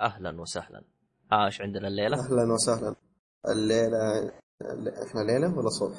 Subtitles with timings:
[0.00, 0.84] أهلا وسهلا
[1.32, 2.94] إيش عندنا الليلة؟ أهلا وسهلا
[3.48, 4.28] الليلة
[5.06, 5.98] إحنا ليلة ولا صبح؟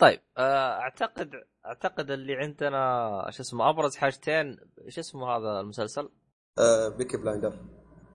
[0.00, 1.30] طيب آه، أعتقد
[1.66, 4.56] أعتقد اللي عندنا شو اسمه أبرز حاجتين
[4.88, 6.08] شو اسمه هذا المسلسل؟
[6.58, 7.58] آه Peaky Blinders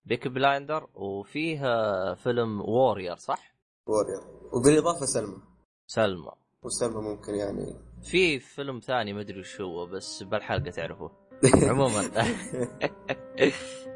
[0.05, 3.55] Peaky Blinders وفيه آه، فيلم Warrior صح؟
[3.87, 4.21] Warrior
[4.53, 5.41] وبالإضافة سلمى
[5.87, 6.31] سلمى
[6.63, 11.22] وسلمى ممكن يعني في فيلم ثاني ما أدري وش هو بس بالحلقة تعرفوه
[11.69, 12.03] عموما.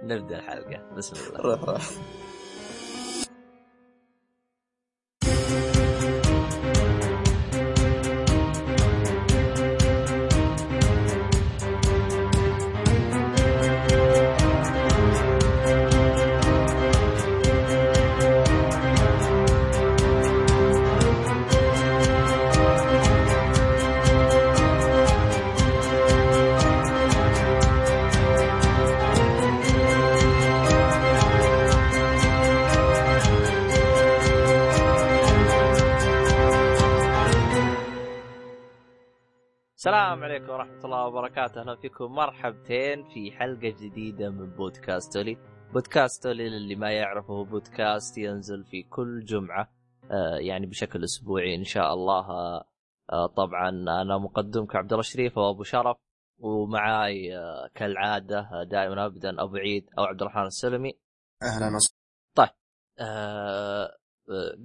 [0.03, 0.81] نبدأ الحلقة.
[0.97, 1.41] بسم الله.
[1.41, 1.81] روح روح
[41.67, 45.37] أهلا فيكم مرحبتين في حلقة جديدة من بودكاستولي.
[45.73, 49.71] بودكاستولي اللي ما يعرفه هو بودكاست ينزل في كل جمعة
[50.11, 52.25] آه يعني بشكل أسبوعي إن شاء الله
[53.11, 55.97] آه طبعا أنا مقدمك عبد الله الشريف وأبو شرف
[56.39, 60.99] ومعاي آه كالعادة آه دائما أبدا أبو عيد أو عبد الرحمن السلمي.
[61.43, 62.55] أهلا وسهلا
[62.99, 63.97] آه،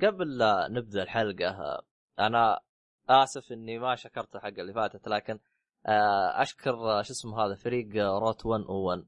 [0.03, 1.83] قبل لا نبدأ الحلقة
[2.19, 2.61] أنا
[3.09, 5.39] آسف إني ما شكرت الحلقة اللي فاتت لكن
[5.87, 9.05] أشكر آه، شو اسمه هذا فريق آه، Route 1 O 1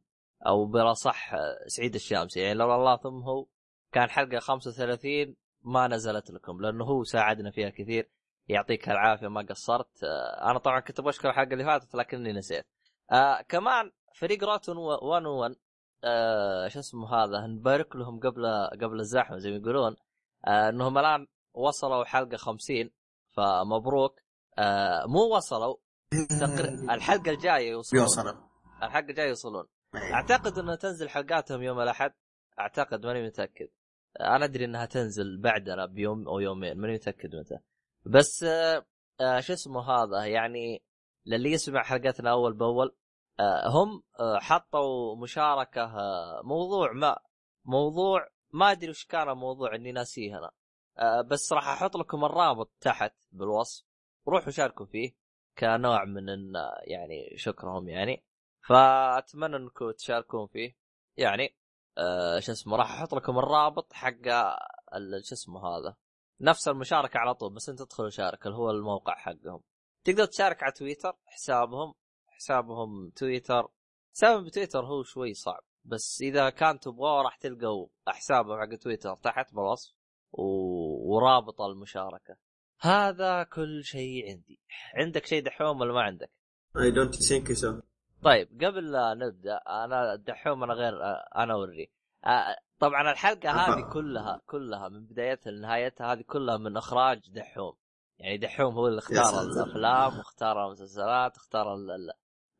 [0.47, 2.41] أو بلا صح آه، سعيد الشامسي.
[2.41, 3.47] يعني لولا الله ثم هو
[3.92, 8.11] كان حلقة 35 ما نزلت لكم لأنه هو ساعدنا فيها كثير
[8.48, 10.05] يعطيك العافية ما قصرت.
[10.05, 12.67] آه، أنا طبعا كنت بشكر الحلقة اللي فاتت لكني نسيت.
[13.12, 15.56] آه كمان فريق Route 1 O 1
[16.05, 18.47] آه شو اسمه هذا نبارك لهم قبل
[18.83, 19.97] قبل الزحمة زي ما يقولون.
[20.47, 22.91] آه إنهم الآن وصلوا حلقة 50
[23.33, 24.20] فمبروك.
[24.58, 25.77] آه مو وصلوا.
[26.91, 28.02] الحلقة الجاية يوصلون.
[28.02, 28.36] يوصل
[28.83, 29.67] الحلقة الجاية يوصلون.
[29.95, 32.13] أعتقد إنها تنزل حلقاتهم يوم الأحد.
[32.61, 33.69] أعتقد ماني متأكد.
[34.20, 37.58] أنا أدري إنها تنزل بعدنا بيوم أو يومين ماني متأكد متى.
[38.07, 38.45] بس
[39.20, 40.83] آه شو اسمه هذا؟ يعني
[41.27, 42.97] للي يسمع حلقتنا أول بأول
[43.41, 47.17] آه هم آه حطوا مشاركة آه موضوع ما
[47.64, 50.51] موضوع ما أدري وش كان الموضوع إني ناسيه أنا.
[50.98, 53.85] آه بس راح أحط لكم الرابط تحت بالوصف.
[54.29, 55.23] روحوا شاركوا فيه.
[55.59, 58.25] كنوع من إن يعني شكرهم يعني.
[58.69, 60.77] فأتمنى إنكم تشاركون فيه.
[61.17, 61.57] يعني
[61.98, 64.25] آه شو اسمه راح أحط لكم الرابط حق
[65.23, 65.97] شو اسمه هذا
[66.41, 69.61] نفس المشاركة على طول بس انت تدخل وشارك اللي هو الموقع حقهم.
[70.05, 71.95] تقدر تشارك على تويتر حسابهم
[72.29, 73.69] حسابهم تويتر.
[74.15, 79.55] حسابهم بتويتر هو شوي صعب بس إذا كان تبغوه راح تلقوا حسابهم حق تويتر تحت
[79.55, 79.95] بالوصف
[80.33, 80.42] و...
[81.15, 82.36] ورابط المشاركة.
[82.84, 84.61] هذا كل شيء عندي.
[84.95, 86.30] عندك شيء دحوم ولا ما عندك؟
[86.77, 87.80] I don't think so
[88.22, 90.94] طيب قبل لا نبدأ أنا دحوم أنا غير
[91.36, 91.90] أنا أوري.
[92.78, 97.77] طبعا الحلقة هذه كلها كلها من بدايتها لنهايتها هذه كلها من إخراج دحوم.
[98.18, 99.42] يعني دحوم هو اللي اختار.
[99.42, 102.11] الأفلام واختار المسلسلات اختار ال ال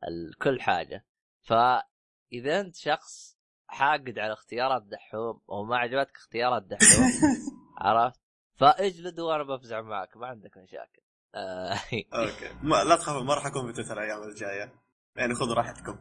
[0.07, 1.05] ال كل حاجة.
[1.41, 3.37] فاذا أنت شخص
[3.67, 7.11] حاقد على اختيارات دحوم وما عجبتك اختيارات دحوم
[7.77, 8.24] عرفت؟
[8.55, 11.01] فاجلد وأنا بفزع معك ما عندك مشاكل.
[11.35, 11.73] آه،
[12.13, 12.53] okay.
[12.63, 14.73] ما لا تخافوا ما راح أكون في تويتر الأيام الجاية.
[15.15, 15.97] يعني خذوا راحتكم.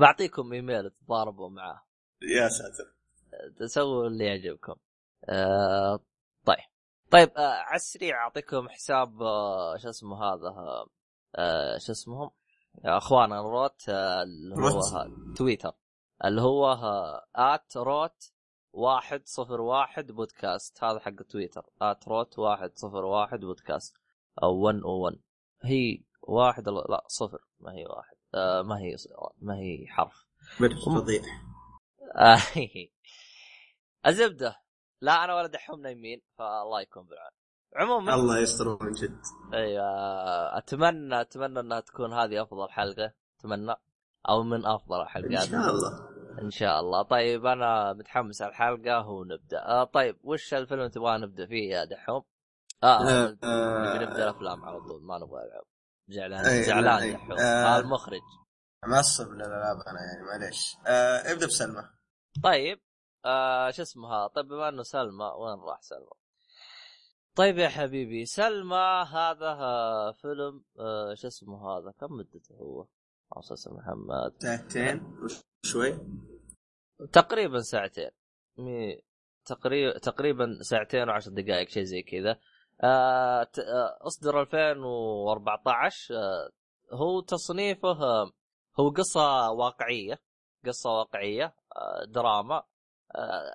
[0.00, 1.82] بعطيكم إيميل تضاربوا معاه
[2.22, 2.94] يا ساتر.
[3.58, 4.74] تسووا اللي يعجبكم.
[5.28, 6.00] آه
[6.44, 6.64] طيب.
[7.10, 10.54] طيب آه على السريع أعطيكم حساب آه شو اسمه هذا
[11.36, 12.30] آه شو اسمهم؟
[12.84, 14.80] يا اخوانا Route آه اللي هو
[15.36, 15.72] تويتر.
[16.24, 16.72] اللي هو
[17.36, 18.32] at Route
[18.74, 20.84] واحد صفر واحد بودكاست.
[20.84, 21.66] هذا حق تويتر.
[21.82, 23.96] at Route واحد صفر واحد بودكاست.
[24.42, 25.18] O 1 O 1
[25.62, 27.38] هي واحد لا صفر.
[27.60, 28.16] ما هي واحد.
[28.34, 28.96] آه ما هي
[29.38, 30.24] ما هي حرف.
[32.16, 32.38] آه،
[34.06, 34.60] الزبدة.
[35.00, 37.30] لا أنا ولا دحوم نايمين فالله يكون بالعون
[37.76, 39.20] عموما الله يستر من جد.
[39.54, 40.58] أيوه.
[40.58, 43.12] اتمنى أتمنى إنها تكون هذه أفضل حلقة.
[43.38, 43.74] أتمنى.
[44.28, 46.13] أو من أفضل إن الحلقات شاء الله.
[46.42, 47.02] إن شاء الله.
[47.02, 49.58] طيب أنا متحمس على الحلقة ونبدأ.
[49.66, 52.22] آه طيب وش الفيلم اللي تبغى نبدأ فيه يا دحوم؟
[52.82, 55.64] آه آه، آه، نبدأ الأفلام على طول ما نبغى ألعاب.
[56.08, 57.12] زعلان زعلان.
[57.12, 57.32] دحوم.
[57.32, 57.42] آه.
[57.42, 58.20] آه المخرج.
[58.86, 60.76] معصب للألعاب أنا يعني معليش.
[60.86, 61.84] آه ابدأ بسلمى.
[62.44, 62.80] طيب
[63.24, 66.10] آه شو اسمها؟ طيب بما إنه سلمى وين راح سلمى؟
[67.36, 72.86] طيب يا حبيبي سلمى هذا آه، فيلم آه شو اسمه هذا؟ كم مدته هو؟
[73.38, 74.32] أستاذ محمد.
[74.38, 75.16] ساعتين
[75.64, 75.98] وشوي.
[77.12, 78.10] تقريبا ساعتين.
[78.58, 79.00] مي
[79.44, 82.38] تقريبا تقريبا ساعتين وعشر دقائق شيء زي كذا.
[82.82, 86.50] آه آه، اصدر 2014 آه
[86.92, 87.96] هو تصنيفه
[88.80, 90.18] هو قصة واقعية
[90.66, 91.44] قصة واقعية
[91.76, 92.62] آه دراما.
[93.16, 93.54] آه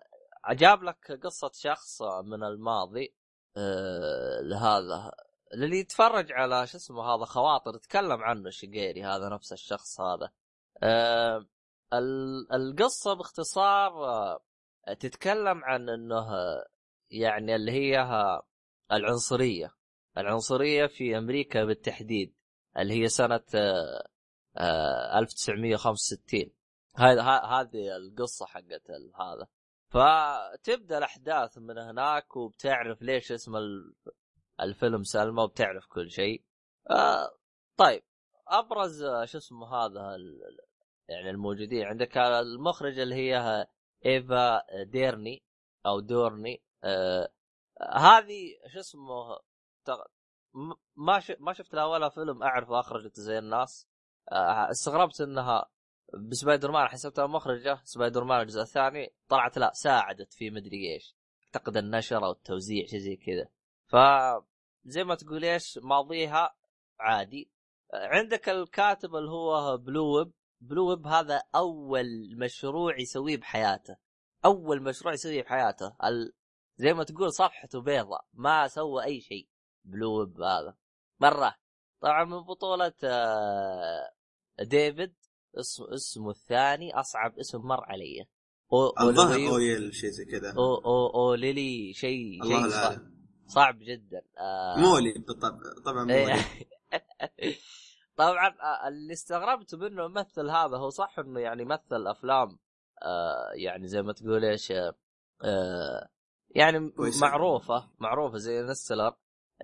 [0.53, 3.15] جاب لك قصة شخص من الماضي
[4.41, 5.11] لهذا.
[5.53, 10.31] اللي يتفرج على شو اسمه هذا خواطر يتكلم عنه شقيري هذا نفس الشخص هذا.
[11.93, 14.39] ال- القصة باختصار آه
[14.99, 16.65] تتكلم عن إنه آه،
[17.11, 18.41] يعني اللي هي آه،
[18.91, 19.75] العنصرية.
[20.17, 22.35] العنصرية في أمريكا بالتحديد
[22.77, 24.07] اللي هي سنة آه،
[24.57, 26.51] آه، 1965
[26.95, 29.47] هذه هذه القصة حقت هذا.
[29.89, 33.55] فتبدأ الأحداث من هناك وبتعرف ليش اسم
[34.61, 36.43] الفيلم سلمى وبتعرف كل شيء.
[36.89, 37.31] آه،
[37.77, 38.03] طيب
[38.47, 40.17] أبرز آه، شو اسمه هذا
[41.09, 43.67] يعني الموجودين عندك المخرج اللي هي
[44.05, 45.43] إيفا ديرني
[45.85, 46.63] أو دورني.
[46.83, 47.29] آه
[47.93, 49.39] هذه شو اسمه
[50.95, 51.21] ما.
[51.39, 53.87] ما شفت لها ولا فيلم أعرف أخرجت زي الناس
[54.31, 55.69] آه استغربت إنها
[56.13, 61.15] بسبايدر مان حسبتها مخرجة سبايدر مان الجزء الثاني طلعت لا ساعدت في مدري إيش
[61.45, 63.49] اعتقد النشر أو التوزيع شيء زي كذا.
[63.89, 63.95] ف
[64.85, 66.55] زي ما تقول إيش ماضيها
[66.99, 67.51] عادي.
[67.93, 70.31] عندك الكاتب اللي هو بول ويب.
[70.61, 72.05] بول ويب هذا أول
[72.37, 73.95] مشروع يسويه بحياته.
[74.45, 75.95] أول مشروع يسويه بحياته.
[76.03, 76.33] ال...
[76.77, 79.47] زي ما تقول صفحته بيضاء ما سوى أي شيء.
[79.85, 80.77] بول ويب هذا.
[81.19, 81.55] مرة.
[82.01, 84.11] طبعا من بطولة آه،
[84.61, 85.15] ديفيد.
[85.59, 86.93] اسمه اسمه الثاني.
[86.99, 88.25] أصعب اسم مر علي.
[89.01, 90.53] الظاهر أولويو- أويل شيء زي كذا.
[90.57, 92.99] أو أو أو ليلي شيء شيء
[93.49, 94.21] صعب, جدا.
[94.39, 94.75] آه.
[94.77, 96.25] مولي بالطبع طبعا إيه.
[96.25, 96.43] مولي.
[98.17, 102.59] طبعا آه، اللي استغربت منه الممثل هذا هو صح إنه يعني مثل أفلام
[103.03, 106.09] آه يعني زي ما تقول إيش آه
[106.49, 106.93] يعني.
[107.21, 109.15] معروفة معروفة زي نستلر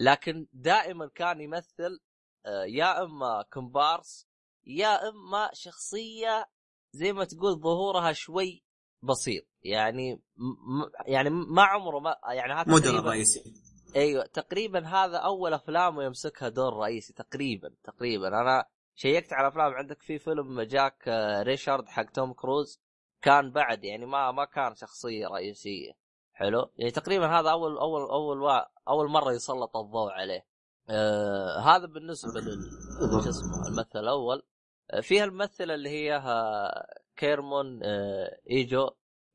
[0.01, 1.99] لكن دائما كان يمثل
[2.45, 4.27] آه يا إما كومبارس
[4.65, 6.45] يا إما شخصية
[6.91, 8.63] زي ما تقول ظهورها شوي
[9.03, 9.43] بسيط.
[9.63, 13.53] يعني م- يعني ما عمره ما يعني هذا تقريباً- الرئيسي
[13.95, 18.27] أيوه تقريبا هذا أول افلامه يمسكها دور رئيسي تقريبا تقريبا.
[18.27, 18.65] أنا
[18.95, 22.81] شيكت على أفلام عندك في فيلم Jack آه، Reacher حق توم كروز
[23.21, 25.91] كان بعد يعني ما ما كان شخصية رئيسية.
[26.33, 30.45] حلو؟ يعني تقريبا هذا أول أول أول أول مرة يسلط الضوء عليه.
[30.89, 34.43] آه هذا بالنسبة لل شو اسمه الممثل الأول.
[34.91, 38.89] آه فيها الممثلة اللي هي آه، كارمن آه إيجو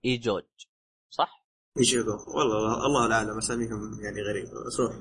[0.05, 0.45] إيجوجو
[1.11, 1.40] صح؟
[1.77, 4.95] يجيبوا والله الله الأعلم أساميهم يعني غريبة بس روح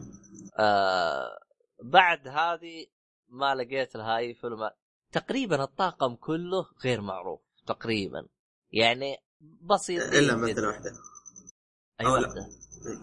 [0.59, 1.39] آه
[1.83, 2.85] بعد هذه
[3.29, 4.69] ما لقيت لها أي فيلم.
[5.11, 8.27] تقريبا الطاقم كله غير معروف تقريبا.
[8.71, 9.17] يعني
[9.61, 10.91] بسيط إلا مثل واحدة.
[12.01, 12.49] أي أو لا.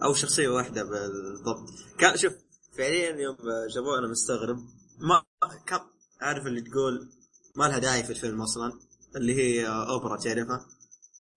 [0.03, 1.69] أو شخصية واحدة بالضبط.
[1.99, 2.33] كان شوف
[2.77, 3.37] فعليا يوم
[3.75, 4.57] جابوه أنا مستغرب.
[4.97, 5.23] ما
[5.65, 5.79] كان
[6.21, 7.09] عارف اللي تقول
[7.55, 8.79] ما لها داعي في الفيلم أصلا؟
[9.15, 10.65] اللي هي أوبرا تعرفها؟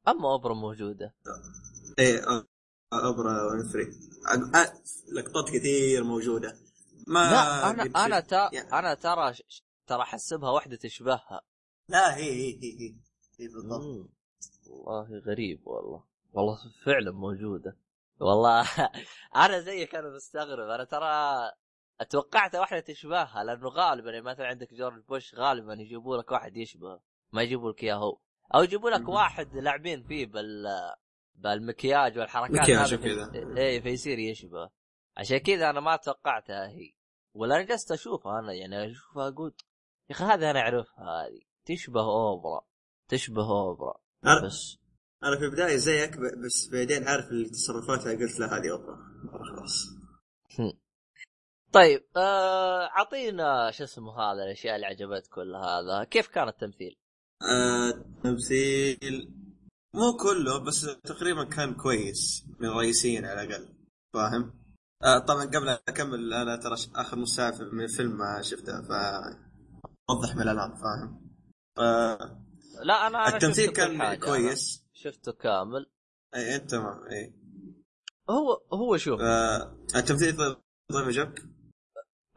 [0.09, 1.15] أما أوبرا موجودة.
[1.99, 2.21] إيه
[2.93, 3.91] اوبرا وينفري.
[5.13, 6.57] لقطات كثير موجودة.
[7.07, 9.33] ما لا أنا أنا يعني- أنا ترى
[9.87, 11.41] ترى أحسبها واحدة تشبهها.
[11.89, 12.95] لا هي هي هي هي,
[13.41, 14.11] هي بالضبط.
[14.67, 16.05] والله غريب والله.
[16.33, 17.77] والله فعلا موجودة.
[18.21, 18.69] والله
[19.37, 20.69] أنا زيك أنا مستغرب.
[20.69, 21.07] أنا ترى
[22.01, 27.01] اتوقعت واحدة تشبهها لأنه غالبا يعني مثلا عندك جورج بوش غالبا يجيبوا لك واحد يشبهه
[27.33, 28.19] ما يجيبوا لك اياه هو
[28.55, 29.09] أو يجيبوا لك.
[29.09, 30.67] واحد لاعبين فيه بال
[31.35, 33.33] بالمكياج والحركات مكياج وكذا.
[33.57, 34.71] إيه فيصير يشبه.
[35.17, 36.93] عشان كذا أنا ما توقعتها هي.
[37.35, 39.55] ولا أنا جلست اشوفها أنا يعني اشوفها أقول
[40.11, 41.41] يا أخي هذه أنا أعرفها هذه.
[41.65, 42.67] تشبه أوبرا
[43.09, 43.95] تشبه أوبرا.
[44.27, 44.79] أنا- بس.
[45.25, 48.97] أنا في البداية زيك بس بعدين عارف اللي تصرفاتها قلت لا هذه أوبرا.
[49.33, 49.87] خلاص.
[51.73, 56.05] طيب آه، أعطينا شو اسمه هذا الأشياء اللي عجبتك كل هذا.
[56.05, 56.97] كيف كان التمثيل؟
[57.43, 59.35] آه، تمثيل
[59.95, 63.69] مو كله بس تقريبا كان كويس من الرئيسيين على الأقل
[64.15, 64.61] فاهم؟
[65.05, 68.91] آه طبعا قبل أكمل أنا ترى آخر نص ساعه من الفيلم ما شفته ف
[70.11, 71.31] وضح من الان فاهم؟
[71.79, 72.45] آه
[72.83, 74.15] لا أنا أنا التمثيل كان.
[74.15, 75.91] كويس أنا شفته كامل
[76.35, 77.35] أي أنت تمام أي
[78.31, 80.37] هو هو شوف آه التمثيل
[80.93, 81.43] ضمجك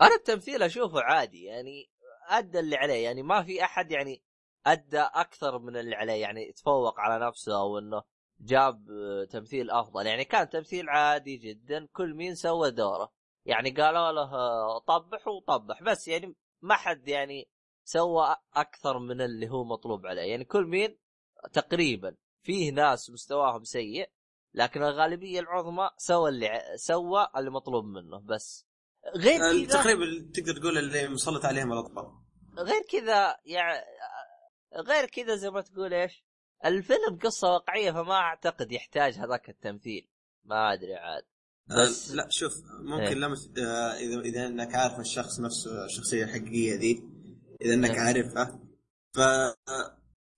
[0.01, 1.89] أنا التمثيل أشوفه عادي يعني
[2.29, 4.23] أدى اللي عليه يعني ما في أحد يعني
[4.65, 8.03] أدى أكثر من اللي عليه يعني تفوق على نفسه أو إنه
[8.39, 10.05] جاب آه، تمثيل أفضل.
[10.05, 13.11] يعني كان تمثيل عادي جدا كل مين سوى دوره.
[13.45, 15.83] يعني قالوا له آه، طبح وطبح.
[15.83, 17.49] بس يعني ما حد يعني
[17.83, 20.21] سوى أكثر من اللي هو مطلوب عليه.
[20.21, 20.97] يعني كل مين
[21.53, 24.09] تقريبا فيه ناس مستواهم سيء
[24.53, 28.19] لكن الغالبية العظمى سوى اللي سوى اللي مطلوب منه.
[28.19, 28.67] بس
[29.15, 32.23] غير كذا تقريبا تقدر تقول اللي مسلط عليهم الأطفال.
[32.57, 33.85] غير كذا يعني
[34.75, 36.23] غير كذا زي ما تقول إيش
[36.65, 40.07] الفيلم قصة واقعية فما أعتقد يحتاج هذاك التمثيل
[40.45, 41.23] ما أدري عاد
[41.69, 43.13] بس- آه لا شوف ممكن إيه.
[43.13, 47.03] لمس إذا إذا إنك عارف الشخص نفسه الشخصية الحقيقية دي
[47.61, 47.99] إذا إنك إيه.
[47.99, 48.59] عارفها
[49.15, 49.19] ف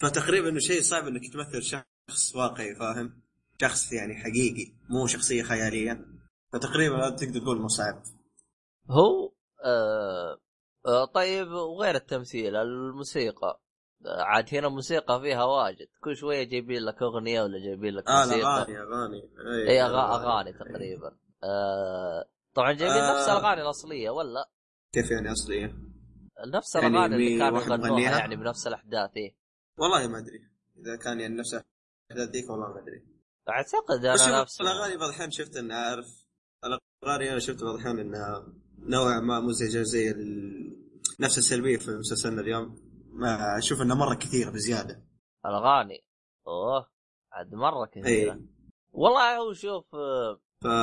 [0.01, 3.21] فتقريبا إنه شيء صعب إنك تمثل شخص واقعي فاهم؟
[3.61, 6.05] شخص يعني حقيقي مو شخصية خيالية
[6.53, 8.03] فتقريبا تقدر تقول مو صعب
[8.89, 9.31] هو
[9.65, 10.39] آه
[10.85, 13.61] آه طيب وغير التمثيل الموسيقى
[14.07, 15.87] عاد هنا موسيقى فيها واجد.
[16.03, 18.39] كل شوية جايبين لك أغنية ولا جايبين لك آه موسيقى.
[18.39, 19.29] الأغاني أغاني.
[19.69, 20.53] أي أغاني.
[20.53, 21.17] تقريبا.
[21.43, 23.13] آه طبعا جايبين آه.
[23.13, 24.49] نفس الأغاني الأصلية ولا؟
[24.93, 25.75] كيف يعني أصلية؟
[26.53, 29.35] نفس يعني الأغاني اللي مي- كانوا يغنوها؟ يعني بنفس الأحداث إيه
[29.79, 30.39] والله ما أدري.
[30.77, 33.05] إذا كان يعني نفس الأحداث ذيك والله ما أدري.
[33.49, 36.05] أعتقد أنا نفس الأغاني بعض الأحيان شفت إنها عارف
[37.03, 38.47] الأغاني أنا شفت بعض الأحيان إنها
[38.79, 40.85] نوعا ما مزعجة زي ال...
[41.19, 42.84] نفس السلبية في مسلسلنا اليوم.
[43.15, 45.03] ما أشوف انها مرة كثيره بزيادة.
[45.45, 46.05] الاغاني
[46.47, 46.89] أوه
[47.31, 48.33] عاد مرة كثيرة.
[48.33, 48.41] اي
[48.91, 50.39] والله هو شوف آه،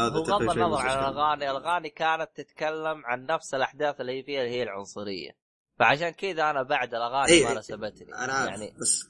[0.08, 0.98] بغض النظر عن.
[0.98, 5.30] الاغاني الاغاني كانت تتكلم عن نفس الأحداث اللي هي فيها اللي هي العنصرية.
[5.78, 9.04] فعشان كذا أنا بعد الأغاني إيه، ما ناسبتني أنا عارف يعني بس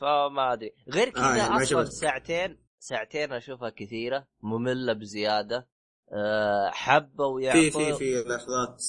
[0.00, 0.74] فما أدري.
[0.88, 1.84] غير كذا آه، يعني أصلا.
[1.84, 5.68] ساعتين ساعتين أشوفها كثيرة مملة بزيادة.
[6.12, 7.70] أه حبوا في يعطوا.
[7.70, 8.84] في في لحظات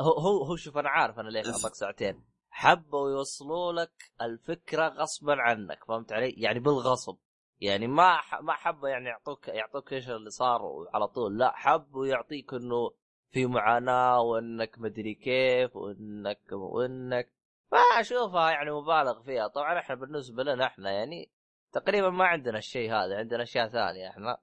[0.00, 2.29] هو هو هو شوف أنا عارف أنا ليش أعطاك ساعتين.
[2.50, 3.92] حبوا يوصلوا لك
[4.22, 7.18] الفكرة غصبا عنك فهمت علي؟ يعني بالغصب.
[7.60, 10.60] يعني ما ما حبوا يعني يعطوك يعطوك إيش اللي صار
[10.94, 12.90] على طول لا حبوا يعطيك إنه
[13.30, 17.32] في معاناة وإنك مدري كيف وإنك وإنك.
[17.70, 19.48] فأشوفها يعني مبالغ فيها.
[19.48, 21.30] طبعا إحنا بالنسبة لنا إحنا يعني
[21.72, 24.38] تقريبا ما عندنا الشيء هذا عندنا أشياء ثانية إحنا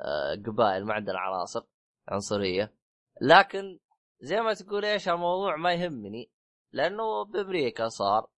[0.00, 1.62] آه، قبائل ما عندنا عناصر
[2.08, 2.74] عنصرية.
[3.20, 3.78] لكن
[4.20, 6.30] زي ما تقول إيش الموضوع ما يهمني.
[6.72, 8.30] لأنه بأمريكا صار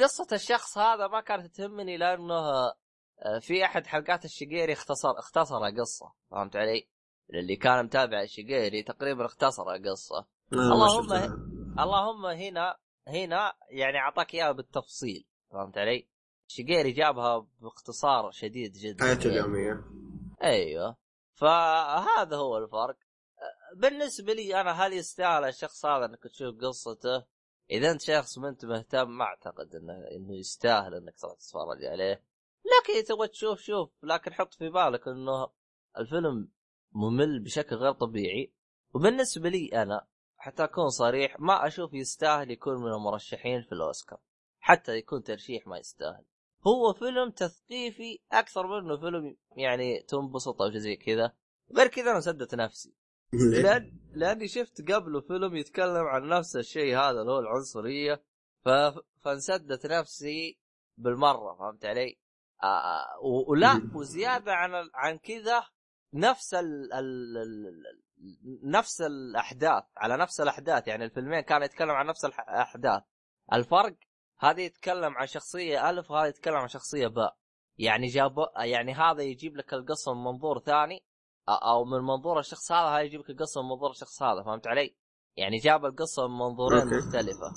[0.00, 2.34] قصة الشخص هذا ما كانت تهمني لأنه
[3.24, 6.88] آه، في أحد حلقات الشقيري اختصر اختصر قصة فهمت علي؟
[7.34, 11.12] اللي كان متابع الشقيري تقريبا اختصر قصة آه، ما اللهم.
[11.78, 12.76] اللهم هنا
[13.08, 16.08] هنا يعني أعطاك إياها بالتفصيل فهمت علي؟
[16.46, 19.26] شقيري جابها باختصار شديد جدا حياته.
[19.26, 19.84] اليومية
[20.42, 20.96] أيوه
[21.34, 22.96] فهذا هو الفرق
[23.76, 27.24] بالنسبة لي أنا هل يستاهل الشخص هذا إنك تشوف قصته
[27.72, 32.24] إذا أنت شخص ما أنت مهتم ما أعتقد انه إنه يستاهل إنك تروح تتفرج عليه.
[32.64, 33.90] لكن تبغى تشوف شوف.
[34.02, 35.48] لكن حط في بالك إنه
[35.98, 36.48] الفيلم
[36.92, 38.52] ممل بشكل غير طبيعي.
[38.94, 44.20] وبالنسبة لي أنا حتى أكون صريح ما أشوف يستاهل يكون من المرشحين في الأوسكار.
[44.60, 46.24] حتى يكون ترشيح ما يستاهل.
[46.66, 51.32] هو فيلم تثقيفي أكثر منه فيلم يعني تنبسط أو شيء زي كذا.
[51.76, 52.94] غير كذا أنا سدت نفسي.
[53.32, 58.22] لأن لأني شفت قبله فيلم يتكلم عن نفس الشيء هذا اللي هو العنصرية
[58.64, 58.68] ف...
[59.20, 60.58] فانسدت نفسي
[60.96, 62.18] بالمرة فهمت علي؟
[62.62, 63.90] آه و- ولا.
[63.94, 65.64] وزياده عن عن كذا
[66.14, 66.92] نفس ال...
[66.92, 67.36] ال...
[67.38, 67.82] ال...
[68.70, 73.02] نفس الأحداث على نفس الأحداث يعني الفيلمين كانوا يتكلم عن نفس الاحداث
[73.52, 73.96] الفرق
[74.38, 77.36] هذا يتكلم عن شخصية الف وهذا يتكلم عن شخصية باء
[77.78, 81.04] يعني جاب يعني هذا يجيب لك القصة من منظور ثاني
[81.48, 84.96] أو من منظور الشخص هذا هاي يجيب لك القصة من منظور الشخص هذا فهمت علي؟
[85.36, 86.86] يعني جاب القصة من منظورين.
[86.86, 87.52] مختلفة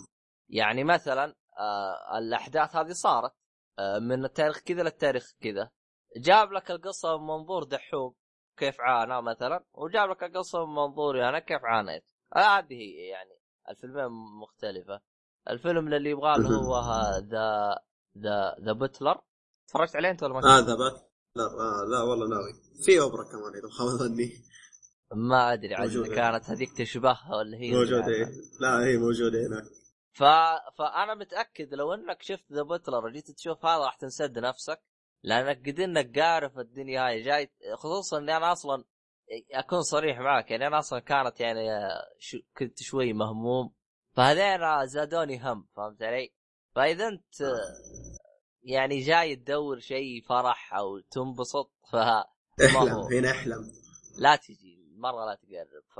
[0.50, 3.32] يعني مثلا آه الأحداث هذه صارت
[3.80, 5.70] آه من التاريخ كذا للتاريخ كذا
[6.18, 8.16] جاب لك القصة من منظور دحوم
[8.58, 13.40] كيف عانى مثلا وجاب لك القصة من منظوري أنا كيف عانيت هذه هي يعني
[13.70, 14.08] الفيلمين
[14.42, 15.02] مختلفة
[15.50, 16.82] الفيلم اللي يبغاه هو
[17.20, 17.80] the
[18.18, 19.20] the The Butler
[19.68, 22.54] تفرجت عليه أنت ولا ما؟ هذا Butler آه لا والله ناوي.
[22.86, 24.32] في أوبرا كمان إذا خاب ظني.
[25.14, 28.32] ما أدري عاد كانت هذيك تشبهها ولا هي موجودة إيه.
[28.60, 29.64] لا هي موجودة هناك.
[30.14, 30.24] ف...
[30.78, 34.82] فأنا متأكد لو إنك شفت ذا بutler وجيت تشوف هذا راح تنسد نفسك
[35.24, 37.22] لأنك قد إنك عارف الدنيا هاي.
[37.22, 38.84] جاي خصوصا إني أنا أصلا
[39.52, 41.70] أكون صريح معك يعني أنا أصلا كانت يعني
[42.20, 42.38] شو...
[42.58, 43.74] كنت شوي مهموم.
[44.16, 46.34] فهذين زادوني هم فهمت علي؟
[46.76, 47.36] فإذا أنت
[48.66, 53.00] يعني جاي تدور شيء فرح أو تنبسط ف احلم.
[53.14, 53.72] هنا احلم.
[54.18, 56.00] لا تجي مرة لا تقرب ف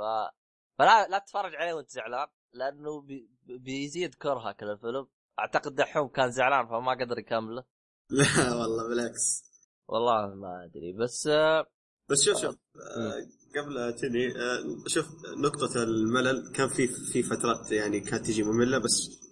[0.78, 3.30] فلا لا تتفرج عليه وانت زعلان لأنه بي...
[3.42, 5.06] بيزيد كرهك للفيلم.
[5.38, 7.64] أعتقد دحوم كان زعلان فما قدر يكمله.
[8.10, 9.44] لا والله بالعكس.
[9.88, 11.66] والله ما أدري بس آه،
[12.10, 12.56] بس شوف شوف
[12.96, 15.06] آه، قبل تني آه، شوف
[15.36, 19.26] نقطة الملل كان في في فترات يعني كانت تجي مملة بس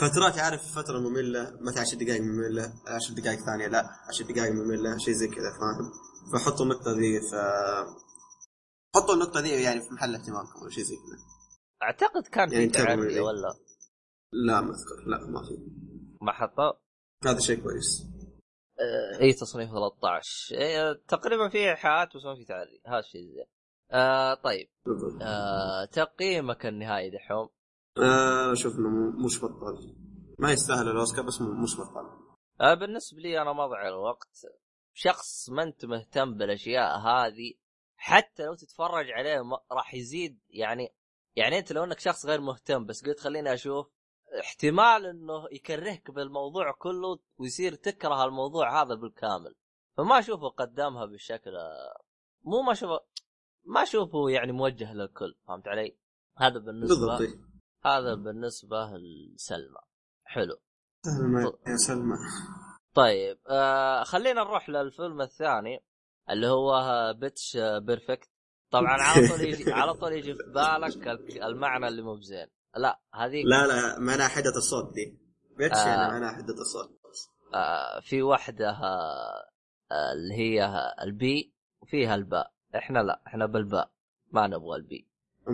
[0.00, 4.98] فترات عارف فترة مملة مثلا 10 دقائق مملة 10 دقائق ثانية لا 10 دقائق مملة
[4.98, 5.92] شيء زي كذا فاهم؟
[6.32, 7.34] فحطوا النقطة ذي ف
[8.96, 11.18] حطوا النقطة ذي يعني في محل اهتمامكم أو شيء زي كذا.
[11.82, 13.54] أعتقد كان يعني في انتبهوا ولا؟
[14.32, 15.06] لا ما أذكر.
[15.06, 15.58] لا ما في.
[16.20, 16.72] ما حطوا؟
[17.24, 18.06] هذا شيء كويس.
[18.80, 23.46] آه، اي تصنيف 13 إيه تقريبا في إيحاءات بس ما في تعري هذا الشيء زين.
[23.90, 24.68] آه طيب.
[25.22, 27.48] آه تقييمك النهائي دحوم؟
[28.02, 29.96] آه م- مش بطال.
[30.38, 32.06] ما يستاهل الأوسكار بس مش بطال.
[32.60, 34.46] آه بالنسبة لي أنا ما اضيع الوقت
[34.94, 37.54] شخص ما أنت مهتم بالأشياء هذه
[37.96, 40.40] حتى لو تتفرج عليه راح يزيد.
[40.50, 40.94] يعني
[41.36, 43.86] يعني أنت لو إنك شخص غير مهتم بس قلت خليني أشوف
[44.40, 49.54] احتمال إنه يكرهك بالموضوع كله ويصير تكره الموضوع هذا بالكامل.
[49.96, 51.50] فما أشوفه قدمها بالشكل
[52.44, 53.00] مو ما أشوفه
[53.64, 55.34] ما أشوفه يعني موجه للكل.
[55.48, 55.98] فهمت علي؟
[56.36, 57.47] هذا بالنسبة بالضبط.
[57.84, 59.78] هذا بالنسبة لسلمى.
[60.24, 60.56] حلو.
[61.04, 62.16] سلمى يا سلمى.
[62.94, 65.84] طيب آه خلينا نروح للفيلم الثاني
[66.30, 66.72] اللي هو
[67.18, 68.28] Pitch Perfect
[68.70, 72.46] طبعا على طول يجي على طول يجي في بالك ال- المعنى اللي مو بزين.
[72.76, 75.18] لا هذيك لا لا معناها حدة الصوت دي.
[75.58, 75.88] Pitch آه.
[75.88, 76.98] يعني معناها حدة الصوت.
[77.54, 79.48] آه في واحدة آه
[79.92, 80.70] آه، اللي هي
[81.02, 82.52] ال B وفيها الباء.
[82.76, 83.90] إحنا لا إحنا بالباء
[84.32, 85.08] ما نبغى البي.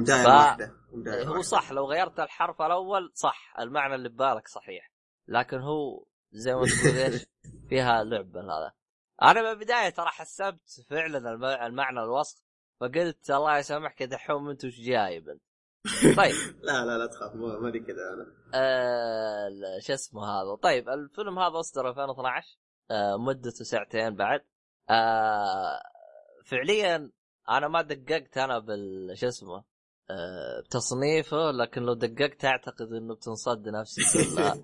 [0.07, 0.67] ف- واحدة.
[0.67, 1.41] هو واحدة.
[1.43, 4.91] صح لو غيرت الحرف الأول صح المعنى اللي ببالك صحيح.
[5.29, 7.27] لكن هو زي ما تقول إيش؟
[7.69, 8.73] فيها لعبه هذا.
[9.23, 12.43] أنا من البدايه ترى حسبت فعلا الم- المعنى الوصف
[12.81, 15.43] فقلت الله يسامحك يا دحوم أنت وش جايب أنت؟
[16.17, 16.35] طيب.
[16.67, 18.27] لا لا لا تخاف ما ماني كذا أنا.
[18.55, 19.49] آه
[19.81, 22.59] شو اسمه هذا؟ طيب الفيلم هذا اصدر 2012
[22.91, 24.45] آه مدته ساعتين بعد.
[24.91, 25.81] آه
[26.45, 27.11] فعليا
[27.49, 29.65] أنا ما دققت أنا بال شو اسمه
[30.65, 34.55] بتصنيفه لكن لو دققت أعتقد إنه بتنصد نفسي كلها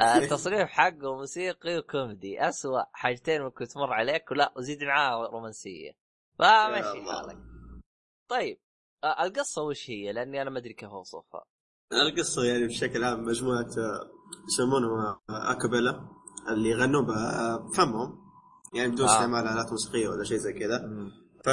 [0.00, 5.90] آه التصنيف حقه موسيقي وكوميدي أسوأ حاجتين ممكن تمر عليك ولا وزيد معاه رومانسية.
[6.38, 7.12] فمشي.
[7.12, 7.38] حالك.
[8.28, 8.58] طيب
[9.04, 11.44] آه القصة وش هي؟ لأني أنا ما أدري كيف أوصفها.
[11.92, 14.10] القصة يعني بشكل عام مجموعة آه،
[14.48, 16.08] يسمونهم آه، أكابيلا
[16.48, 18.24] اللي يغنون بفمهم
[18.74, 19.12] يعني بدون آه.
[19.12, 20.78] استعمال آلات موسيقية ولا شيء زي كذا.
[21.44, 21.48] ف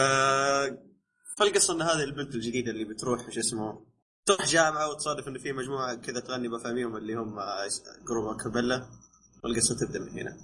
[1.38, 3.86] فالقصة إن هذه البنت الجديدة اللي بتروح شو اسمه
[4.26, 7.68] تروح جامعة وتصادف إن في مجموعة كذا تغني بفاميهم اللي هم آه،
[8.08, 8.88] جروب أكابيلا
[9.44, 10.38] والقصة تبدأ من هنا.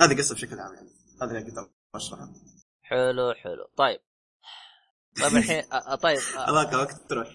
[0.00, 0.88] هذه قصة بشكل عام يعني.
[1.22, 2.32] هذا اللي أقدر أشرحها.
[2.82, 3.68] حلو حلو.
[3.76, 4.00] طيب.
[5.22, 7.28] طيب الحين آه، طيب آه، هذاك وقت تروح.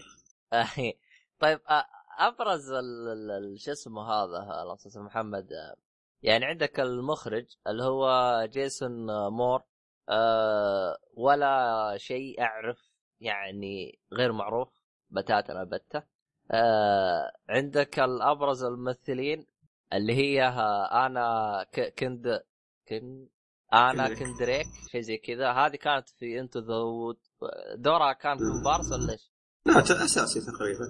[1.40, 1.60] طيب
[2.20, 2.70] أبرز
[3.56, 5.48] شو اسمه هذا الله أستاذ محمد
[6.24, 8.08] يعني عندك المخرج اللي هو
[8.52, 9.64] جيسون مور
[10.10, 12.93] آه، ولا شيء أعرف
[13.24, 14.70] يعني غير معروف
[15.10, 16.04] بتاتا البتة
[16.52, 19.46] آه، عندك الأبرز الممثلين
[19.94, 21.66] اللي هي آه، أنا
[22.00, 22.44] كند
[22.88, 23.28] كن
[23.74, 24.68] أنا كندريك.
[24.92, 27.18] شيء زي كذا هذه كانت في Into the Woods
[27.76, 29.32] دورها كان كومبارس ولا إيش؟
[29.66, 30.86] لا أساسي تقريبا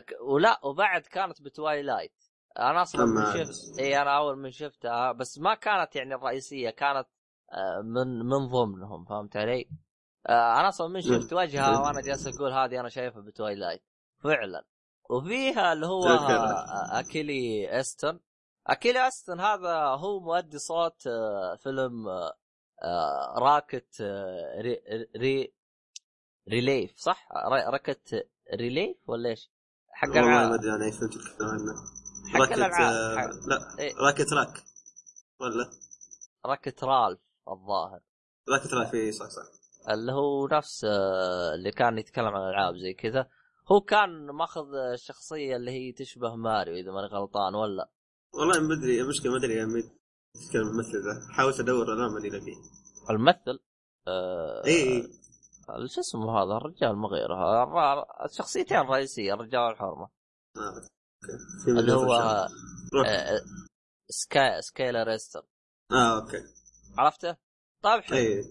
[0.00, 2.12] ك- ولا وبعد كانت ب Twilight
[2.58, 7.06] أنا أصلا من شفت إي أنا أول من شفتها بس ما كانت يعني الرئيسية كانت
[7.52, 9.68] آه، من من ضمنهم فهمت علي؟
[10.26, 13.82] آه، أنا أصلا من شفت وجهها وأنا جالس أقول هذه أنا شايفها ب Twilight
[14.24, 14.64] فعلا.
[15.10, 16.04] وفيها اللي هو
[16.92, 18.20] أكيلي استون
[18.66, 22.08] أكيلي استون هذا هو مؤدي صوت آه، فيلم
[22.82, 24.02] آه، Wreck-It
[24.60, 24.80] Re,
[25.16, 25.52] Re
[26.48, 29.50] Ralph صح؟ Re- Wreck-It Ralph ولا إيش؟
[29.90, 30.48] حق والله العاب.
[30.48, 31.14] ما أدري أنا اي فهمت
[32.34, 33.94] حق Wreck-It لا إيه.
[33.96, 34.64] Wreck-It Ra.
[35.40, 35.70] ولا؟
[36.46, 38.00] Wreck-It Ralph الظاهر.
[38.48, 39.42] Wreck-It Ra في صح صح.
[39.90, 43.28] اللي هو نفس آه، اللي كان يتكلم عن الألعاب زي كذا.
[43.72, 47.90] هو كان ماخذ الشخصيه اللي هي تشبه ماريو إذا ماني غلطان ولا؟
[48.34, 49.82] والله ما أدري المشكلة ما أدري يعني
[50.34, 51.32] تتكلم الممثل ذا.
[51.36, 52.56] حاولت أدور لا ماني لاقيه
[53.10, 53.58] الممثل؟
[54.08, 55.02] آه إي إي.
[55.88, 58.06] شو اسمه هذا؟ الرجال ما غيره.
[58.24, 60.08] الشخصيتين الرئيسيه الرجال والحرمه
[60.56, 60.88] آه،
[61.68, 62.48] اللي هو آه
[64.08, 65.42] سكاي سكايلر أستن.
[65.92, 66.42] آه أوكي.
[66.98, 67.36] عرفته؟
[67.82, 68.42] طيب حلو.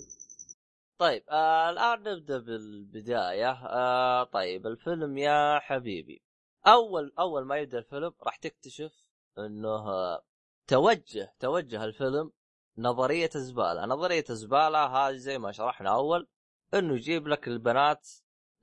[0.97, 3.51] طيب آه الآن نبدأ بالبداية.
[3.51, 6.21] آه طيب الفيلم يا حبيبي.
[6.67, 8.93] أول أول ما يبدأ الفيلم راح تكتشف
[9.37, 10.23] إنه آه
[10.67, 12.31] توجه توجه الفيلم
[12.77, 13.85] نظرية زبالة.
[13.85, 16.27] نظرية زبالة هذه زي ما شرحنا أول
[16.73, 18.09] إنه يجيب لك البنات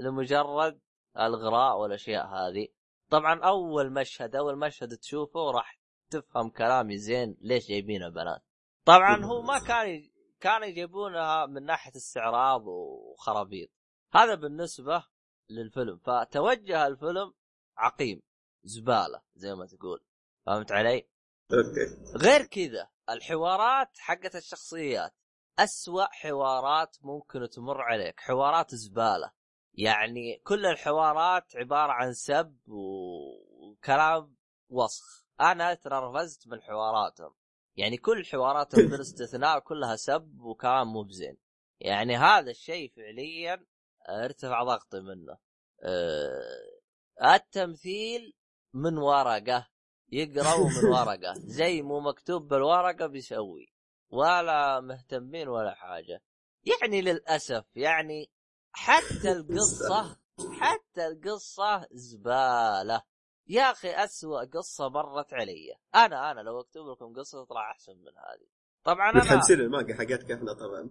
[0.00, 0.80] لمجرد
[1.18, 2.68] الغراء والأشياء هذه.
[3.10, 5.78] طبعا أول مشهد أول مشهد تشوفه راح
[6.10, 8.42] تفهم كلامي زين ليش جايبين البنات
[8.84, 10.10] طبعا هو ما كان
[10.44, 13.70] كانوا يجيبونها من ناحية استعراض وخرابيط.
[14.14, 15.04] هذا بالنسبة
[15.50, 15.98] للفيلم.
[15.98, 17.34] فتوجه الفيلم
[17.76, 18.22] عقيم
[18.64, 20.04] زبالة زي ما تقول.
[20.46, 21.08] فهمت علي؟
[21.52, 22.16] أوكي.
[22.16, 25.14] غير كذا الحوارات حقت الشخصيات
[25.58, 28.20] أسوأ حوارات ممكن تمر عليك.
[28.20, 29.32] حوارات زبالة.
[29.74, 34.36] يعني كل الحوارات عبارة عن سب وكلام
[34.68, 35.26] وسخ.
[35.40, 37.34] أنا تنرفزت من حواراتهم.
[37.76, 41.36] يعني كل حواراتهم بلا استثناء كلها سب وكلام مو بزين.
[41.80, 43.66] يعني هذا الشيء فعليا
[44.08, 45.38] ارتفع ضغطي منه.
[45.82, 48.34] أه التمثيل
[48.74, 49.68] من ورقة
[50.12, 51.34] يقرأوا من ورقة.
[51.36, 53.74] زي مو مكتوب بالورقة بيسوي.
[54.10, 56.22] ولا مهتمين ولا حاجة.
[56.64, 58.30] يعني للأسف يعني
[58.72, 60.18] حتى القصة
[60.60, 63.02] حتى القصة زبالة.
[63.48, 65.74] يا أخي أسوأ قصة مرت علي.
[65.94, 68.48] أنا أنا لو أكتب لكم قصة تطلع أحسن من هذه.
[68.84, 70.90] طبعا أنا متحمسين المانجا حقتك إحنا طبعا.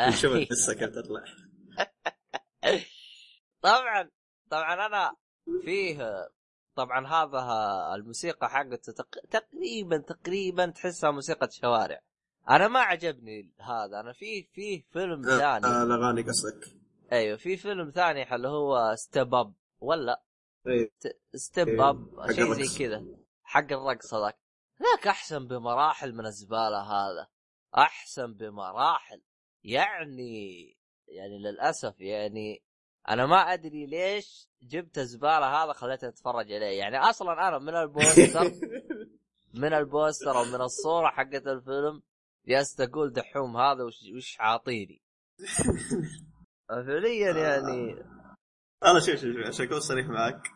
[0.00, 0.32] نشوف.
[0.32, 1.24] القصة كيف تطلع.
[3.62, 4.10] طبعا
[4.50, 5.16] طبعا أنا
[5.64, 6.28] فيه
[6.74, 7.40] طبعا هذا
[7.94, 9.18] الموسيقى حقته تق...
[9.30, 12.00] تقريبا تقريبا تحسها موسيقى شوارع.
[12.50, 14.00] أنا ما عجبني هذا.
[14.00, 15.82] أنا في في فيلم آه، ثاني.
[15.82, 16.82] الأغاني قصدك.
[17.12, 20.22] أيوه في فيلم ثاني اللي هو Step Up ولا.
[21.34, 22.52] Step إيه، Up شيء.
[22.52, 23.04] زي كذا.
[23.42, 24.38] حق الرقص هذاك.
[24.82, 27.28] ذاك أحسن بمراحل من الزبالة هذا.
[27.76, 29.22] أحسن بمراحل.
[29.64, 30.76] يعني
[31.08, 32.62] يعني للأسف يعني
[33.08, 36.78] أنا ما أدري ليش جبت الزبالة هذا خليتني أتفرج عليه.
[36.78, 38.52] يعني أصلا أنا من البوستر
[39.62, 42.02] من البوستر أو من الصورة حقت الفيلم
[42.46, 45.02] جالس أقول دحوم هذا وش, وش عاطيني
[46.68, 48.04] فعليا يعني
[48.84, 50.48] أنا شوف شوف شوف، عشان أكون صريح معك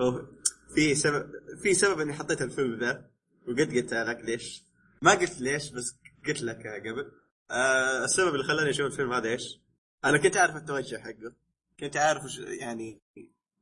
[0.00, 0.26] هو
[0.74, 1.30] في سبب
[1.62, 3.10] في سبب إني حطيت الفيلم ذا
[3.48, 4.62] وقد قلت لك ليش.
[5.02, 7.12] ما قلت ليش بس قلت لك قبل.
[7.50, 9.60] آه السبب اللي خلاني أشوف الفيلم هذا إيش؟
[10.04, 11.32] أنا كنت عارف التوجه حقه.
[11.80, 12.22] كنت عارف
[12.60, 13.00] يعني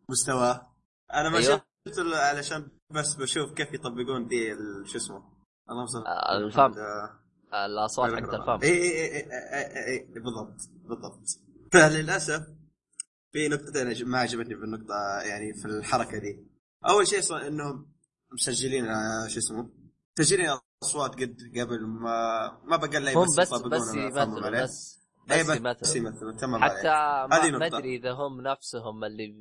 [0.08, 0.74] مستواه.
[1.14, 1.62] أنا ما أيوه.
[1.86, 5.22] شفت الا علشان بس بشوف كيف يطبقون ال- شو اسمه.
[5.70, 6.60] اللهم صل آه، الفم.
[6.60, 8.58] آه، الأصوات حقت الفم.
[8.62, 11.20] اي اي اي بالضبط بالضبط.
[11.72, 12.46] فللأسف
[13.32, 16.46] في نقطتين ما عجبتني في النقطة يعني في الحركة دي.
[16.88, 17.92] أول شيء صار إنهم
[18.32, 19.70] مسجلين آه، شو اسمه؟
[20.18, 20.46] مسجلين
[20.82, 22.12] أصوات قد قبل ما
[22.64, 24.62] ما بقى لا هم بس بس يطبقون بس يمثلوا.
[24.62, 26.88] بس أي بس بس يمثلوا يمثلوا تمام حتى.
[27.30, 27.66] ما, ما.
[27.66, 29.34] أدري إذا هم نفسهم اللي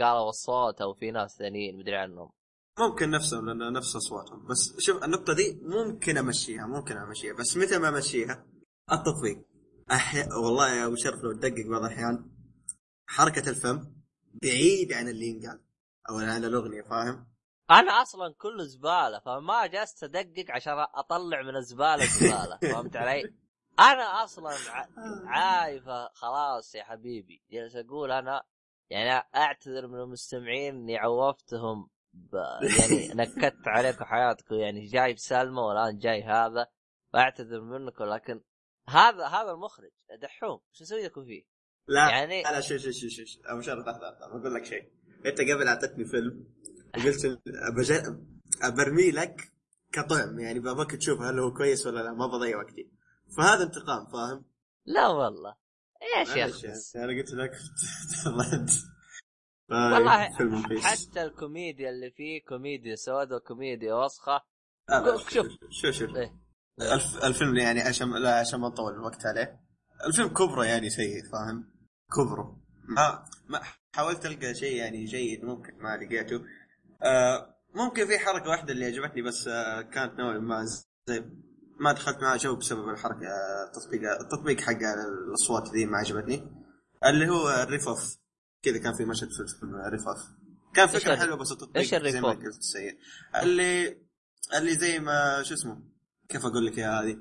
[0.00, 2.30] قالوا الصوت أو في ناس ثانيين مدري عنهم.
[2.78, 4.46] ممكن نفسهم لأن نفس أصواتهم.
[4.46, 7.34] بس شوف النقطة دي ممكن أمشيها ممكن أمشيها.
[7.34, 8.46] بس متى ما أمشيها؟
[8.92, 9.44] التطبيق.
[9.90, 12.30] أحيانا والله يا أبو شرف لو تدقق بعض الأحيان
[13.08, 13.92] حركة الفم
[14.42, 15.60] بعيد عن اللي ينقال
[16.10, 17.26] أو عن الأغنية فاهم؟
[17.70, 23.34] أنا أصلا كله زبالة فما جلست أدقق عشان أطلع من الزبالة زبالة فهمت علي؟
[23.80, 24.54] أنا أصلا
[25.36, 28.42] عايفة خلاص يا حبيبي جالس أقول أنا
[28.90, 32.34] يعني أعتذر من المستمعين إني عوفتهم ب...
[32.62, 36.66] يعني نكدت عليكم حياتكم يعني جايب سلمى والآن جاي هذا
[37.12, 38.42] فأعتذر منكم لكن
[38.88, 39.90] هذا هذا المخرج
[40.22, 41.57] دحوم شو أسوي لكم فيه؟
[41.88, 44.88] لا يعني- لا شوف شوف شوف شوف أبو شرف لحظة بقول لك شيء.
[45.26, 46.44] أنت قبل أعطيتني فيلم
[46.98, 47.40] وقلت.
[48.62, 49.52] أبرمي لك
[49.92, 50.38] كطعم.
[50.38, 52.12] يعني باباك تشوف هل هو كويس ولا لا.
[52.12, 52.90] ما بضيع وقتي.
[53.36, 54.44] فهذا انتقام فاهم؟
[54.86, 55.54] لا والله.
[56.18, 56.64] يا شيخ.
[56.64, 56.80] يعني.
[56.96, 57.52] أنا قلت لك
[58.24, 58.70] تضرد
[59.70, 60.80] والله.
[60.80, 64.40] حتى الكوميديا اللي فيه كوميديا سوداء وكوميديا وسخة.
[65.28, 65.46] شوف.
[65.70, 66.32] شوف شوف إيه.
[66.80, 67.24] الف...
[67.24, 69.60] الفيلم يعني عشان لا عشان ما نطول الوقت عليه.
[70.06, 71.77] الفيلم كبره يعني سيء فاهم؟
[72.16, 72.60] كبره.
[72.88, 73.60] ما ما
[73.94, 76.44] حاولت ألقى شيء يعني جيد ممكن ما لقيته.
[77.02, 80.64] آه ممكن في حركة واحدة اللي عجبتني بس آه كانت نوعا ما
[81.08, 81.24] زي
[81.80, 84.82] ما دخلت معها جو بسبب الحركة آه، التطبيق التطبيق حق
[85.28, 86.52] الأصوات ذي ما عجبتني.
[87.06, 88.18] اللي هو الرفاف
[88.62, 90.18] كذا كان في مشهد في الفيلم رفاف
[90.74, 92.98] كان فكره حلوة بس التطبيق إيش زي ما؟ قلت سيء.
[93.42, 93.98] اللي
[94.54, 95.82] اللي زي ما شو اسمه؟
[96.28, 97.18] كيف أقول لك يا هذه؟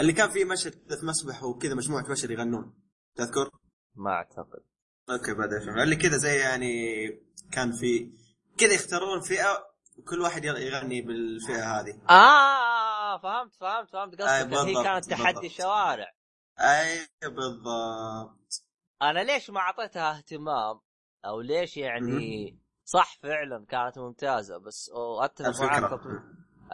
[0.00, 2.74] اللي كان في مشهد في مسبح وكذا مجموعة بشر يغنون
[3.14, 3.50] تذكر؟
[3.96, 4.62] ما أعتقد.
[5.10, 5.78] أوكي بعد الفيلم.
[5.78, 7.06] اللي كذا زي يعني
[7.52, 8.12] كان في
[8.58, 9.66] كذا يختارون فئة
[9.98, 12.00] وكل واحد يغني بالفئة هذه.
[12.10, 14.54] آه فهمت فهمت فهمت قصدك.
[14.68, 15.60] هي كانت تحدي بالضبط.
[15.60, 16.12] شوارع.
[16.60, 18.64] أي بالضبط.
[19.02, 20.80] أنا ليش ما أعطيتها اهتمام؟
[21.24, 26.00] أو ليش يعني صح فعلا كانت ممتازة بس أتفق معك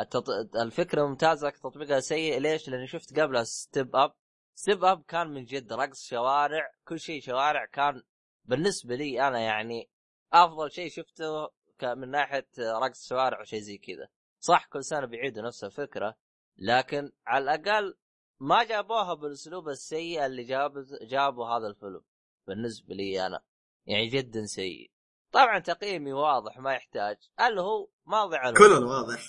[0.01, 0.25] التط...
[0.57, 2.41] الفكرة ممتازة لكن تطبيقها سيء.
[2.41, 4.14] ليش؟ لأني شفت قبلها Step Up
[4.55, 8.03] Step Up كان من جد رقص شوارع كل شيء شوارع كان
[8.45, 9.91] بالنسبة لي أنا يعني
[10.33, 11.49] أفضل شيء شفته
[11.83, 14.09] من ناحية رقص شوارع وشيء زي كذا.
[14.41, 16.15] صح كل سنة بيعيدوا نفس الفكرة
[16.59, 17.95] لكن على الأقل
[18.41, 22.01] ما جابوها بالأسلوب السيء اللي جاب جابوا هذا الفيلم
[22.47, 23.41] بالنسبة لي أنا.
[23.87, 24.91] يعني جدا سيء.
[25.33, 27.17] طبعا تقييمي واضح ما يحتاج.
[27.49, 29.21] اللي هو ماضي على كلن واضح.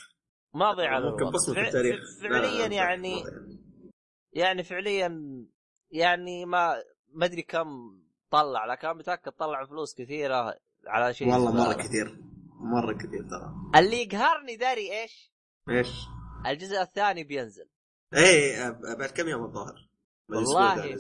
[0.54, 1.32] ماضي على ممكن.
[1.32, 2.00] بصمه فع- التاريخ.
[2.22, 3.24] فعليا يعني.
[4.36, 5.10] يعني فعليا
[5.91, 6.76] يعني ما
[7.13, 7.67] ما أدري كم
[8.32, 10.56] طلع لكن متأكد طلع فلوس كثيرة
[10.88, 11.74] على شيء والله مرة.
[11.74, 12.19] كثير
[12.60, 15.34] مرة كثير ترى اللي يقهرني داري إيش؟
[15.69, 15.88] إيش؟
[16.48, 17.69] الجزء الثاني بينزل
[18.13, 19.89] إيه أب- بعد كم يوم الظاهر؟
[20.30, 20.98] والله فعليا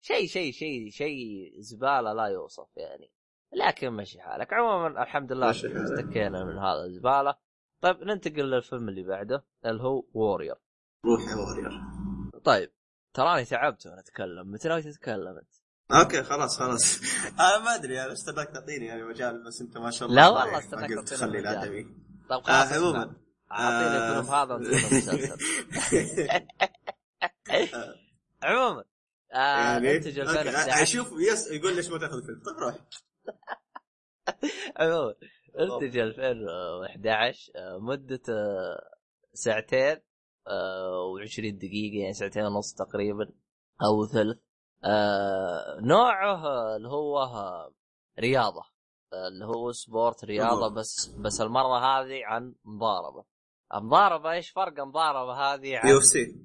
[0.00, 3.10] شيء شيء شيء شيء زبالة لا يوصف يعني
[3.52, 5.50] لكن مشي حالك عموما الحمد لله.
[5.50, 7.34] افتكينا من هذا الزبالة
[7.80, 10.54] طيب ننتقل للفيلم اللي بعده اللي هو Warrior
[11.04, 11.70] روح يا Warrior
[12.44, 12.72] طيب
[13.14, 14.52] تراني تعبت وأنا أتكلم.
[14.52, 15.54] متى ناوي تتكلم أنت؟
[15.92, 17.00] أوكي خلاص خلاص.
[17.40, 20.56] أنا ما أدري أنا استناك تعطيني يعني مجال بس أنت ما شاء الله لا والله
[20.56, 21.46] قلت تعطيني خلي مجال.
[21.48, 21.82] الادمي
[22.28, 23.14] طيب آه، خلاص عموما اسمع.
[23.52, 25.36] أعطيني آه، الفيلم هذا ونسوي
[28.42, 28.84] عموما
[29.34, 32.74] آه يعني؟ إنتج أوكي، 2011 أشوف يس يقول ليش ما تأخذ فيلم طيب روح
[34.80, 35.14] عموما
[35.60, 38.34] إنتج 2011 آه، مدته
[39.34, 39.96] ساعتين.
[40.46, 43.32] و20 دقيقة يعني ساعتين ونص تقريبا
[43.82, 44.38] أو ثلث.
[44.84, 47.28] آه، نوعه اللي هو
[48.18, 48.62] رياضة
[49.12, 50.74] آه، اللي هو sport رياضة مم.
[50.74, 53.24] بس بس المرة هذه عن مضاربة.
[53.74, 56.36] مضاربة إيش فرق المضاربة هذه عن UFC.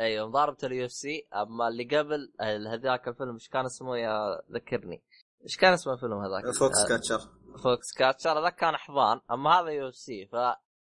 [0.00, 1.28] أيوه مضاربة ال UFC.
[1.34, 5.02] أما اللي قبل هذاك الفيلم إيش كان اسمه؟ يا ذكرني.
[5.42, 7.18] إيش كان اسمه الفيلم هذاك؟ Fox آه، catcher.
[7.64, 9.20] Foxcatcher هذاك كان حضان.
[9.30, 10.36] أما هذا UFC ف...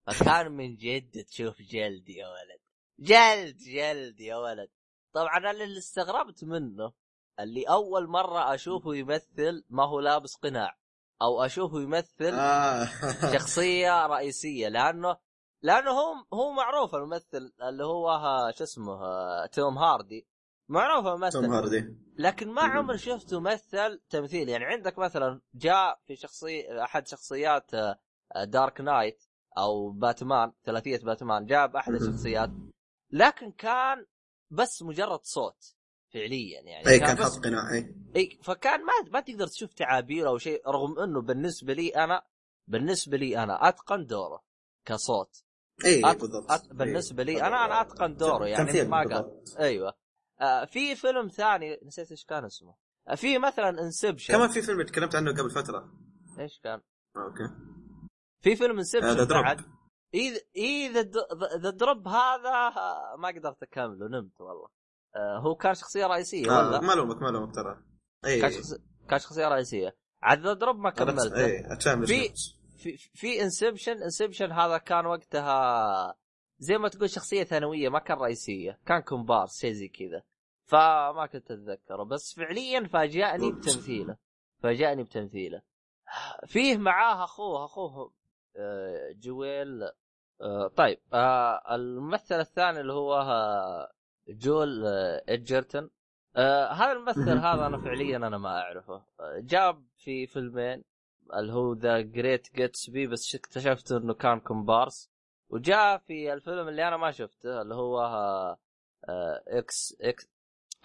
[0.08, 2.60] فكان من جد تشوف جلد يا ولد.
[3.00, 4.70] جلد جلد يا ولد.
[5.14, 6.94] طبعا أنا اللي استغربت منه
[7.40, 10.78] اللي أول مرة أشوفه يمثل ما هو لابس قناع
[11.22, 12.86] أو أشوفه يمثل آه.
[13.34, 15.18] شخصية رئيسية لأنه
[15.62, 18.20] لأنه هو هو معروف الممثل اللي هو
[18.58, 19.00] شو اسمه
[19.46, 20.28] توم هاردي.
[20.70, 21.98] معروف توم الممثل هاردي.
[22.18, 24.50] لكن ما عمري شفته مثل تمثيل.
[24.50, 27.98] يعني عندك مثلا جاء في شخصية أحد شخصيات آه،
[28.44, 29.24] Dark Knight.
[29.58, 32.02] أو باتمان ثلاثية باتمان جاء باحد مهم.
[32.02, 32.50] الشخصيات
[33.12, 34.06] لكن كان
[34.52, 35.76] بس مجرد صوت
[36.14, 36.88] فعليا يعني.
[36.88, 40.70] اي كان بس حاط قناع اي اي فكان ما ما تقدر تشوف تعابير أو شيء
[40.70, 42.22] رغم إنه بالنسبة لي أنا
[42.68, 44.44] بالنسبة لي أنا أتقن دوره
[44.86, 45.44] كصوت.
[45.86, 46.52] اي أت- بالضبط.
[46.52, 49.42] أت- بالنسبة لي أنا- أنا أتقن دوره، يعني ما قال.
[49.60, 49.94] أيوه.
[50.42, 52.76] آه في فيلم ثاني نسيت إيش كان اسمه.
[53.08, 55.94] آه في مثلا Inception كمان في فيلم تكلمت عنه قبل فترة.
[56.40, 56.82] إيش كان؟
[57.18, 57.50] أوكي.
[58.46, 59.62] في فيلم Inception بعد.
[60.14, 61.02] اذا إذا
[61.58, 64.68] The Drop هذا آه، ما قدرت أكمله نمت والله.
[65.16, 67.78] آه هو كان شخصية رئيسية آه ولا؟ ما لومك ما لومك ترى.
[68.26, 68.42] أي.
[68.42, 68.74] كان شخص...
[69.10, 69.96] كان شخصية رئيسية.
[70.22, 71.46] عاد The Drop ما كملته.
[71.46, 71.64] أي
[72.06, 72.34] في-
[72.78, 76.16] في في Inception Inception هذا كان وقتها
[76.58, 78.80] زي ما تقول شخصية ثانوية ما كان رئيسية.
[78.86, 80.24] كان كومبارس شيء زي كذا.
[80.66, 82.04] فما كنت أتذكره.
[82.04, 84.18] بس فعليا فاجأني بتمثيله.
[84.64, 85.62] فاجأني بتمثيله.
[86.48, 88.12] فيه معاه أخوه أخوه آه،
[89.16, 89.90] جويل
[90.42, 93.92] آه، طيب آه، الممثل الثاني اللي هو آه،
[94.28, 94.86] جول
[95.30, 95.90] إدجرتون.
[96.38, 97.38] هذا الممثل.
[97.38, 99.06] هذا أنا فعليا أنا ما أعرفه.
[99.38, 100.84] جاب في فيلمين
[101.34, 105.12] اللي هو The Great Gatsby بس اكتشفت إنه كان كومبارس.
[105.50, 108.00] وجاء في الفيلم اللي أنا ما شفته اللي هو
[109.48, 110.35] إكس إكس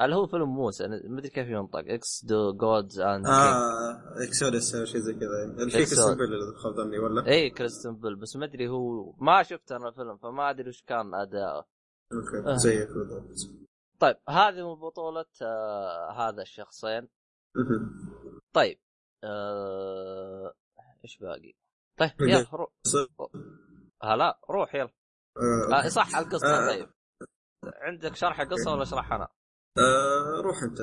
[0.00, 5.00] اللي هو فيلم موسى ما أدري كيف ينطق Exodus Gods and آه Exodus أو شيء
[5.00, 5.70] زي كذا Exod.
[5.70, 9.72] كريستيان بيل إذا خاب ظني ولا اي كريستيان بيل بس ما أدري هو ما شفت
[9.72, 11.66] أنا الفيلم فما أدري وش كان اداؤه
[12.12, 12.54] أوكي آه.
[12.56, 13.60] زيك بالضبط
[14.00, 17.08] طيب هذه من بطولة آه هذا الشخصين.
[18.52, 18.80] طيب
[19.24, 20.54] آه
[21.04, 21.54] إيش باقي؟
[21.98, 22.10] طيب.
[22.20, 22.70] يلا روح
[24.02, 24.90] هلا روح يلا
[25.72, 26.68] آه، آه صح القصة آه.
[26.68, 26.88] طيب
[27.64, 29.28] عندك شرح القصة ولا اشرحها أنا؟
[29.78, 30.78] آه، روح أنت.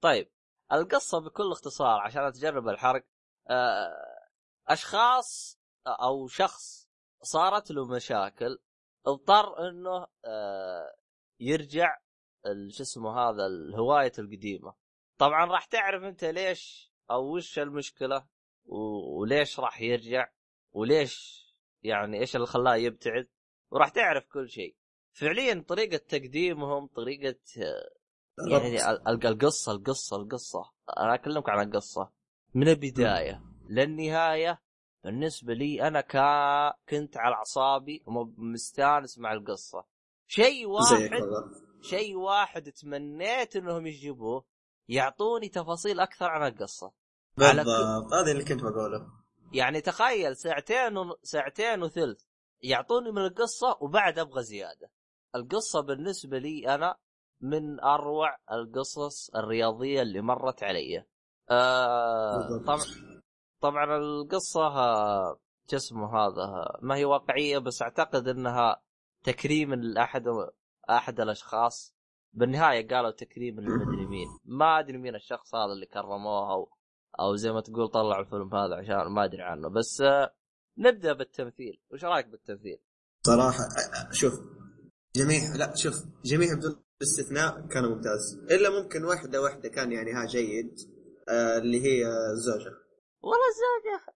[0.00, 0.30] طيب
[0.72, 3.04] القصة بكل اختصار عشان اتجنب الحرق.
[3.50, 4.28] آه
[4.68, 6.88] أشخاص أو شخص
[7.22, 8.58] صارت له مشاكل
[9.06, 10.94] اضطر إنه آه
[11.40, 11.98] يرجع
[12.70, 14.74] شو اسمه هذا الهواية القديمة.
[15.18, 18.26] طبعا راح تعرف أنت ليش أو وش المشكلة
[18.64, 20.30] و- وليش راح يرجع
[20.72, 21.42] وليش
[21.82, 23.28] يعني إيش اللي خلاه يبتعد.
[23.70, 24.76] وراح تعرف كل شيء.
[25.12, 27.90] فعليا طريقة تقديمهم طريقة آه،
[28.50, 30.70] يعني ال- ال- القصة القصة القصة.
[30.98, 32.10] أنا أكلمك عن القصة.
[32.54, 34.62] من البداية للنهاية
[35.04, 39.84] بالنسبة لي أنا كا كنت على أعصابي ومستانس مع القصة.
[40.26, 41.10] شيء واحد
[41.82, 44.44] شيء واحد تمنيت إنهم يجيبوه
[44.88, 46.92] يعطوني تفاصيل أكثر عن القصة.
[47.36, 48.12] بالضبط.
[48.12, 49.06] هذا اللي كنت بقوله.
[49.52, 51.16] يعني تخيل ساعتين و...
[51.22, 52.22] ساعتين وثلث
[52.62, 54.90] يعطوني من القصة وبعد أبغى زيادة.
[55.34, 56.96] القصة بالنسبة لي أنا
[57.42, 61.04] من أروع القصص الرياضية اللي مرت علي.
[61.50, 62.58] آه.
[62.66, 62.80] طبعا
[63.60, 64.70] طبعا القصة
[65.70, 68.82] شو اسمه هذا ما هي واقعية بس أعتقد إنها
[69.24, 70.24] تكريم لأحد
[70.90, 71.94] أحد الأشخاص.
[72.34, 74.28] بالنهاية قالوا تكريم للمدري مين.
[74.44, 76.70] ما أدري مين الشخص هذا اللي كرموه أو
[77.20, 79.68] أو زي ما تقول طلعوا الفيلم هذا عشان ما أدري عنه.
[79.68, 80.34] بس آه،
[80.78, 81.80] نبدأ بالتمثيل.
[81.92, 82.78] وش رأيك بالتمثيل؟
[83.26, 83.68] صراحة
[84.12, 84.32] شوف
[85.16, 88.38] جميع لا شوف جميع بدون استثناء كان ممتاز.
[88.50, 90.74] إلا ممكن واحدة واحدة كان يعني ها جيد
[91.28, 92.72] آه اللي هي الزوجه
[93.22, 94.12] والله الزوجة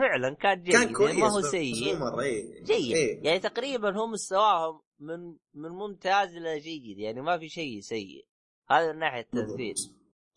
[0.00, 1.98] فعلا كان جيد كان يعني كويس ما هو سيء.
[1.98, 2.64] مرة إيه.
[2.64, 2.96] جيد.
[2.96, 3.24] إيه.
[3.24, 8.26] يعني تقريبا هم مستواهم من من ممتاز إلى جيد يعني ما في شيء سيء.
[8.70, 9.74] هذا من ناحية التمثيل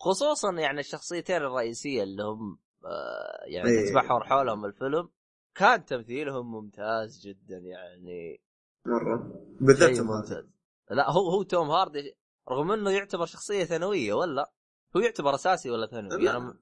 [0.00, 3.86] خصوصا يعني الشخصيتين الرئيسية اللي هم آه يعني إيه.
[3.86, 5.08] تتبحر حولهم الفيلم
[5.54, 8.40] كان تمثيلهم ممتاز جدا يعني
[8.86, 9.44] مرة.
[9.60, 10.00] بالذات.
[10.00, 10.59] ممتاز.
[10.90, 12.16] لا هو هو توم هاردي
[12.50, 14.52] رغم إنه يعتبر شخصية ثانوية ولا
[14.96, 16.36] هو يعتبر أساسي ولا ثانوي؟ لا.
[16.36, 16.54] أنا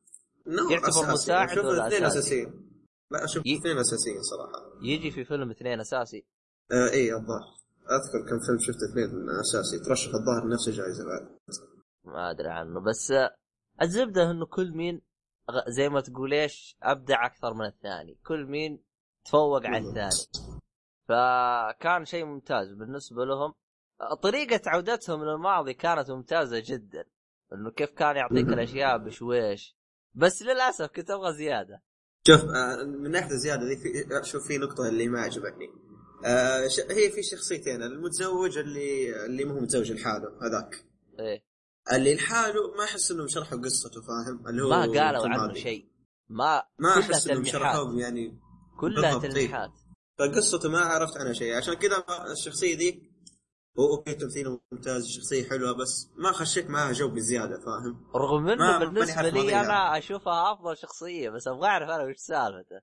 [0.70, 1.12] يعتبر أساسي.
[1.12, 2.68] مساعد ولا اثنين أساسي؟ أساسيين
[3.10, 6.26] لا أشوف ي- اثنين أساسيين صراحة يجي في فيلم اثنين أساسي
[6.72, 7.58] آه إيه الظاهر
[7.90, 11.38] أذكر كم فيلم شفت اثنين أساسي ترشح الظاهر نفس الجائزه بعد
[12.04, 13.34] ما أدري عنه بس آه،
[13.82, 15.02] الزبدة إنه كل مين
[15.68, 18.84] زي ما تقول إيش أبدع أكثر من الثاني كل مين
[19.24, 19.88] تفوق على.
[19.88, 20.48] الثاني
[21.08, 23.54] فكان شيء ممتاز بالنسبة لهم
[24.00, 27.04] آه، طريقة عودتهم للماضي كانت ممتازة جدا.
[27.52, 28.48] إنه كيف كان يعطيك.
[28.48, 29.76] الأشياء بشويش.
[30.14, 31.82] بس للأسف كنت أبغى زيادة.
[32.28, 35.68] شوف آه من ناحية الزيادة ذي في شوف في نقطة اللي ما عجبتني.
[36.24, 36.68] آه.
[36.90, 40.84] هي في شخصيتين المتزوج اللي اللي مو متزوج لحاله هذاك.
[41.20, 41.44] إيه.
[41.92, 45.54] اللي لحاله ما أحس إنهم شرحوا قصته فاهم؟ اللي هو ما قالوا عنه.
[45.54, 45.88] شيء.
[46.28, 48.38] ما ما أحس إنهم شرحوه يعني
[48.80, 49.18] كلها.
[49.18, 49.72] تلميحات.
[50.18, 51.56] فقصته ما عرفت عنها شيء.
[51.56, 53.07] عشان كذا الشخصية ذيك
[53.78, 59.22] أوكي تمثيله ممتاز شخصية حلوة بس ما خشيت معاها جو بزيادة فاهم؟ رغم إنه بالنسبة
[59.22, 59.60] لي ماضيها.
[59.60, 62.80] أنا أشوفها أفضل شخصية بس أبغى أعرف أنا وش سالفته.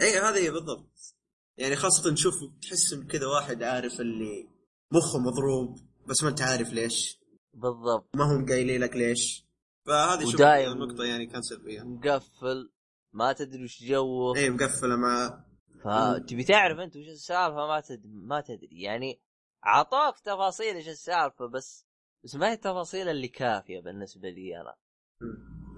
[0.00, 1.16] اي هذه هي بالضبط.
[1.58, 4.48] يعني خاصة تشوف تحس كذا واحد عارف اللي
[4.92, 7.20] مخه مضروب بس ما أنت عارف ليش.
[7.54, 8.08] بالضبط.
[8.14, 9.46] ما هم قايلين لك ليش.
[9.86, 11.82] فهذه شوف النقطة يعني كان سلبية.
[11.82, 12.70] مقفل
[13.12, 14.36] ما تدري وش جوه.
[14.36, 15.44] اي مقفلة مع
[15.84, 18.82] فتبي تعرف أنت وش السالفة؟ ما تدري ما تدري.
[18.82, 19.20] يعني
[19.66, 21.86] أعطوك تفاصيل إيش السالفة بس
[22.24, 24.74] بس ما هي التفاصيل اللي كافية بالنسبة لي أنا.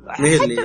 [0.09, 0.62] حتى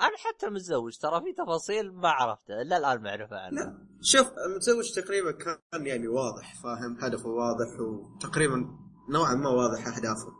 [0.00, 4.92] أنا حتى المتزوج ترى في تفاصيل ما عرفتها إلا الآن معرفه عنها لا شوف المتزوج
[4.92, 8.78] تقريبا كان يعني واضح فاهم؟ هدفه واضح وتقريبا
[9.10, 10.32] نوعا ما واضح أهدافه.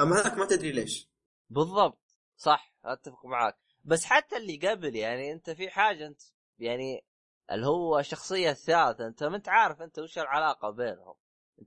[0.00, 1.08] أما هذاك ما تدري ليش.
[1.50, 2.00] بالضبط
[2.36, 3.58] صح أتفق معاك.
[3.84, 6.20] بس حتى اللي قبل يعني أنت في حاجة أنت
[6.58, 7.04] يعني
[7.52, 11.14] اللي هو الشخصيه الثالثة أنت ما أنت عارف أنت وش العلاقة بينهم.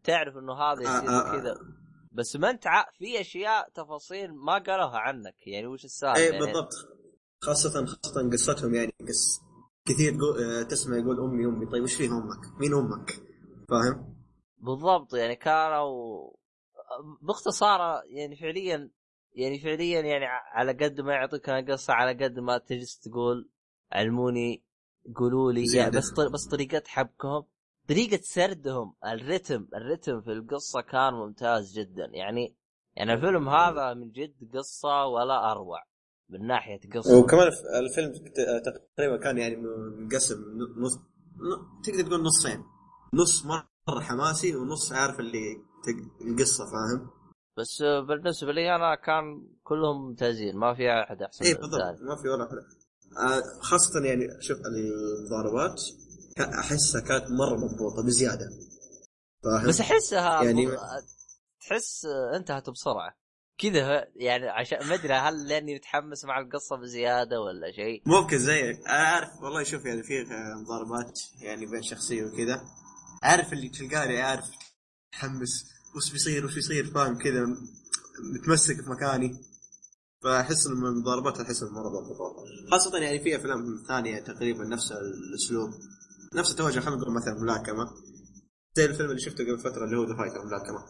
[0.03, 1.55] تعرف إنه هذا يصير آه، آه، كذا
[2.12, 2.86] بس ما أنت ع...
[2.97, 6.73] في أشياء تفاصيل ما قالوها عنك يعني وش السالفة اي يعني بالضبط
[7.41, 9.41] خاصة خاصة قصتهم يعني قص
[9.86, 10.13] كثير.
[10.13, 13.12] آه، تسمع يقول أمي أمي طيب وش فيه أمك؟ مين أمك؟
[13.69, 14.15] فاهم؟
[14.58, 16.29] بالضبط يعني كانوا
[17.21, 18.91] باختصار يعني فعليا
[19.34, 23.49] يعني فعليا يعني على قد ما يعطيك القصة على قد ما تجلس تقول
[23.91, 24.63] علموني
[25.15, 25.91] قولوا لي يعني.
[25.91, 27.45] بس بس طريقة حبكهم
[27.89, 32.06] طريقة سردهم الرتم الرتم في القصة كان ممتاز جدا.
[32.13, 32.56] يعني
[32.95, 35.80] يعني الفيلم هذا من جد قصة ولا أروع
[36.30, 37.19] من ناحية قصة.
[37.19, 38.13] وكمان الف- الفيلم
[38.95, 40.36] تقريبا كان يعني منقسم
[40.78, 41.00] نص
[41.86, 42.63] تقدر تقول نصين.
[43.13, 45.58] نص مرة حماسي ونص عارف اللي
[46.21, 47.10] القصة فاهم؟
[47.58, 52.02] بس بالنسبة لي أنا كان كلهم ممتازين ما في أحد أحسن اي بالضبط.
[52.02, 52.62] ما في ولا واحدة
[53.17, 55.82] آه، خاصة يعني شوف الضربات
[56.39, 58.50] احسها كانت مرة مضبوطة بزيادة.
[59.43, 60.67] فاهم؟ بس أحسها يعني-
[61.62, 63.17] تحس انتهت بسرعة.
[63.58, 68.80] كذا يعني عشان ما أدري هل لأني متحمس مع القصة بزيادة ولا شيء؟ ممكن زيك
[68.88, 70.26] أنا عارف والله شوف يعني في
[70.62, 72.62] مضاربات يعني بين شخصية وكذا.
[73.24, 74.45] عارف اللي تلقاني عارف
[75.13, 75.65] متحمس.
[75.95, 77.45] وش بيصير؟ وش بيصير؟ فاهم؟ كذا
[78.34, 79.41] متمسك في مكاني.
[80.24, 85.69] فأحس المضاربات أحس مرة ضبطوها خاصة يعني في أفلام ثانية تقريبا نفس الأسلوب.
[86.36, 87.92] نفس التوجه خلينا نقول مثلا ملاكمة
[88.73, 90.86] زي الفيلم اللي شفته قبل فترة اللي هو The Fighter ملاكمة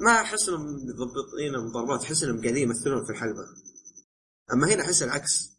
[0.00, 3.44] ما أحس إنهم مضبطين المضاربات أحس إنهم قاعدين يمثلون في الحلبة
[4.52, 5.52] أما هنا أحس العكس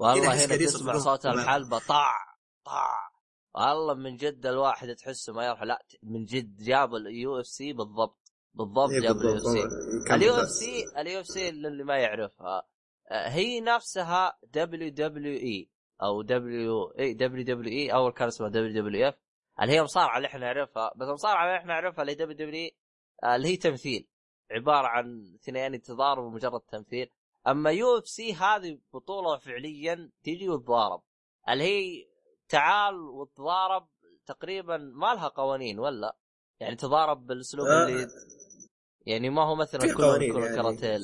[0.00, 0.98] هنا والله هنا قاعد تسمع.
[0.98, 1.26] صوت.
[1.26, 2.14] الحلبة طاخ
[2.64, 3.12] طاخ
[3.54, 8.90] والله من جد الواحد تحسه ما يروح لا من جد جاب ال UFC بالضبط بالضبط
[8.90, 9.64] إيه جاب ال UFC
[10.14, 12.62] ال UFC ال UFC للي ما يعرفها
[13.10, 15.70] آه، هي نفسها دبليو دبليو اي
[16.02, 19.14] أو دبليو اي دبليو دبليو إي أول كان اسمها WWF.
[19.62, 22.76] اللي هي مصارعة اللي إحنا نعرفها بس المصارعه اللي إحنا نعرفها اللي WWE
[23.34, 24.08] اللي هي تمثيل.
[24.50, 27.10] عبارة عن اثنين يتضاربوا مجرد تمثيل.
[27.46, 31.02] أما UFC هذه بطولة فعليا تجي وتضارب.
[31.48, 32.06] اللي هي
[32.48, 33.88] تعال وتضارب
[34.26, 36.16] تقريبا ما لها قوانين ولا؟
[36.60, 37.86] يعني تضارب بالأسلوب آه.
[37.86, 38.06] اللي
[39.06, 40.56] يعني ما هو مثلا كل كل يعني.
[40.56, 41.00] كاراتيه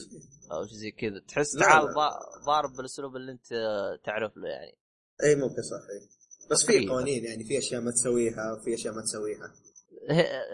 [0.52, 1.20] أو شيء زي كذا.
[1.28, 1.84] تحس تعال
[2.46, 3.48] ضارب بالأسلوب اللي أنت
[4.04, 4.78] تعرف له يعني.
[5.24, 5.80] اي ممكن صح
[6.50, 6.88] بس في.
[6.88, 9.52] قوانين يعني في أشياء ما تسويها وفي أشياء ما تسويها.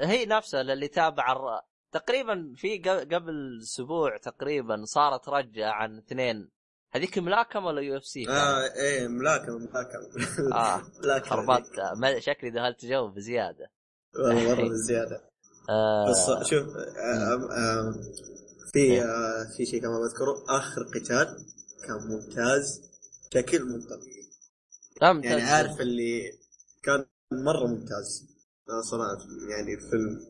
[0.00, 1.60] هي- نفسها اللي تابع الر...
[1.92, 2.78] تقريبا في
[3.12, 6.50] قبل أسبوع تقريبا صارت رجه عن اثنين.
[6.92, 10.54] هذيك ملاكمة ولا UFC؟ آه إيه ملاكمة ملاكمة.
[10.54, 13.70] آه ملاكمة خربت ما- شكلي دخلت جو بزيادة.
[14.18, 15.20] والله مرة بزيادة.
[15.70, 16.10] آه.
[16.10, 17.94] بس شوف آه آه
[18.72, 19.00] في
[19.56, 21.26] في شيء كمان بذكره آخر قتال
[21.86, 22.80] كان ممتاز
[23.32, 24.23] بشكل طبيعي
[25.04, 25.30] لا ممتاز.
[25.30, 26.20] يعني عارف اللي
[26.82, 28.34] كان مرة ممتاز.
[28.68, 29.18] آه صراحة
[29.50, 30.20] يعني الفيلم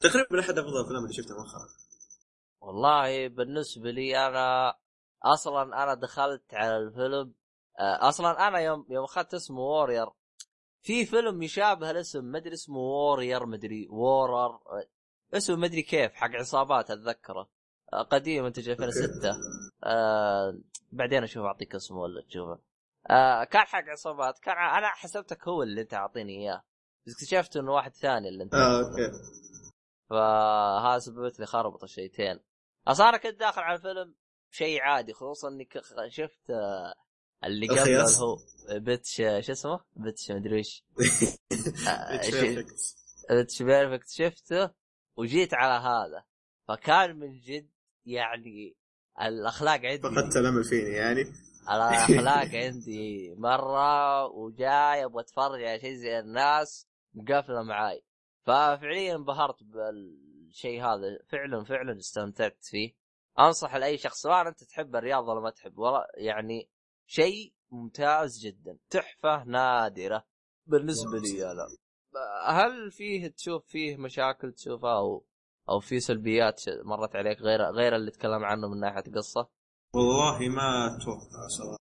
[0.00, 1.68] تقريبا من أحد أفضل الأفلام اللي شفتها مؤخرا.
[2.60, 4.74] والله بالنسبة لي أنا
[5.24, 7.34] أصلا أنا دخلت على الفيلم
[7.80, 10.06] آه، أصلا أنا يوم يوم أخذت اسمه Warrior
[10.82, 14.60] في فيلم يشابه الاسم ما أدري اسمه Warrior ما أدري Warrior
[15.34, 17.48] اسمه ما أدري كيف حق عصابات أتذكره.
[17.92, 19.36] آه، قديم منتج 2006
[19.84, 20.58] آه
[20.92, 22.71] بعدين أشوف أعطيك اسمه ولا تشوفه.
[23.10, 24.38] آه كان حق عصابات.
[24.38, 26.62] كان أنا حسبتك هو اللي أنت أعطيني إياه.
[27.06, 29.12] بس اكتشفت إنه واحد ثاني اللي أنت آه أوكي.
[30.10, 32.40] فهذا سببت لي خربطة شيئين
[32.88, 34.14] أصلا كنت داخل على الفيلم
[34.50, 35.68] شيء عادي خصوصا إني
[36.08, 36.94] شفت آه،
[37.44, 38.18] اللي قبله.
[38.18, 38.38] هو
[38.70, 40.84] بتش شو اسمه؟ بتش مدري وش
[41.88, 43.32] آه، It's ش- perfect.
[43.32, 44.70] بتش بيرفكت شفته
[45.16, 46.24] وجيت على هذا.
[46.68, 47.70] فكان من جد
[48.06, 48.76] يعني
[49.22, 51.32] الأخلاق عندي فقدت الأمل فيني يعني.
[51.70, 53.34] الاخلاق عندي.
[53.38, 58.04] مرة وجاي أبغى أتفرج على شيء زي الناس مقفلة معاي.
[58.42, 61.18] ففعليا انبهرت بالشيء هذا.
[61.28, 62.94] فعلا فعلا استمتعت فيه.
[63.38, 66.70] أنصح لأي شخص سواء أنت تحب الرياضة ولا ما تحب ولا يعني
[67.06, 68.78] شيء ممتاز جدا.
[68.90, 70.24] تحفة نادرة
[70.66, 71.66] بالنسبة لي أنا.
[72.46, 75.24] هل فيه تشوف فيه مشاكل تشوفها أو
[75.68, 79.48] أو في سلبيات مرت عليك غير غير اللي تكلم عنه من ناحية قصة؟
[80.02, 81.76] والله ما أتوقع صراحة.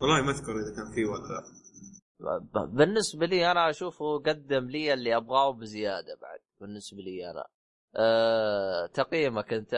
[0.00, 1.28] والله ما أذكر إذا كان في ولا
[2.20, 2.38] لا.
[2.38, 6.38] ب- بالنسبة لي أنا أشوفه قدم لي اللي أبغاه بزيادة بعد.
[6.60, 7.44] بالنسبة لي أنا.
[7.96, 9.74] أه تقييمك أنت؟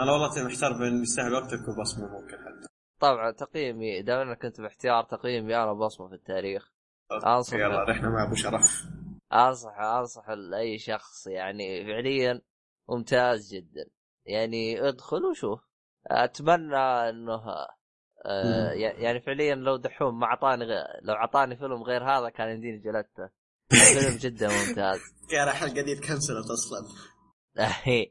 [0.00, 2.68] أنا والله محتار بين يستاهل وقتك وبصمة ممكن حتى.
[3.00, 6.72] طبعا تقييمي دام أنا كنت باحتيار تقييمي أنا بصمة في التاريخ.
[7.26, 8.86] أنصح يلا رحنا مع أبو شرف.
[9.32, 12.40] أنصح أنصح لأي شخص يعني فعليا
[12.88, 13.86] ممتاز جدا.
[14.26, 15.65] يعني ادخل وشوف.
[16.06, 17.34] أتمنى أنه
[18.26, 18.80] أه مم.
[18.80, 23.30] يعني فعليا لو دحوم ما أعطاني غ- لو أعطاني فيلم غير هذا كان يمديني جلدته.
[23.68, 25.00] فيلم جدا ممتاز.
[25.30, 26.88] كان الحلقة دي تكنسلت أصلا.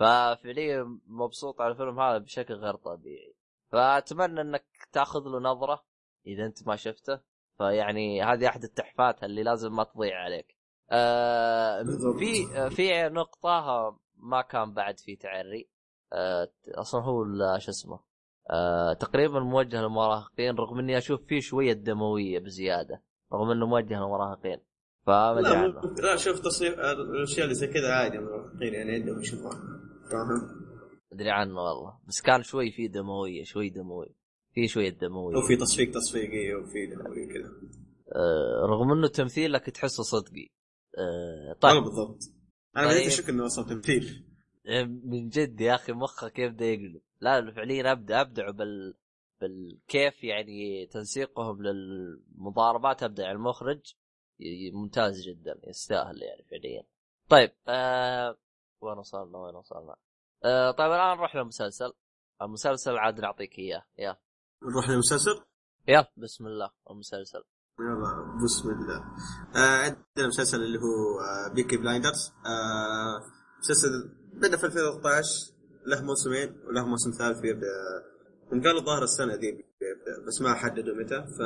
[0.00, 3.36] ففعليا مبسوط على الفيلم هذا بشكل غير طبيعي.
[3.72, 5.84] فأتمنى إنك تأخذ له نظرة
[6.26, 7.20] إذا أنت ما شفته.
[7.58, 10.56] فيعني هذه أحد التحفات اللي لازم ما تضيع عليك.
[10.90, 12.18] آه بالضبط.
[12.18, 15.70] في آه، في نقطة ما كان بعد في تعري.
[15.70, 15.75] آه
[16.74, 17.24] أصلا هو
[17.58, 18.00] شو اسمه
[18.50, 23.02] آه تقريبا موجه للمراهقين رغم إني أشوف فيه شوية دموية بزيادة
[23.32, 24.58] رغم إنه موجه للمراهقين.
[25.06, 25.80] فما أدري لا, عنه.
[26.02, 29.56] لا شوف تصنيف الأشياء اللي زي كذا عادي المراهقين يعني عندهم يشوفوها
[30.10, 30.66] فاهم؟
[31.12, 34.14] أدري عنه والله بس كان شوي فيه دموية شوي دموي
[34.54, 35.36] في شوية دموية.
[35.36, 37.52] وفي تصفيق تصفيقي وفي دموي كذا.
[38.14, 40.48] آه رغم إنه تمثيلك تحسه صدقي.
[40.98, 41.72] آه طيب.
[41.72, 42.18] طيب بالضبط.
[42.76, 42.96] أنا طيب.
[42.96, 44.04] بديت اشك إنه أصلا تمثيل.
[44.04, 44.25] آه،
[45.04, 47.00] من جد يا أخي مخك يبدا يقلب.
[47.20, 48.94] لا فعليا أبدأ ابدع بال
[49.40, 53.94] بالكيف يعني تنسيقهم للمضاربات ابدع يعني المخرج.
[54.72, 56.84] ممتاز جدا يستاهل يعني فعليا.
[57.28, 58.36] طيب آه
[58.80, 59.96] وين وصلنا وين وصلنا؟
[60.44, 61.92] آه طيب الآن نروح للمسلسل.
[62.42, 63.86] المسلسل عاد نعطيك إياه.
[63.98, 64.20] يلا
[64.62, 65.44] نروح للمسلسل؟
[65.88, 67.44] يلا بسم الله المسلسل.
[67.80, 69.04] يلا بسم الله.
[69.56, 72.32] آه عندنا مسلسل اللي هو آه Peaky Blinders.
[72.46, 73.20] آه
[73.58, 73.88] مسلسل
[74.36, 75.52] بدا في 2013
[75.86, 77.66] له موسمين وله موسم ثالث بيبدا
[78.52, 81.38] هم قالوا ظاهر السنة دي بيبدأ بس ما حددوا متى ف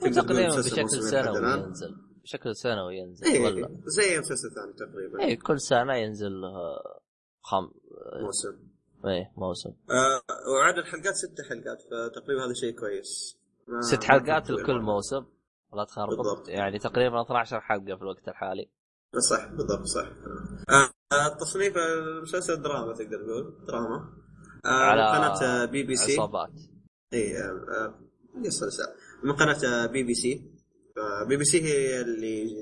[0.00, 1.62] تقريبا بشكل سنوي.
[1.64, 1.96] ينزل.
[2.22, 5.20] بشكل سنوي ينزل إيه ولا؟ زي مسلسل ثاني تقريبا.
[5.24, 6.50] اي كل سنة ينزل له
[7.40, 7.70] كم
[8.22, 8.58] موسم.
[9.04, 9.70] إيه موسم.
[9.70, 10.20] آه
[10.52, 13.38] وعدد الحلقات ست حلقات فتقريبا هذا شيء كويس.
[13.80, 14.80] ست حلقات لكل.
[14.80, 15.24] موسم
[15.74, 16.48] لا تخربط.
[16.48, 18.70] يعني تقريبا 12 حلقة في الوقت الحالي.
[19.30, 20.06] صح بالضبط صح.
[20.70, 20.90] آه آه،
[21.40, 24.14] تصنيف المسلسل دراما تقدر تقول دراما.
[24.64, 26.12] آه على قناة بي بي سي.
[26.12, 26.50] عصابات.
[27.12, 27.94] إي آه، آه،.
[29.24, 30.50] من قناة BBC.
[31.28, 32.56] B BC هي اللي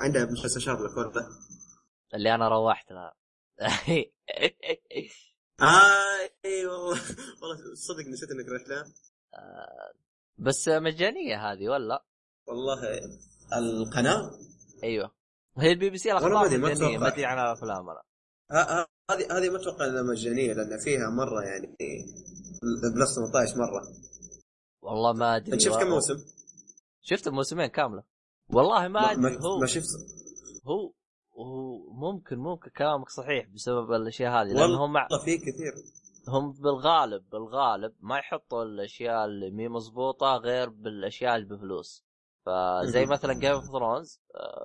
[0.00, 1.28] عندها مسلسل شارلوك ولا؟
[2.14, 3.14] اللي أنا روحت لها
[5.60, 7.00] آه إي والله.
[7.42, 8.84] والله صدق نسيت إنك رحت لها
[10.38, 12.04] بس مجانية هذه ولا؟
[12.46, 13.00] والله
[13.52, 14.30] القناة؟
[14.84, 15.17] أيوه.
[15.58, 16.98] هي البي بي سي الاخبار مجانية.
[16.98, 17.86] ما أدري عن الافلام
[18.52, 21.76] أنا هذه هذه ما أتوقع إنها مجانية لأن فيها مرة يعني
[22.96, 23.82] plus 18 مرة.
[24.82, 26.24] والله ما أدري أنت شفت كم موسم؟
[27.02, 28.02] شفت الموسمين كاملة.
[28.48, 29.86] والله ما أدري ما, هو ما شفت.
[30.66, 30.92] هو
[31.38, 35.74] هو ممكن ممكن كلامك صحيح بسبب الأشياء هذه لانهم مع والله في كثير.
[36.28, 42.07] هم بالغالب بالغالب ما يحطوا الأشياء اللي مي مضبوطة غير بالأشياء اللي بفلوس.
[42.48, 43.06] فزي.
[43.06, 44.20] مثلا Game of Thrones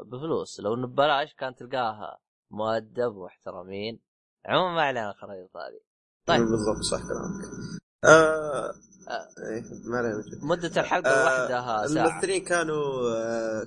[0.05, 0.59] بفلوس.
[0.59, 2.19] لو إنه ببلاش كان تلقاها
[2.51, 3.99] مؤدب واحترامين.
[4.45, 5.79] عموما ما علينا الخرابيط هذه.
[6.25, 6.39] طيب.
[6.39, 7.73] بالضبط صح كلامك.
[8.03, 8.73] آه...
[9.09, 9.27] آه.
[9.49, 10.43] إيه، ما علينا من جد.
[10.43, 11.86] مدة الحلقة آه، ساعة.
[11.86, 13.61] الممثلين كانوا آه...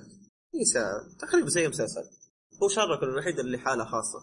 [0.55, 1.01] اي ساعة.
[1.19, 2.01] تقريبا زي مسلسل
[2.63, 4.19] هو شارك الوحيد اللي حالة خاصة.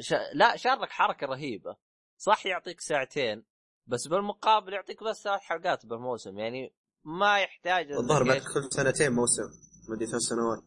[0.00, 0.14] ش...
[0.34, 1.76] لا شارك حركة رهيبة.
[2.18, 3.44] صح يعطيك ساعتين
[3.86, 6.38] بس بالمقابل يعطيك بس ثلاث حلقات بالموسم.
[6.38, 6.74] يعني
[7.06, 9.42] ما يحتاج إنك الظاهر بعد كل سنتين موسم
[9.88, 10.58] مدري ثلاث سنوات.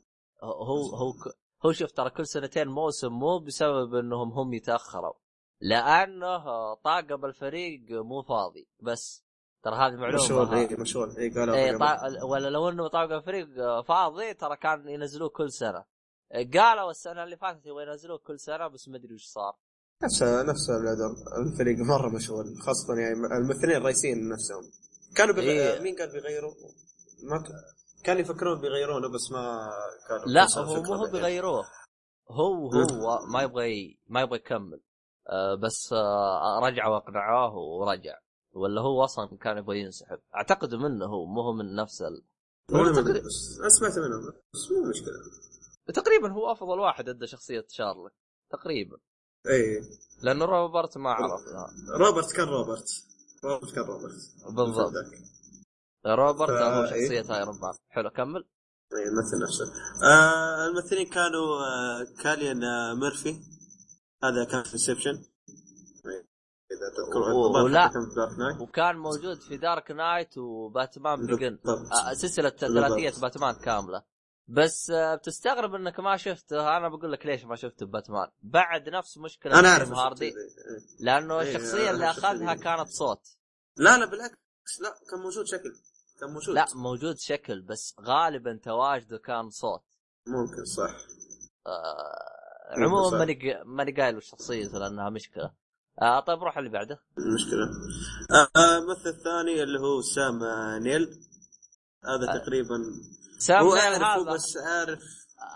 [0.44, 5.14] هو هو ك- هو شوف ترى كل سنتين موسم مو بسبب إنهم هم يتأخروا
[5.62, 9.24] لأنه طاقم الفريق مو فاضي بس
[9.64, 11.18] ترى هذه مشهور معلومه إي مشهور.
[11.18, 11.80] إي قالوا إيه قبل.
[11.80, 12.24] طا...
[12.24, 13.48] ولا لو إنه طاقم الفريق
[13.82, 15.84] فاضي ترى كان ينزلوه كل سنة.
[16.54, 19.56] قالوا السنة اللي فاتت يبغوا ينزلوه كل سنة بس ما أدري وش صار.
[20.04, 20.70] نفس نفس
[21.38, 24.64] الفريق مرة مشهور خاصة يعني الممثلين الرئيسيين نفسهم.
[25.16, 25.41] كانوا بغ...
[25.41, 25.80] إيه.
[25.80, 26.53] مين قال بيغيروا؟
[27.24, 27.47] ما ك...
[28.03, 29.70] كانوا يفكرون بيغيرونه بس ما
[30.10, 31.12] كانوا لا هو مو هو.
[31.12, 31.64] بيغيروه.
[32.32, 33.97] هو هو ما يبغى.
[34.07, 34.82] ما يبغى يكمل.
[35.30, 38.20] آه بس آه رجعوا واقنعوه ورجع.
[38.53, 42.24] ولا هو أصلا كان يبغى ينسحب؟ أعتقد منه هو مو هو من نفس ال...
[42.70, 43.30] تقريبا-
[43.80, 45.14] سمعت منهم بس مو مشكلة.
[46.03, 48.12] تقريبا هو أفضل واحد أدى شخصية شارلوك.
[48.51, 48.97] تقريبا.
[49.47, 49.82] اي
[50.22, 51.41] لأنه روبرت ما عرف
[51.99, 52.89] روبرت كان روبرت.
[53.44, 54.14] روبرت كان روبرت.
[54.56, 54.94] بالضبط.
[56.06, 56.90] روبرت فا- هو إيه.
[57.20, 58.46] شخصية Iron Man حلو كمل.
[58.94, 59.66] اي الممثل نفسه.
[60.04, 63.40] آه الممثلين كانوا آه كاليان آه ميرفي
[64.24, 65.12] هذا كان في Inception
[66.72, 67.90] إذا تذكرون ولا-
[68.62, 71.60] وكان موجود في Dark Knight و Batman Begins.
[71.68, 74.04] آه، سلسلة ثلاثية باتمان كاملة.
[74.50, 79.18] بس آه، بتستغرب انك ما شفته أنا بقول لك ليش ما شفته باتمان بعد نفس
[79.18, 80.36] مشكلة أنا أعرف هاردي ذي.
[80.36, 80.39] إيه.
[81.00, 82.54] لأنه إيه، الشخصيه أنا اللي أخذها.
[82.54, 83.28] كانت صوت
[83.78, 85.74] لا لا بالعكس لا كان موجود شكل
[86.20, 89.84] كان موجود لا موجود شكل بس غالبا تواجده كان صوت
[90.28, 90.95] ممكن صح
[91.68, 93.18] آه عموما.
[93.18, 95.52] ماني ماني قايل شخصيته لأنها مشكلة
[96.02, 97.64] آه طيب روح اللي بعده المشكلة
[98.32, 101.02] آه، آه، الممثل الثاني اللي هو سام آه، نيل
[102.06, 102.38] هذا آه.
[102.38, 102.78] تقريبا
[103.40, 104.34] سام هو هذا.
[104.34, 105.00] بس عارف.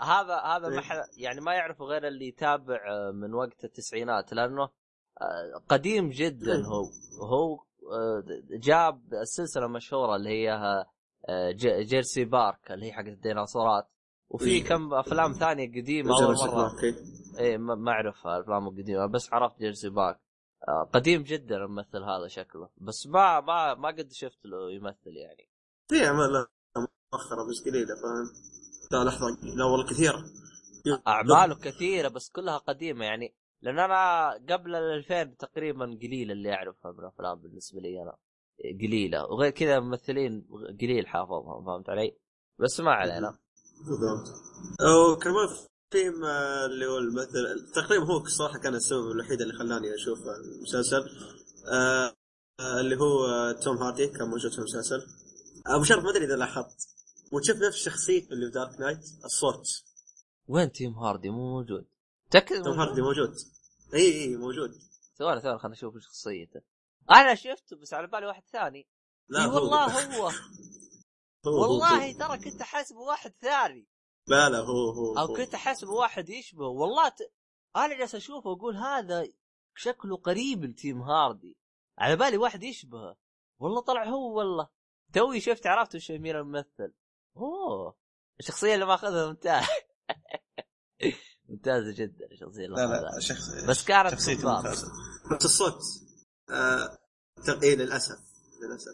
[0.01, 0.81] هذا هذا ما إيه.
[0.81, 4.63] حد يعني ما يعرفه غير اللي يتابع من وقت التسعينات لأنه
[5.21, 6.53] آه، قديم جدا.
[6.53, 6.65] إيه.
[6.65, 6.89] هو
[7.25, 7.55] هو
[7.93, 10.51] آه، جاب السلسله المشهوره اللي هي
[11.29, 13.87] آه، جيرسي بارك اللي هي حقت الديناصورات.
[14.29, 14.63] وفي إيه.
[14.63, 16.71] كم أفلام ثانية قديمة أول مرة.
[17.39, 17.57] إيه.
[17.57, 20.19] ما ما أعرفها الافلام القديمة بس عرفت جيرسي بارك.
[20.93, 22.69] قديم جدا الممثل هذا شكله.
[22.77, 25.49] بس ما ما ما قد شفت له يمثل يعني.
[25.87, 26.47] في اعمال
[27.13, 28.31] مؤخرة بس قليلة فاهم؟
[28.91, 30.23] لا لحظة لا والله كثيرة.
[31.07, 36.91] أعماله كثيرة بس كلها قديمة يعني لأن أنا قبل ال 2000 تقريبا قليل اللي أعرفها
[36.91, 38.15] من الأفلام بالنسبة لي أنا.
[38.81, 40.47] قليلة وغير كذا ممثلين
[40.81, 42.17] قليل حافظهم فهمت علي؟
[42.59, 43.37] بس ما علينا.
[43.87, 44.27] بالضبط.
[45.11, 45.47] وكمان
[45.91, 51.03] في آه، اللي هو الممثل تقريبا هو صراحة كان السبب الوحيد اللي خلاني أشوف المسلسل.
[51.73, 52.13] آه،
[52.59, 55.01] آه، اللي هو آه، توم هاردي كان موجود في المسلسل.
[55.67, 56.92] أبو شرف ما أدري إذا لاحظت.
[57.33, 59.83] وتشوف نفس شخصيته اللي في Dark Knight الصوت.
[60.47, 61.85] وين توم هاردي؟ مو موجود؟
[62.31, 63.35] تأكد توم هاردي موجود.
[63.93, 64.71] إي إي موجود.
[65.17, 66.61] ثواني ثواني خلينا نشوف شخصيته.
[67.11, 68.87] أنا شفته بس على بالي واحد ثاني.
[69.29, 69.85] لا هو والله
[70.17, 70.29] هو.
[71.47, 72.11] هو- والله.
[72.13, 73.87] ترى كنت حاسبه واحد ثاني.
[74.27, 75.33] لا لا هو هو أو.
[75.33, 76.67] كنت حاسبه واحد يشبه.
[76.67, 77.31] والله ت...
[77.75, 79.27] أنا جالس أشوفه واقول هذا
[79.75, 81.57] شكله قريب لتيم هاردي.
[81.97, 83.17] على بالي واحد يشبهه.
[83.59, 84.69] والله طلع هو والله.
[85.13, 86.93] توي شفت عرفت وش مين الممثل.
[87.37, 87.95] أوه
[88.39, 89.63] الشخصية اللي ماخذها ممتاز
[91.49, 94.55] ممتازة جدا الشخصية اللي لا ماخذها لا شخص بس كانت شخصيته.
[94.57, 94.87] ممتازة
[95.35, 95.79] بس الصوت
[96.49, 96.97] آه...
[97.47, 98.17] تق- اي للأسف
[98.63, 98.91] للأسف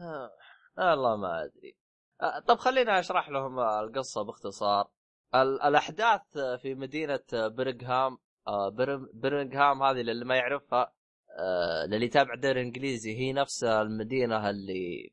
[0.00, 0.30] آه.
[0.78, 1.76] والله ما أدري
[2.22, 2.40] آه.
[2.40, 4.90] طب خلينا أشرح لهم القصة باختصار
[5.34, 6.20] ال- الأحداث
[6.62, 10.92] في مدينة برغهام آه بر- برغهام هذه للي ما يعرفها
[11.38, 15.12] آه للي يتابع الدوري الانجليزي هي نفس المدينة اللي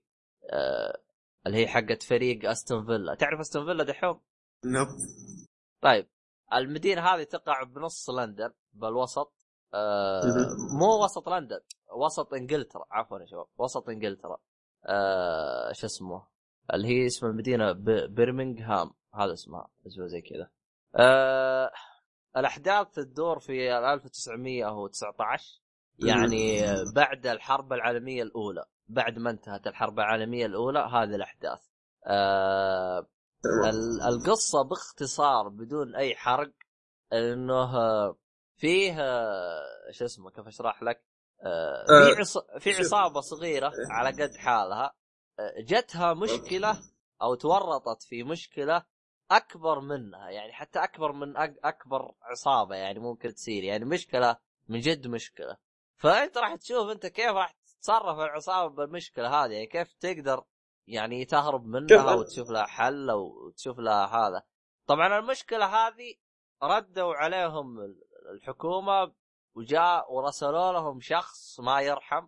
[0.52, 1.02] آه
[1.48, 3.16] اللي هي حقت فريق أستون فيلا.
[3.16, 4.22] تعرف أستون فيلا دحوم؟
[4.66, 4.88] نوب
[5.82, 6.08] طيب
[6.54, 9.34] المدينة هذه تقع بنص لندن بالوسط.
[9.74, 10.22] آه.
[10.80, 11.60] مو وسط لندن
[11.95, 12.86] وسط إنجلترا.
[12.91, 14.38] عفوا يا شباب وسط إنجلترا.
[14.86, 16.28] آه شو اسمه؟
[16.74, 17.72] اللي هي اسم المدينة
[18.08, 18.93] برمنغهام.
[19.14, 20.50] هذا اسمها أسمها زي كذا.
[20.95, 21.72] آه
[22.38, 25.62] الأحداث تدور في 1919
[26.00, 26.62] يعني
[26.95, 28.66] بعد الحرب العالمية الأولى.
[28.90, 31.60] بعد ما انتهت الحرب العالمية الأولى هذه الأحداث
[32.08, 33.08] آه.
[33.66, 36.52] ال- القصة باختصار بدون أي حرق
[37.14, 38.18] إنه آه،
[38.58, 41.04] فيه آه، شو اسمه كيف أشرح لك؟
[41.42, 42.38] آه، آه، في عص...
[42.60, 42.70] في.
[42.70, 44.94] عصابة صغيرة على قد حالها
[45.40, 46.82] آه، جتها مشكلة
[47.22, 48.86] أو تورطت في مشكلة
[49.32, 51.56] أكبر منها يعني حتى أكبر من أك...
[51.64, 55.58] أكبر عصابة يعني ممكن تصير يعني مشكلة من جد مشكلة
[55.98, 60.44] فأنت راح تشوف أنت كيف راح تتصرف العصابة بالمشكلة هذه يعني كيف تقدر
[60.88, 62.20] يعني تهرب منها شوف.
[62.20, 64.44] وتشوف لها حل أو تشوف لها هذا
[64.88, 66.14] طبعا المشكلة هذه
[66.64, 67.96] ردوا عليهم
[68.32, 69.14] الحكومة
[69.56, 72.28] وجاء ورسلوا لهم شخص ما يرحم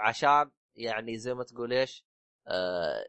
[0.00, 2.04] عشان يعني زي ما تقول إيش
[2.46, 3.06] آه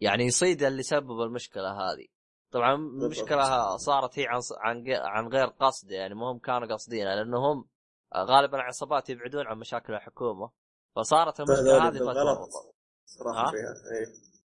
[0.00, 2.06] يعني يصيد اللي سبب المشكلة هذه
[2.50, 7.68] طبعا المشكلة صارت هي عن عن غير قصد يعني مو هم كانوا قاصدينها لأنهم
[8.16, 10.50] غالبا العصابات يبعدون عن مشاكل الحكومة.
[10.96, 11.98] فصارت المشكلة هذه.
[11.98, 12.72] فتورطوا
[13.20, 13.74] راحوا ها؟ فيها.
[13.92, 14.06] اي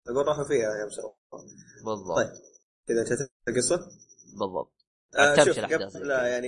[0.08, 1.14] أقول راحوا فيها يا مسوى
[1.86, 2.18] بالضبط.
[2.18, 2.32] طيب.
[2.88, 3.91] كذا انتهت القصة؟
[4.39, 4.74] بالضبط.
[5.18, 6.28] آه شوف الأحداث زي قبل كذا.
[6.28, 6.47] يعني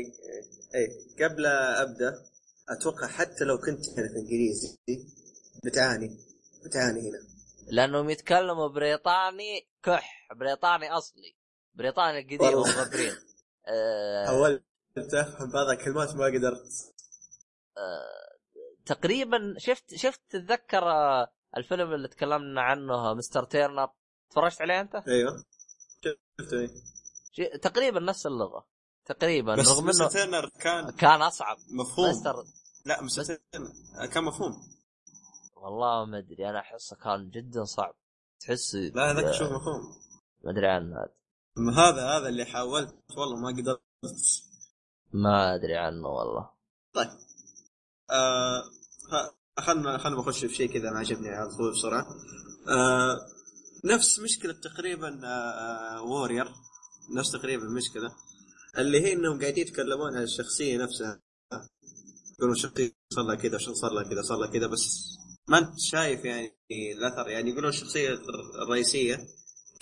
[0.75, 2.23] اي قبل أبدأ
[2.69, 4.77] أتوقع حتى لو كنت تعرف إنجليزي
[5.65, 6.17] بتعاني
[6.65, 7.19] بتعاني هنا.
[7.71, 11.35] لأنهم يتكلموا بريطاني كح بريطاني أصلي.
[11.75, 12.63] بريطاني القديم
[13.67, 14.25] آه.
[14.25, 14.63] حاولت
[15.13, 16.96] افهم بعض الكلمات ما قدرت.
[18.85, 23.43] تقريبا شفت شفت تتذكر آه، الفيلم اللي تكلمنا عنه Mr.
[23.43, 23.89] Turner.
[24.29, 25.43] تفرجت عليه أنت؟ أيوه.
[26.03, 26.71] شفت.
[27.31, 28.67] شي- تقريبا نفس اللغة.
[29.05, 30.03] تقريبا بس رغم Mr.
[30.05, 31.57] إنه Turner كان كان أصعب.
[31.71, 32.09] مفهوم.
[32.09, 32.35] Mr.
[32.85, 33.23] لا Mr.
[33.23, 33.71] Turner
[34.13, 34.53] كان مفهوم.
[35.55, 37.95] والله ما أدري أنا أحسه كان جدا صعب.
[38.39, 39.95] تحس لا هذاك شوف مفهوم.
[40.43, 40.95] ما أدري عنه.
[40.97, 41.11] هذا
[41.75, 43.81] هذا هذا اللي حاولت والله ما قدرت.
[45.13, 46.49] ما أدري عنه والله.
[46.93, 47.09] طيب.
[48.11, 48.63] آه
[49.59, 52.07] خلنا خلنا نخش في شيء كذا ما عجبني على طول بسرعة.
[52.69, 53.17] آه
[53.85, 56.47] نفس مشكلة تقريبا آه وورير
[57.15, 58.15] نفس تقريبا المشكلة
[58.77, 61.21] اللي هي إنهم قاعدين يتكلمون عن الشخصية نفسها.
[62.39, 66.25] يقولون الشخصيه صار لها كذا صار لها كذا صار لها كذا بس ما أنت شايف
[66.25, 66.51] يعني
[66.97, 67.29] الأثر.
[67.29, 68.09] يعني يقولون الشخصية
[68.63, 69.27] الرئيسية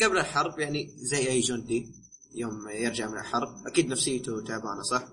[0.03, 1.91] قبل الحرب يعني زي أي جندي
[2.35, 5.07] يوم يرجع من الحرب أكيد نفسيته تعبانة صح؟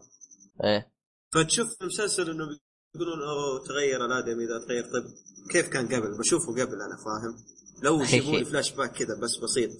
[0.65, 0.93] إيه.
[1.33, 2.59] فتشوف في المسلسل إنه
[2.95, 4.85] يقولون أوه تغير الآدمي اذا تغير.
[4.93, 5.05] طيب
[5.51, 7.45] كيف كان قبل؟ بشوفه قبل أنا فاهم؟
[7.83, 9.71] لو يجيبوا لي فلاش باك كذا بس بسيط.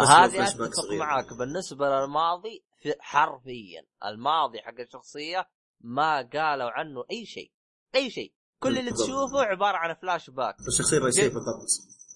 [0.00, 0.92] بس هذه أتفق.
[0.92, 1.32] معاك.
[1.34, 5.48] بالنسبة للماضي في حرفيا الماضي حق الشخصية
[5.80, 7.52] ما قالوا عنه أي شيء.
[7.94, 8.32] أي شيء.
[8.60, 9.06] كل اللي بالضبط.
[9.06, 11.28] تشوفه عبارة عن فلاش باك الشخصية الرئيسية.
[11.28, 11.66] بالضبط.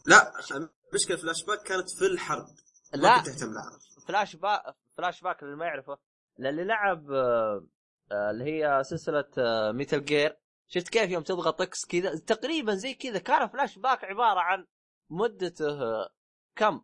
[0.07, 0.32] لا
[0.93, 2.47] المشكلة فلاش باك كانت في الحرب.
[2.95, 3.22] لا.
[3.22, 3.78] تهتم لها.
[4.09, 4.62] flashback
[4.97, 5.99] flashback اللي ما يعرفه
[6.38, 7.66] للي لعب آه،
[8.13, 10.37] اللي هي سلسلة آه، Metal Gear
[10.69, 13.19] شفت كيف يوم تضغط X كذا؟ تقريبا زي كذا.
[13.19, 14.67] كان فلاش باك عبارة عن
[15.11, 16.11] مدته آه،
[16.57, 16.81] كم؟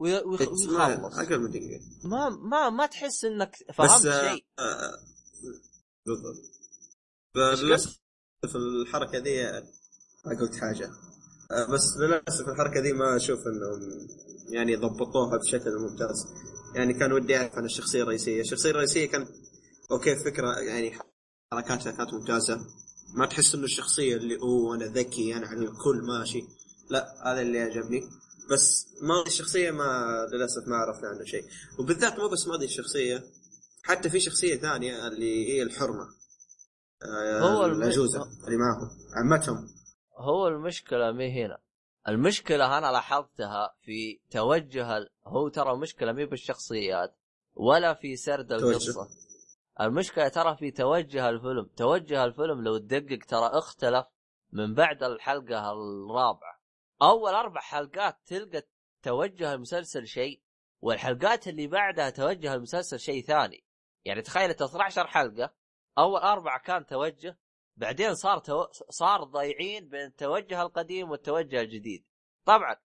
[0.00, 0.66] ويخ- ما- ويخلص.
[1.18, 1.80] أقل من دقيقة.
[2.04, 4.44] ما ما ما تحس إنك فهمت آه، شيء.
[4.58, 4.92] آه،
[6.06, 6.36] بالضبط.
[7.34, 7.98] فللأسف
[8.54, 9.42] الحركة ذي
[10.26, 10.90] ما قلت حاجة.
[11.50, 14.08] آه، بس للأسف الحركة ذي ما أشوف إنهم
[14.48, 16.26] يعني ضبطوها بشكل ممتاز.
[16.76, 18.40] يعني كان ودي أعرف عن الشخصية الرئيسية.
[18.40, 19.26] الشخصية الرئيسية كان
[19.92, 20.98] أوكي فكرة يعني
[21.52, 22.60] حركاتها كانت ممتازة.
[23.14, 26.42] ما تحس إنه الشخصية اللي اوه أنا ذكي أنا على الكل ماشي.
[26.90, 28.00] لا هذا اللي عجبني
[28.50, 31.44] بس ماضي الشخصية ما للأسف ما عرفنا عنه شيء.
[31.78, 33.22] وبالذات مو بس ماضي الشخصية
[33.82, 36.08] حتى في شخصية ثانية اللي هي الحرمة.
[37.02, 39.68] آه، هو العجوزة اللي معهم عمتهم.
[40.18, 41.58] هو المشكلة مي هنا.
[42.08, 45.10] المشكلة أنا لاحظتها في توجه.
[45.26, 47.16] هو ترى المشكلة مي بالشخصيات
[47.54, 48.52] ولا في سرد.
[48.52, 49.08] القصة.
[49.80, 51.70] المشكلة ترى في توجه الفيلم.
[51.76, 54.06] توجه الفيلم لو تدقق ترى اختلف
[54.52, 56.60] من بعد الحلقة الرابعة.
[57.02, 58.62] أول أربع حلقات تلقى
[59.02, 60.42] توجه المسلسل شيء
[60.82, 63.64] والحلقات اللي بعدها توجه المسلسل شيء ثاني.
[64.04, 65.54] يعني تخيل انت 12 حلقة
[65.98, 67.38] أول أربعة كان توجه
[67.76, 68.66] بعدين صار تو...
[68.72, 72.06] صار ضايعين بين التوجه القديم والتوجه الجديد.
[72.44, 72.76] طبعا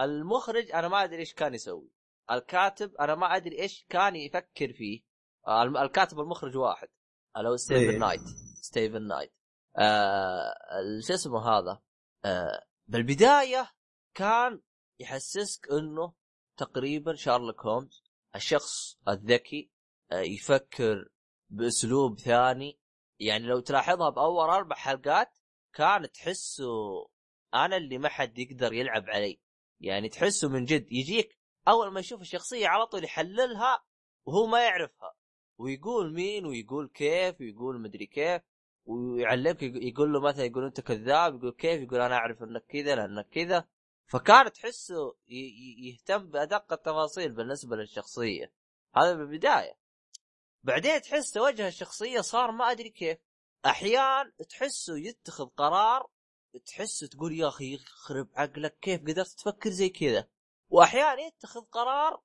[0.00, 1.90] المخرج أنا ما أدري إيش كان يسوي.
[2.30, 5.02] الكاتب أنا ما أدري إيش كان يفكر فيه.
[5.48, 6.88] الكاتب والمخرج واحد.
[7.36, 7.98] اللي هو ستيفن إيه.
[7.98, 8.20] نايت.
[8.62, 9.32] ستيفن نايت.
[9.78, 10.54] آه
[11.06, 11.82] شو اسمه هذا؟
[12.24, 13.72] آه بالبداية
[14.14, 14.60] كان
[15.00, 16.12] يحسسك إنه
[16.56, 19.70] تقريبا شارلوك هومز الشخص الذكي
[20.12, 21.08] آه يفكر
[21.50, 22.80] بأسلوب ثاني.
[23.20, 25.38] يعني لو تلاحظها بأول أربع حلقات
[25.72, 26.66] كان تحسه
[27.54, 29.40] أنا اللي ما حد يقدر يلعب علي.
[29.80, 31.38] يعني تحسه من جد يجيك
[31.68, 33.84] أول ما يشوف الشخصية على طول يحللها
[34.26, 35.14] وهو ما يعرفها.
[35.58, 38.42] ويقول مين ويقول كيف ويقول مدري كيف
[38.86, 43.28] ويعلمك يقول له مثلا يقول أنت كذاب يقول كيف؟ يقول أنا أعرف أنك كذا لانك
[43.28, 43.68] كذا.
[44.06, 45.16] فكان تحسه
[45.78, 48.52] يهتم بأدق التفاصيل بالنسبة للشخصية.
[48.96, 49.78] هذا بالبداية.
[50.62, 53.18] بعدين تحس توجه الشخصية صار ما أدري كيف.
[53.66, 56.10] أحيان تحسه يتخذ قرار
[56.66, 60.28] تحسه تقول يا أخي يخرب عقلك كيف قدرت تفكر زي كذا؟
[60.68, 62.22] وأحيان يتخذ قرار.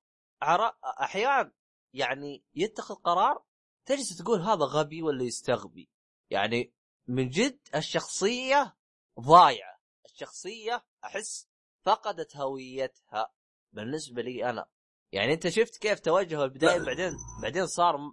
[1.02, 1.52] أحيان
[1.92, 3.44] يعني يتخذ قرار
[3.86, 5.90] تجلس تقول هذا غبي ولا يستغبي.
[6.30, 6.72] يعني
[7.06, 8.76] من جد الشخصية
[9.20, 9.80] ضايعة.
[10.04, 11.48] الشخصية أحس
[11.82, 13.32] فقدت هويتها.
[13.72, 14.66] بالنسبة لي أنا.
[15.12, 18.12] يعني أنت شفت كيف توجهه البداية؟ بعدين بعدين صار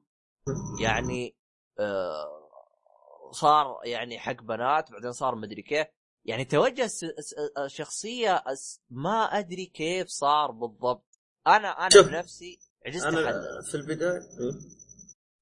[0.81, 1.35] يعني
[1.79, 2.49] آه
[3.31, 5.87] صار يعني حق بنات بعدين صار مدري كيف.
[6.25, 6.89] يعني توجه
[7.57, 8.43] الشخصية
[8.89, 11.19] ما أدري كيف صار بالضبط.
[11.47, 14.19] أنا أنا بنفسي عجزت أنا في البدايه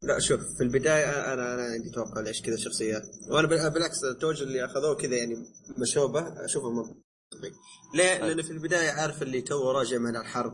[0.02, 4.66] لا شوف في البداية أنا أنا عندي توقع ليش كذا شخصيات وأنا بالعكس التوجه اللي
[4.66, 5.46] أخذوه كذا يعني
[5.78, 7.52] مشوبة أشوفه منطقي.
[7.96, 10.54] ليه؟ لأنه في البداية عارف اللي تو راجع من الحرب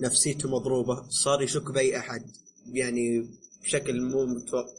[0.00, 2.22] نفسيته مضروبة صار يشك بأي أحد.
[2.72, 3.28] يعني
[3.62, 4.72] بشكل مو متوقع.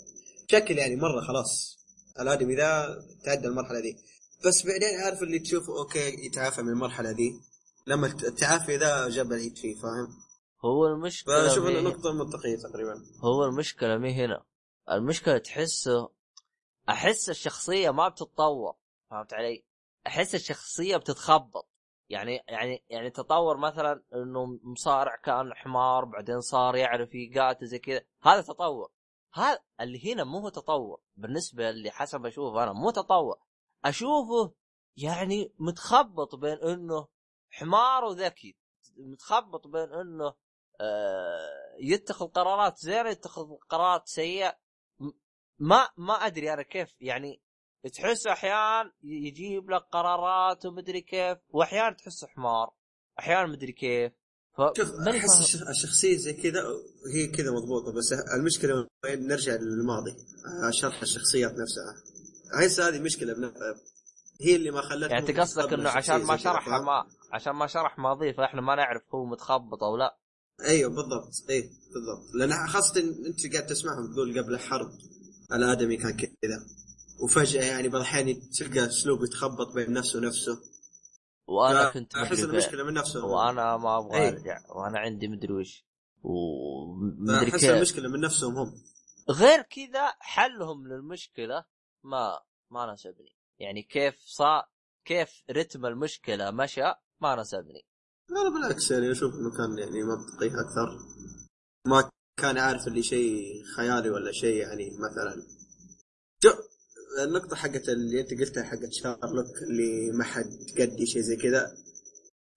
[0.47, 1.77] بشكل يعني مرة خلاص
[2.19, 3.97] الآدمي ذا تعدى المرحلة دي
[4.45, 7.39] بس بعدين عارف اللي تشوفه okay يتعافى من المرحلة دي
[7.87, 10.24] لما التعافي ذا جاب العيد فيه فاهم؟
[10.65, 13.03] هو المشكلة إنه نقطة منطقية تقريبا.
[13.23, 14.45] هو المشكلة مي هنا؟
[14.91, 16.09] المشكلة تحسه
[16.89, 18.75] أحس الشخصية ما بتتطور
[19.09, 19.65] فهمت علي؟
[20.07, 21.69] أحس الشخصية بتتخبط.
[22.09, 28.01] يعني يعني يعني تطور مثلا إنه مصارع كان حمار بعدين صار يعرف يقاتل زي كذا.
[28.21, 28.91] هذا تطور.
[29.33, 31.01] هذا اللي هنا مو هو تطور.
[31.15, 33.35] بالنسبة اللي حسب أشوفه أنا مو تطور.
[33.85, 34.53] أشوفه
[34.97, 37.07] يعني متخبط بين إنه
[37.49, 38.57] حمار وذكي.
[38.97, 40.33] متخبط بين إنه
[41.79, 44.57] يتخذ قرارات زينة يتخذ قرارات سيئة.
[45.59, 47.41] ما ما أدري أنا كيف يعني
[47.93, 52.73] تحس أحيان يجيب لك قرارات ومدري كيف وأحيان تحسه حمار
[53.19, 54.11] أحيانا مدري كيف.
[54.57, 54.61] ف...
[54.77, 56.63] شوف أحس الشخصية زي كذا
[57.15, 61.95] هي كذا مضبوطة بس المشكلة وين نرجع للماضي آه، شرح الشخصيات نفسها.
[62.59, 63.75] احس هذه مشكله بنفسها
[64.41, 67.99] هي اللي ما خلتنا يعني انت قصدك إنه عشان ما شرح ما عشان ما شرح
[67.99, 70.17] ماضيه فإحنا ما نعرف هو متخبط أو لا.
[70.61, 71.49] أيوه بالضبط.
[71.49, 72.35] إيه بالضبط.
[72.35, 74.91] لأن خاصة أنت قاعد تسمعهم تقول قبل الحرب
[75.51, 76.65] الآدمي كان كذا.
[77.23, 80.61] وفجأة يعني بعض الأحيان تلقى أسلوب يتخبط بين نفسه ونفسه.
[81.47, 83.25] وأنا كنت احس المشكلة من نفسه.
[83.25, 84.29] وأنا ما أبغى إيه.
[84.29, 84.59] أرجع.
[84.69, 85.85] وأنا عندي مدري وش.
[86.23, 87.55] ومدري كيف.
[87.55, 88.73] احس المشكلة من نفسهم هم.
[89.29, 91.65] غير كذا حلهم للمشكلة
[92.03, 92.39] ما
[92.71, 93.35] ما ناسبني.
[93.59, 94.69] يعني كيف صار
[95.05, 97.85] كيف رتم المشكلة مشى ما ناسبني.
[98.29, 100.99] لا بالعكس يعني أشوف إنه كان يعني منطقي أكثر.
[101.87, 102.09] ما
[102.41, 105.43] كان عارف اللي شيء خيالي ولا شيء يعني مثلا.
[107.23, 110.49] النقطة حقت اللي أنت قلتها حقت شارلوك اللي ما حد
[110.79, 111.77] قدي شيء زي كذا.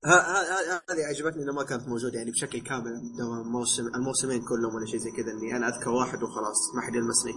[0.05, 5.11] هذه عجبتني إنه ما كانت موجودة يعني بشكل كامل الموسم الموسمين كلهم ولا شيء زي
[5.11, 7.35] كذا إني أنا أذكر واحد وخلاص ما حد يلمسني.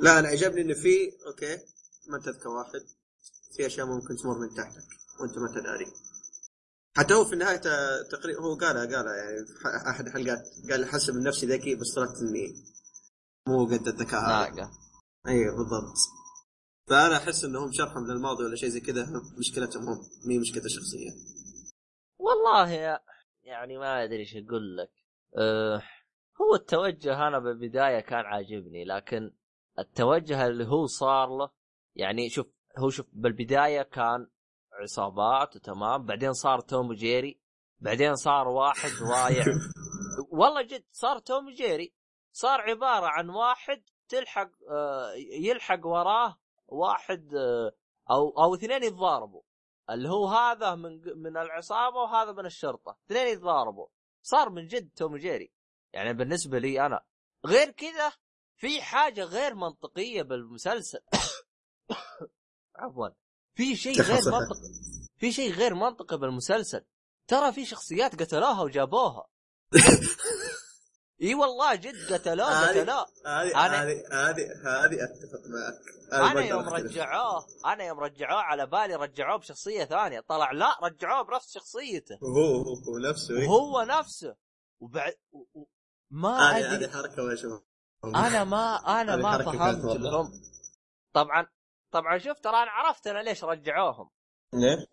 [0.00, 1.58] لا أنا عجبني إنه في أوكي
[2.08, 2.80] ما تذكر واحد
[3.56, 4.88] في أشياء ممكن تمر من تحتك
[5.20, 5.86] وأنت ما تداري
[6.96, 7.60] حتى هو في النهاية
[8.10, 12.16] تقريبا هو قالها قالها يعني في أحد الحلقات قال حسب من نفسي ذكي بس طلعت
[12.22, 12.54] إني
[13.48, 14.70] مو قد الذكاء هذا
[15.26, 15.96] أيوه بالضبط.
[16.88, 19.06] فأنا أحس إنهم شرحهم للماضي ولا شيء زي كذا
[19.38, 21.10] مشكلتهم هم مي مشكلة شخصية.
[22.18, 23.00] والله يا
[23.42, 24.90] يعني ما أدري إيش أقول لك.
[25.36, 25.82] أه
[26.40, 29.32] هو التوجه أنا بالبداية كان عاجبني لكن
[29.78, 31.50] التوجه اللي هو صار له
[31.96, 32.46] يعني شوف
[32.78, 34.26] هو شوف بالبداية كان
[34.82, 37.40] عصابات وتمام بعدين صار توم جيري
[37.80, 39.44] بعدين صار واحد ضايع
[40.38, 41.94] والله جد صار توم جيري
[42.32, 47.72] صار عبارة عن واحد تلحق آه يلحق وراه واحد آه
[48.10, 49.42] أو أو اثنين يتضاربوا.
[49.90, 52.98] اللي هو هذا من من العصابة وهذا من الشرطة.
[53.06, 53.86] اثنين يتضاربوا.
[54.22, 55.52] صار من جد توم جيري
[55.92, 57.04] يعني بالنسبة لي أنا.
[57.46, 58.12] غير كذا
[58.56, 61.00] في حاجة غير منطقية بالمسلسل.
[62.76, 63.08] عفوا.
[63.54, 64.68] في شيء غير منطقي
[65.16, 66.84] في شيء غير منطقي بالمسلسل.
[67.28, 69.26] ترى في شخصيات قتلوها وجابوها.
[71.22, 76.30] إي والله جد قتلوه قتلوه هذه هذه هذه هذه أتفق معك.
[76.30, 80.20] أنا يوم رجعوه أنا يوم رجعوه على بالي رجعوه بشخصية ثانية.
[80.20, 82.18] طلع لا رجعوه بنفس شخصيته.
[82.22, 84.36] هو هو نفسه هو نفسه.
[84.80, 85.14] وبعد
[86.10, 87.62] ما ادري هذه حركة ما اشوفها
[88.04, 89.84] أنا ما أنا ما فهمت.
[89.84, 90.32] لهم
[91.12, 91.46] طبعا
[91.92, 94.10] طبعا شوف ترى أنا عرفت أنا ليش رجعوهم
[94.54, 94.86] ليه؟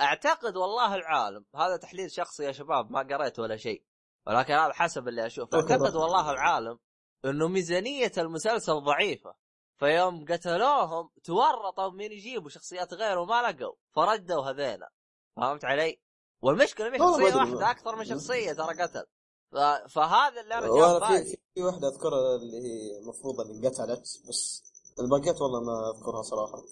[0.00, 3.84] أعتقد والله العالم هذا تحليل شخصي يا شباب ما قريت ولا شيء
[4.26, 5.96] ولكن هذا حسب اللي أشوفه أعتقد.
[5.96, 6.78] والله العالم
[7.24, 9.34] إنه ميزانية المسلسل ضعيفة
[9.78, 14.92] فيوم قتلوهم تورطوا من يجيبوا شخصيات غيره وما لقوا فردوا هذيلا
[15.36, 16.00] فهمت علي؟
[16.42, 17.36] والمشكلة مش شخصية.
[17.36, 19.06] واحدة أكثر من شخصية ترى قتل.
[19.88, 24.69] فهذا اللي أنا جاب في في واحدة أذكرها اللي هي المفروض اللي انقتلت بس
[25.00, 26.62] الباقيات والله ما أذكرها صراحة.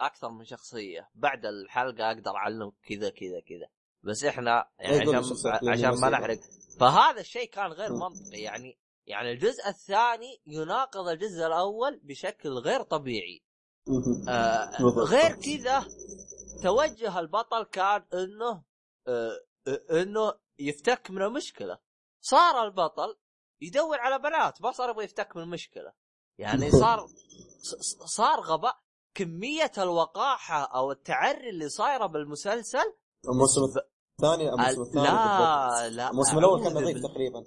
[0.00, 1.10] أكثر من شخصية.
[1.14, 3.68] بعد الحلقة أقدر أعلمك كذا كذا كذا.
[4.02, 6.10] بس إحنا يعني عشان اللي عشان ما.
[6.10, 6.38] نحرق.
[6.80, 7.92] فهذا الشيء كان غير.
[7.92, 8.40] منطقي.
[8.40, 13.44] يعني يعني الجزء الثاني يناقض الجزء الأول بشكل غير طبيعي.
[14.28, 14.82] آه.
[14.82, 15.86] غير كذا
[16.62, 18.64] توجه البطل كان إنه
[19.08, 19.40] آه،
[19.90, 21.78] إنه يفتك من المشكلة.
[22.20, 23.16] صار البطل
[23.60, 25.92] يدور على بنات ما صار يبغى يفتك من المشكلة.
[26.42, 27.06] يعني صار
[28.06, 28.76] صار غباء
[29.14, 32.94] كمية الوقاحة أو التعري اللي صايرة بالمسلسل
[33.28, 35.88] الموسم الثاني الموسم الثاني لا.
[35.88, 37.02] لا الموسم الأول كان نظيف.
[37.02, 37.44] تقريبا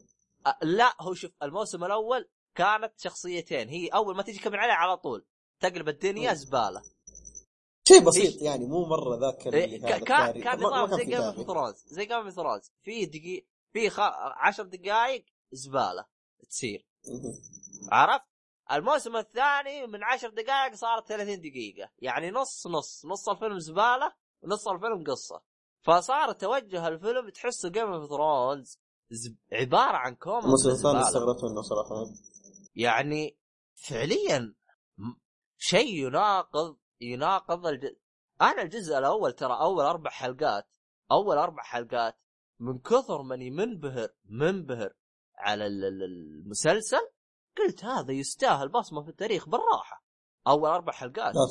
[0.61, 5.25] لا هو شوف الموسم الأول كانت شخصيتين هي أول ما تيجي كمل عليها على طول
[5.61, 6.35] تقلب الدنيا مم.
[6.35, 6.81] زبالة
[7.87, 10.41] شيء بسيط يعني مو مرة ذاك اللي إيه، ك- كان.
[10.43, 11.21] كان نظام زي في Game.
[11.21, 13.99] of Thrones زي Game of Thrones في دقيق في خ...
[14.37, 16.05] عشر دقائق زبالة
[16.49, 16.87] تصير.
[17.91, 18.25] عرفت؟
[18.71, 24.67] الموسم الثاني من عشر دقائق صارت 30 دقيقة يعني نص نص نص الفيلم زبالة ونص
[24.67, 25.41] الفيلم قصة
[25.81, 28.79] فصار توجه الفيلم تحسه Game of Thrones.
[29.51, 31.01] عبارة عن كوم الموسم الثاني.
[31.01, 32.05] استغربت منه صراحة
[32.75, 33.37] يعني
[33.89, 34.55] فعليا
[35.57, 37.85] شيء يناقض يناقض الج...
[38.41, 40.67] أنا الجزء الأول ترى أول أربع حلقات
[41.11, 42.17] أول أربع حلقات
[42.59, 44.93] من كثر ماني منبهر منبهر
[45.35, 47.09] على ال- ال- المسلسل
[47.57, 50.05] قلت هذا يستاهل بصمة في التاريخ بالراحة.
[50.47, 51.35] أول أربع حلقات.
[51.35, 51.45] لا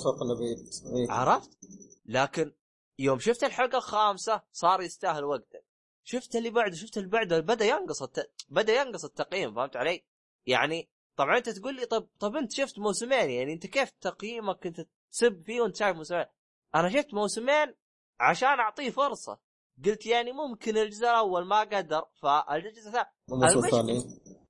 [0.96, 1.10] إيه.
[1.10, 1.58] عرفت؟
[2.04, 2.52] لكن
[2.98, 5.64] يوم شفت الحلقة الخامسة صار يستاهل وقتك
[6.04, 8.30] شفت اللي بعده شفت اللي بعده بدأ ينقص الت...
[8.48, 10.04] بدأ ينقص التقييم فهمت علي؟
[10.46, 14.86] يعني طبعا أنت تقول لي طب طب أنت شفت موسمين يعني أنت كيف تقييمك أنت
[15.10, 16.26] تسب فيه وأنت شايف موسمين؟
[16.74, 17.74] أنا شفت موسمين
[18.20, 19.38] عشان أعطيه فرصة.
[19.84, 23.08] قلت يعني ممكن الجزء الأول ما قدر فالجزء الثاني
[23.64, 24.04] الثاني.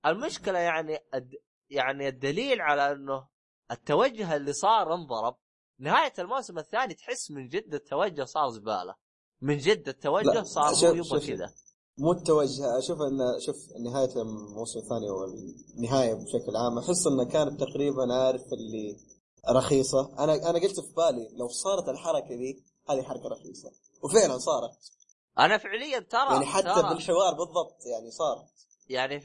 [0.07, 1.35] المشكلة يعني الد...
[1.71, 3.27] يعني الدليل على إنه
[3.71, 5.37] التوجه اللي صار انضرب
[5.79, 8.95] نهاية الموسم الثاني تحس من جد التوجه صار زبالة.
[9.41, 11.53] من جد التوجه لا، صار هو يبغى كذا.
[11.99, 18.15] مو التوجه أشوف إن شوف نهاية الموسم الثاني والنهايه بشكل عام أحس إنه كانت تقريبا
[18.15, 18.97] عارف اللي
[19.51, 20.15] رخيصة.
[20.19, 23.73] أنا أنا قلت في بالي لو صارت الحركة دي هذه حركة رخيصة.
[24.03, 24.71] وفعلا صارت.
[25.39, 28.47] أنا فعليا ترى يعني حتى ترى بالحوار بالضبط يعني صارت.
[28.87, 29.20] يعني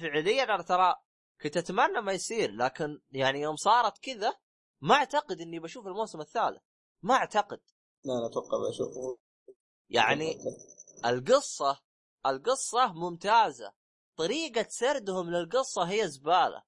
[0.00, 0.94] فعليا أنا ترى
[1.40, 4.34] كنت أتمنى ما يصير لكن يعني يوم صارت كذا
[4.80, 6.62] ما أعتقد إني بشوف الموسم الثالث.
[7.02, 7.60] ما أعتقد.
[8.04, 9.18] لا أنا أتوقع بشوفه
[9.90, 10.38] يعني
[11.04, 11.80] القصة
[12.26, 13.72] القصة ممتازة.
[14.16, 16.62] طريقة سردهم للقصة هي زبالة.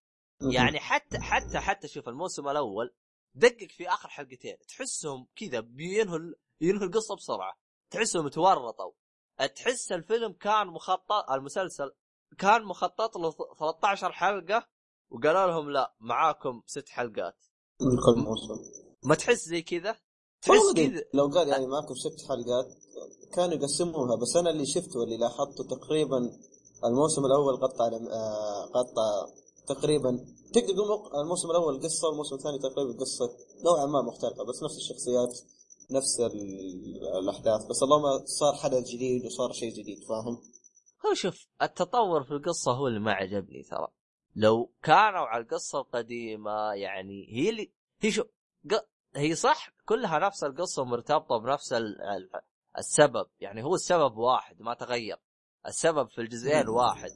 [0.53, 2.95] يعني حتى حتى حتى شوف الموسم الأول
[3.35, 4.57] دقق في آخر حلقتين.
[4.69, 6.19] تحسهم كذا بينهوا
[6.61, 7.59] ينهوا القصة بسرعة.
[7.91, 8.93] تحسهم تورطوا.
[9.55, 11.93] تحس الفيلم كان مخطط المسلسل
[12.39, 14.67] كان مخطط له 13 حلقة
[15.11, 17.37] وقالوا لهم لا معاكم ست حلقات.
[17.81, 18.55] من كل موسم
[19.05, 19.97] ما تحس زي كذا؟
[20.43, 21.03] تحس كذا.
[21.15, 22.67] لو قال يعني معكم ست حلقات
[23.35, 26.31] كانوا يقسموها بس أنا اللي شفته واللي لاحظته تقريبا
[26.85, 29.27] الموسم الأول قطع آه، قطع
[29.67, 34.77] تقريبا تقدر تقول الموسم الأول قصة والموسم الثاني تقريبا قصة نوعا ما مختلفة بس نفس
[34.77, 35.39] الشخصيات
[35.91, 37.65] نفس ال- الأحداث.
[37.67, 40.39] بس اللهم صار حدث جديد وصار شيء جديد فاهم؟
[41.09, 43.89] هو شوف التطور في القصة هو اللي ما عجبني ترى.
[44.37, 48.25] لو كانوا على القصة القديمة يعني هي اللي هي شو.
[49.17, 52.03] هي صح كلها نفس القصة مرتبطة بنفس ال...
[52.03, 52.31] ال-
[52.79, 53.27] السبب.
[53.41, 55.17] يعني هو السبب واحد ما تغير.
[55.67, 57.11] السبب في الجزئين واحد.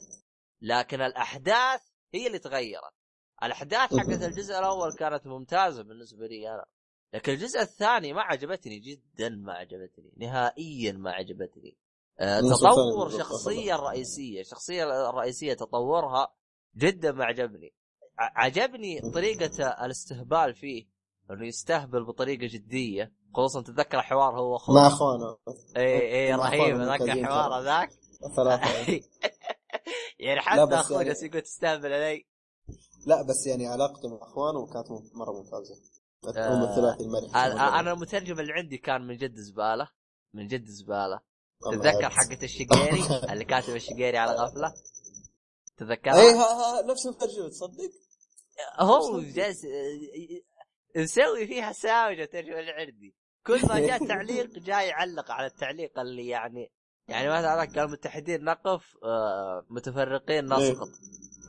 [0.61, 1.81] لكن الأحداث
[2.15, 2.95] هي اللي تغيرت.
[3.43, 6.67] الأحداث حقت الجزء الأول كانت ممتازة بالنسبة لي أنا.
[7.15, 10.13] لكن الجزء الثاني ما عجبتني جدا ما عجبتني.
[10.17, 11.77] نهائيا ما عجبتني.
[12.21, 13.21] تطور بالضبط.
[13.21, 16.35] شخصية الرئيسية الشخصية الرئيسية تطورها
[16.77, 17.75] جدا ما عجبني.
[18.19, 20.89] عجبني طريقة الاستهبال فيه
[21.31, 23.13] إنه يستهبل بطريقة جدية.
[23.35, 25.37] خصوصا تتذكر الحوار هو اخوه مع أخوانه.
[25.77, 26.77] اي اي رهيب.
[26.77, 27.63] ذاك الحوار ترى.
[27.65, 27.91] ذاك
[28.37, 29.01] ثلاثة
[30.19, 32.27] يعني حتى أخوه يعني- جالس يقول تستهبل علي.
[33.07, 35.75] لا بس يعني علاقته مع أخوانه كانت مرة ممتازة.
[36.37, 39.89] آه، الثلاثي الملح أنا المترجم اللي عندي كان من جد زبالة
[40.35, 41.05] من جد زبالة.
[41.05, 41.30] الله
[41.61, 42.11] تتذكر.
[42.11, 43.03] حقة الشقيري
[43.33, 44.75] اللي كاتب الشقيري على غفلة؟
[45.77, 47.91] تذكرها؟ اي ها ها نفس الترجمه تصدق؟
[48.79, 49.67] هو جالس
[50.97, 53.15] مسوي فيها ساوجه ترجمه العردي
[53.47, 56.73] كل ما جاء تعليق جاي يعلق على التعليق اللي يعني
[57.09, 60.89] يعني مثلا هذاك قال متحدين نقف آه، متفرقين نسقط.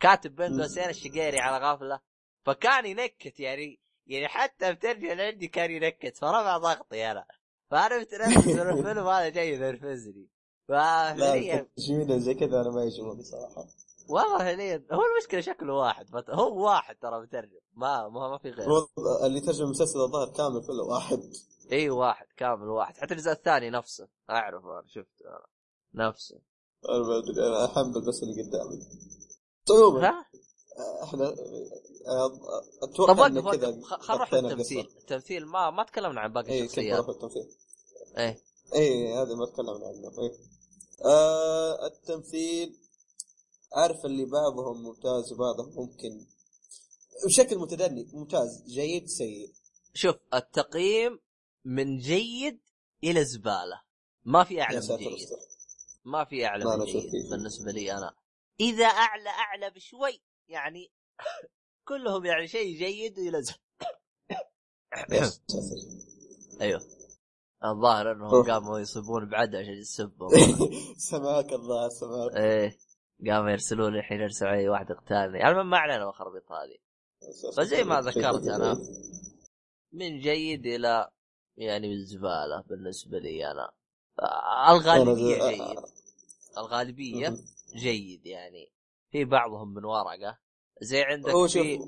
[0.02, 2.00] كاتب بين قوسين الشقيري على غفلة؟
[2.46, 7.26] فكان ينكت يعني يعني حتى بترجع لعندي كان ينكت فرفع ضغطي أنا.
[7.72, 10.28] فأنا متنرفز من الفيلم هذا جاي ينرفزني
[10.70, 13.68] لا تجميله زي كذا أنا ما يعجبني صراحة
[14.10, 16.30] والله فعليا هو المشكلة شكله واحد فت...
[16.30, 18.70] هو واحد ترى مترجم ما ما, ما في غيره.
[18.70, 18.88] هو
[19.26, 21.20] اللي ترجم المسلسل الظاهر كامل كله واحد.
[21.72, 26.40] إي واحد كامل واحد حتى الجزء الثاني نفسه اعرف أنا شفته أنا نفسه.
[26.90, 28.80] أنا ما أدري أنا أحمل بس اللي قدامي.
[29.72, 30.26] عموما ها؟
[31.04, 31.26] إحنا
[32.08, 32.28] آه،
[32.82, 34.88] طب أتوقع وقف إن كذا وقف خ- خل نروح للتمثيل.
[34.98, 37.10] التمثيل ما ما تكلمنا عن باقي كيف الشخصيات.
[37.10, 37.48] التمثيل
[38.18, 38.42] إيه.
[38.76, 40.24] اي هذا ما تكلمنا عنه.
[40.24, 40.38] اي
[41.06, 42.78] آه التمثيل
[43.74, 46.26] عارف اللي بعضهم ممتاز وبعضهم ممكن.
[47.26, 49.54] بشكل متدني ممتاز جيد سيء.
[49.94, 51.20] شوف التقييم
[51.66, 52.60] من جيد
[53.04, 53.82] إلى زبالة.
[54.26, 55.28] ما في أعلى من جيد.
[56.06, 57.12] ما في أعلى ما من جيد.
[57.32, 58.16] بالنسبة لي أنا.
[58.60, 60.92] إذا أعلى أعلى بشوي يعني
[61.88, 63.62] كلهم يعني شيء جيد إلى زبالة.
[65.12, 65.58] يا ساتر.
[66.62, 67.01] أيوه.
[67.66, 68.44] الظاهر أنهم.
[68.44, 70.30] قاموا يصيبون بعد عشان يسبوا
[71.12, 72.36] سماك الظاهر سماك.
[72.36, 72.78] إيه.
[73.28, 76.78] قاموا يرسلون الحين يرسلوا علي واحد اغتالني يعني ما علينا الخربيط هذه
[77.58, 78.78] فزي ما ذكرت أنا.
[79.94, 81.10] من جيد إلى
[81.58, 83.72] يعني بالزباله بالنسبة لي أنا.
[84.70, 85.78] الغالبية جيد.
[86.58, 87.38] الغالبية.
[87.76, 88.72] جيد يعني.
[89.12, 90.38] في بعضهم من ورقة.
[90.82, 91.80] زي عندك في.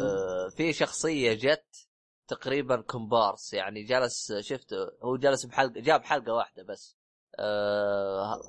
[0.00, 1.87] آه، في شخصية جت
[2.28, 3.52] تقريبا كومبارس.
[3.52, 6.96] يعني جلس شفته هو جلس بحلقة جاب حلقة واحدة بس.
[7.38, 8.40] آه،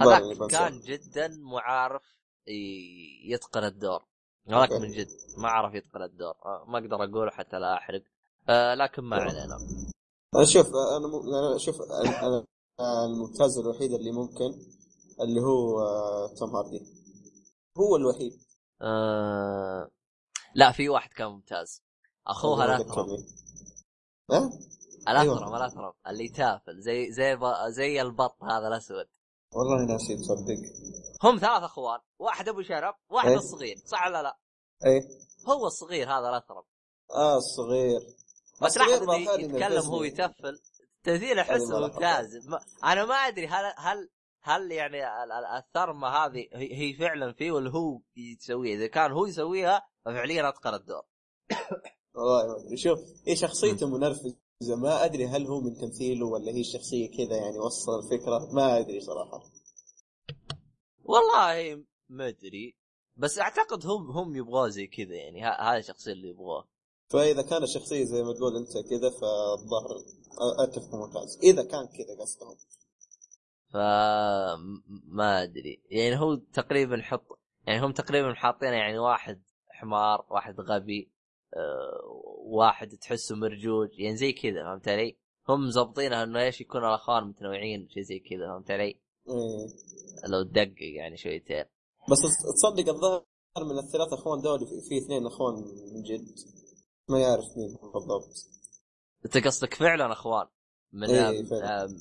[0.00, 0.58] هذاك بنسى.
[0.58, 2.02] كان جدا معارف
[3.24, 4.04] يتقن الدور.
[4.48, 4.72] هذاك.
[4.72, 6.34] من جد ما عرف يتقن الدور.
[6.44, 8.02] آه، ما أقدر أقوله حتى لا أحرق.
[8.48, 9.58] آه، لكن ما علينا.
[10.34, 11.14] أنا شوف أنا م...
[11.34, 11.76] أنا شوف
[12.22, 12.44] أنا
[13.06, 14.50] الممتاز الوحيد اللي ممكن
[15.20, 16.80] اللي هو آه، توم هاردي.
[17.78, 18.32] هو الوحيد.
[18.82, 19.90] آه،
[20.54, 21.82] لا في واحد كان ممتاز.
[22.28, 23.26] اخوها الاثرم ذكرني.
[24.30, 24.50] ها؟
[25.08, 25.56] الاثرم أيوة.
[25.56, 29.06] الاثرم اللي تافل زي زي ب- زي البط هذا الأسود
[29.54, 30.58] والله ناسي تصدق
[31.22, 33.36] هم ثلاث أخوان واحد أبو شرف واحد إيه.
[33.36, 34.38] الصغير صح ولا لا
[34.86, 35.08] إيه
[35.48, 36.62] هو الصغير هذا الاثرم
[37.14, 38.00] آه الصغير
[38.62, 40.06] بس لاحظ يتكلم هو ينرفزني.
[40.06, 40.60] يتفل
[41.02, 41.80] تمثيل احسه.
[41.80, 44.08] ممتاز ما أنا ما أدري هل هل
[44.42, 49.12] هل يعني ال- ال- الثرمة هذه هي هي فعلا فيه ولا هو يسويها إذا كان
[49.12, 51.02] هو يسويها ففعليا أتقن الدور
[52.18, 52.76] والله ما أدري.
[52.76, 57.58] شوف هي شخصيته منرفزة ما أدري هل هو من تمثيله ولا هي شخصية كذا يعني
[57.58, 59.42] وصل الفكرة ما أدري صراحة.
[61.04, 62.76] والله ما أدري
[63.16, 66.68] بس أعتقد هم هم يبغوه زي كذا يعني هذا الشخصية اللي يبغوه.
[67.08, 70.04] فإذا كانت شخصيه زي ما تقول أنت كذا فالظهر
[70.58, 71.38] أتفق ممتاز.
[71.42, 72.56] إذا كان كذا قصدهم.
[73.68, 73.76] ف
[75.06, 75.82] ما أدري.
[75.90, 81.10] يعني هو تقريبا حط يعني هم تقريبا حاطين يعني واحد حمار واحد غبي
[82.44, 85.16] واحد تحسه مرجوج يعني زي كذا فهمت علي؟
[85.48, 89.66] هم مظبطينها إنه إيش يكون الاخوان متنوعين شيء زي كذا فهمت علي؟ إيه.
[90.28, 91.64] لو تدقق يعني شويتين
[92.10, 92.18] بس
[92.54, 93.24] تصدق الظاهر
[93.56, 95.54] من الثلاث أخوان دول في, اثنين أخوان
[95.94, 96.26] من جد
[97.08, 98.28] ما يعرف مين بالضبط
[99.24, 100.46] أنت قصدك فعلا أخوان
[100.92, 101.84] من إيه، فعلاً.
[101.84, 101.96] آم،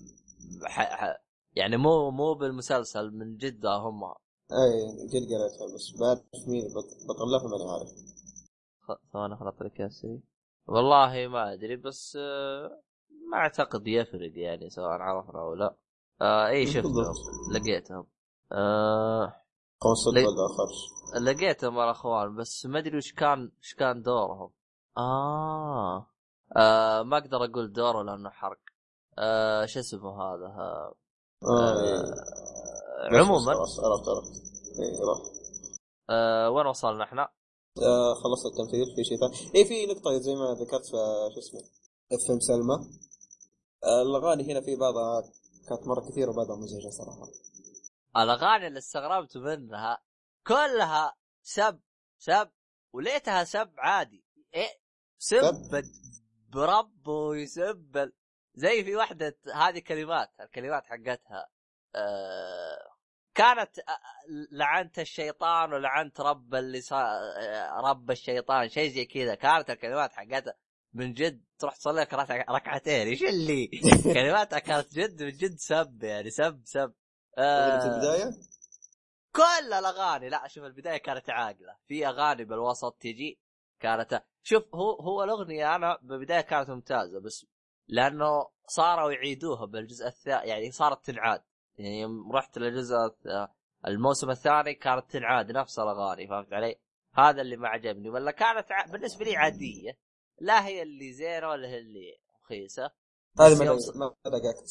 [0.63, 0.81] ح...
[0.81, 1.21] ح...
[1.55, 7.05] يعني مو مو بالمسلسل من جدة هم اي جد قريتها بس ما اعرف مين بط-
[7.09, 7.89] بطلعها ماني عارف
[9.13, 10.21] ثواني خل اعطيك ياسري
[10.67, 12.81] والله ما أدري بس آه،
[13.31, 15.75] ما أعتقد يفرق يعني سواء عرفنا أو لا.
[16.21, 17.13] آه اي شفتهم.
[17.53, 18.07] لقيتهم.
[18.51, 19.33] آه
[20.07, 21.21] ولا آخر.
[21.21, 24.49] لقيتهم الاخوان بس ما أدري وش كان وش كان دورهم.
[24.97, 26.07] آه.
[26.57, 28.59] آه ما أقدر أقول دوره لأنه حرق.
[29.19, 30.95] آه شو اسمه هذا؟ آه
[31.43, 31.99] إيه.
[31.99, 34.07] آه بس- عموما عرفت عرفت.
[35.07, 35.17] راح.
[36.09, 37.29] آه وين وصلنا إحنا؟
[37.83, 38.95] آه خلصت التمثيل.
[38.95, 40.91] في شيء ثاني؟ اي في نقطة زي ما ذكرت في
[41.33, 41.61] شو اسمه
[42.09, 42.75] في فيلم سلمى.
[43.83, 45.21] آه الأغاني هنا في بعضها
[45.69, 47.27] كانت مرة كثيرة وبعضها مزعجة صراحة.
[48.17, 50.01] الأغاني اللي استغربت منها
[50.47, 51.79] كلها سب
[52.19, 52.49] سب
[52.93, 54.25] وليتها سب عادي.
[54.53, 54.69] إيه
[55.17, 55.83] سب
[56.49, 58.13] برب ويسب ال-
[58.55, 61.49] زي في واحدة هذه كلمات الكلمات حقتها
[61.95, 62.96] آه
[63.37, 63.69] كانت
[64.51, 67.01] لعنت الشيطان ولعنت رب اللي صا...
[67.39, 69.35] آه، رب الشيطان شيء زي كذا.
[69.35, 70.53] كانت الكلمات حقتها
[70.93, 73.07] من جد تروح تصلي لك ركع- ركعتين.
[73.07, 73.67] إيش اللي؟
[74.13, 76.93] كلماتها كانت جد من جد سب يعني سب سب.
[77.37, 77.79] آه.
[77.79, 78.31] في البداية؟
[79.35, 80.29] كل الأغاني.
[80.29, 81.75] لا شوف البداية كانت عاقلة.
[81.87, 83.39] في أغاني بالوسط تجي
[83.79, 87.45] كانت شوف هو هو الأغنية أنا بالبداية كانت ممتازة بس
[87.87, 91.43] لأنه صاروا يعيدوها بالجزء الثاني يعني صارت تنعاد.
[91.77, 93.49] يعني يوم رحت للجزء الث-
[93.87, 96.75] الموسم الثاني كانت تنعاد نفس الأغاني فهمت علي؟
[97.13, 98.85] هذا اللي ما عجبني ولا كانت ع...
[98.85, 99.99] بالنسبة لي عادية
[100.39, 102.91] لا هي اللي زينة ولا هي اللي رخيصة
[103.39, 103.57] هذه
[103.95, 104.69] ما دققت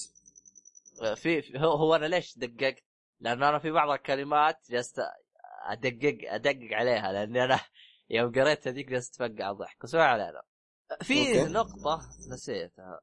[1.18, 2.84] في في- هو, هو أنا ليش دققت؟
[3.20, 5.00] لأن أنا في بعض الكلمات جلست
[5.66, 7.60] أدقق أدقق عليها لأني أنا
[8.10, 10.42] يوم قريت هذيك جلست اتفقع ضحك بس ما علينا.
[11.02, 11.42] في.
[11.44, 12.00] نقطة
[12.32, 13.00] نسيتها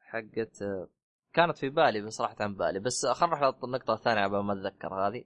[0.00, 0.62] حقت
[1.36, 4.94] كانت في بالي بس راحت عن بالي بس خلينا نروح للنقطة الثانية قبل ما أتذكر
[4.94, 5.24] هذه.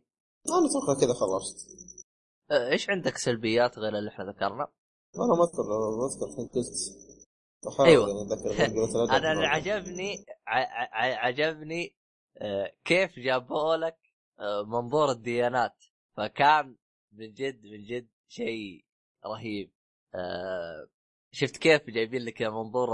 [0.49, 1.57] أنا أتوقع كذا خلصت
[2.53, 4.69] إيش عندك سلبيات غير اللي إحنا ذكرنا؟
[5.17, 5.63] أنا ما اذكر
[5.99, 8.09] ما أذكر كنت قلت أيوة.
[8.09, 8.73] يعني
[9.17, 9.47] أنا اللي.
[9.47, 10.25] عجبني
[11.17, 11.97] عجبني
[12.39, 13.99] آه، كيف جابوا لك
[14.41, 15.85] آه، منظور الديانات
[16.17, 16.77] فكان
[17.13, 18.85] من جد من جد شيء
[19.27, 19.71] رهيب
[21.33, 22.89] شفت كيف جايبين لك منظور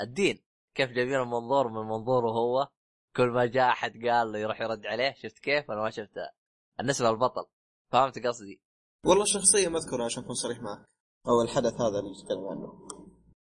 [0.00, 0.44] الدين
[0.74, 2.68] كيف جايبين المنظور من منظوره هو
[3.16, 6.32] كل ما جاء أحد قال له يروح يرد عليه شفت كيف؟ أنا ما شفتها
[6.80, 7.46] النسبة للبطل
[7.92, 8.60] فهمت قصدي؟
[9.06, 10.86] والله شخصية ما اذكرها عشان أكون صريح معك.
[11.28, 12.88] أو الحدث هذا اللي تتكلم عنه.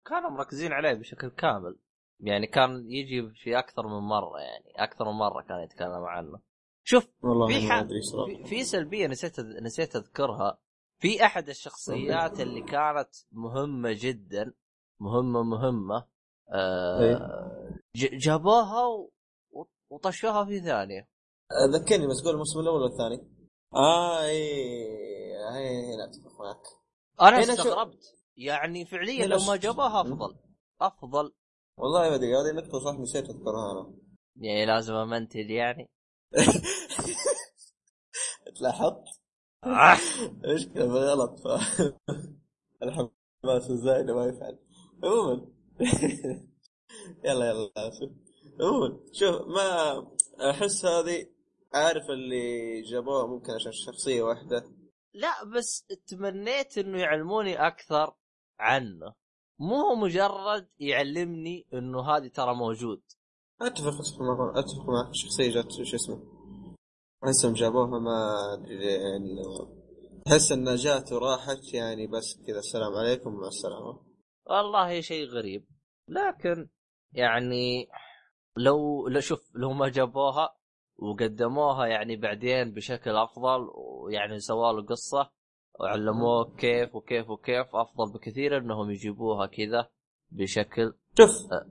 [0.07, 1.79] كانوا مركزين عليه بشكل كامل.
[2.21, 6.41] يعني كان يجي في أكثر من مرة يعني أكثر من مرة كان يتكلم عنه.
[6.85, 10.59] شوف والله في ح- في, في سلبية نسيت نسيت أذكرها.
[10.99, 14.55] في أحد الشخصيات اللي كانت مهمة جدا
[15.01, 16.07] مهمة مهمة
[17.97, 19.11] جابوها و-
[19.53, 21.09] و- وطشوها في ثانية.
[21.75, 23.29] ذكرني بس قول الموسم الأول والثاني.
[23.75, 24.53] آه اي
[25.57, 26.63] اي لا اتفق معك.
[27.21, 28.05] أنا هنا شو- استغربت.
[28.37, 30.37] يعني فعليا هنا لو ما جابوها أفضل.
[30.81, 31.33] أفضل.
[31.79, 33.95] والله ما أدري هذه نقطة صح نسيت أذكرها أنا.
[34.37, 35.91] يعني لازم امنتج يعني.
[38.59, 39.05] تلاحظت؟
[39.65, 39.97] آه.
[40.45, 41.41] المشكلة بالغلط.
[42.83, 44.59] الحماس الزايدة ما يفعل.
[45.05, 45.47] عموما
[47.25, 48.11] يلا يلا اسف
[48.61, 50.07] عموما شوف ما
[50.51, 51.27] أحس هذه
[51.75, 54.65] عارف اللي جابوها ممكن عشان شخصية واحدة.
[55.15, 58.15] لا بس تمنيت إنه يعلموني أكثر
[58.59, 59.15] عنه.
[59.59, 63.03] مو مجرد يعلمني إنه هذه ترى موجود.
[63.61, 66.23] أتفق أتفق معك أتفق معك الشخصية جات شو اسمه
[67.25, 69.43] احسهم جابوها ما أدري يعني
[70.27, 74.12] تحس إنها جات وراحت يعني بس كذا السلام عليكم مع السلامة.
[74.53, 75.67] والله شيء غريب
[76.09, 76.69] لكن
[77.13, 77.89] يعني
[78.57, 80.57] لو لو شوف لو ما جابوها
[80.97, 85.31] وقدموها يعني بعدين بشكل أفضل ويعني سووا له قصة
[85.81, 89.89] وعلموه كيف وكيف وكيف أفضل بكثير إنهم يجيبوها كذا
[90.31, 91.67] بشكل شوف أه.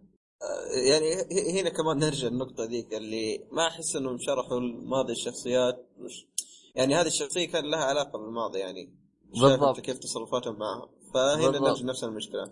[0.89, 6.27] يعني هنا كمان نرجع النقطة ذيك اللي ما أحس إنهم شرحوا الماضي الشخصيات مش
[6.75, 9.79] يعني هذه الشخصية كان لها علاقة بالماضي يعني بالضبط.
[9.79, 11.69] كيف تصرفاتهم معها فهنا بالضبط.
[11.69, 12.51] نرجع نفس المشكلة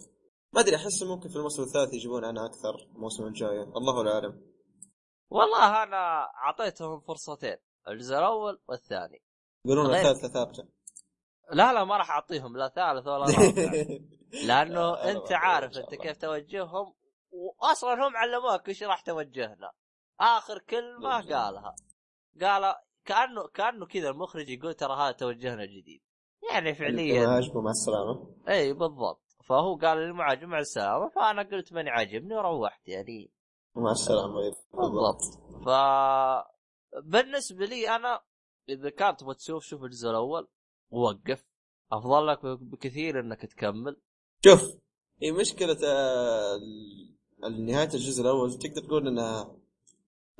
[0.53, 3.61] ما أدري أحس ممكن في الموسم الثالث يجيبون عنها أكثر الموسم الجاي.
[3.61, 4.41] الله اعلم
[5.29, 9.23] والله أنا أعطيتهم فرصتين الجزء الأول والثاني.
[9.65, 10.67] يقولون الثالثة ثابتة.
[11.51, 13.71] لا لا ما راح أعطيهم لا ثالث ولا رابع.
[14.47, 15.95] لأنه لا، أنت عارف أنت.
[15.95, 16.93] كيف توجههم
[17.61, 19.71] واصلا هم علموك إيش راح توجهنا.
[20.19, 21.09] آخر كلمة.
[21.09, 21.75] قالها.
[22.41, 22.75] قال
[23.05, 26.01] كأنه كأنه كذا المخرج يقول ترى هذا توجهنا الجديد.
[26.51, 27.25] يعني فعليا.
[27.25, 28.35] ما عجبه مع السلامة.
[28.49, 29.28] اي بالضبط.
[29.49, 33.31] فهو قال المعجب مع السلامة فأنا قلت ماني عاجبني وروحت يعني.
[33.75, 34.39] مع السلامة.
[34.39, 35.21] إيه، بالضبط.
[35.65, 35.69] ف
[37.03, 38.21] بالنسبة لي أنا
[38.69, 40.47] إذا كان تبغى تشوف شوف الجزء الأول
[40.91, 41.45] ووقف
[41.91, 44.01] أفضل لك بكثير إنك تكمل.
[44.45, 44.61] شوف
[45.21, 46.59] هي مشكلة آه،
[47.59, 49.55] نهاية الجزء الأول تقدر تقول إنها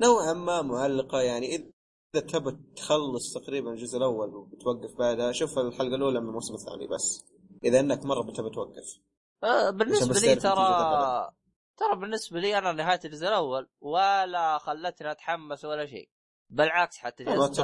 [0.00, 1.20] نوعا ما معلقة.
[1.20, 6.86] يعني إذا تبى تخلص تقريبا الجزء الأول وتوقف بعدها شوف الحلقة الأولى من الموسم الثاني
[6.86, 7.24] بس.
[7.64, 9.00] إذا إنك مرة بتبى توقف.
[9.44, 11.30] آه، بالنسبة بس لي ترى.
[11.76, 16.10] ترى بالنسبة لي أنا نهاية الجزء الأول ولا خلتني أتحمس ولا شيء.
[16.50, 17.62] بالعكس حتى جلست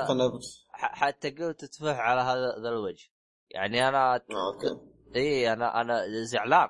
[0.72, 3.08] حتى قلت تف على هذا ذا الوجه.
[3.50, 4.20] يعني أنا آه،
[4.54, 4.80] okay.
[5.16, 6.68] إي أنا أنا زعلان.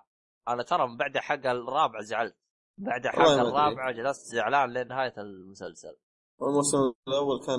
[0.48, 2.36] أنا ترى من بعد حق الرابع زعلت.
[2.78, 3.20] بعد حق.
[3.20, 5.96] الرابع جلست زعلان لنهاية المسلسل.
[6.42, 7.58] الموسم الأول كان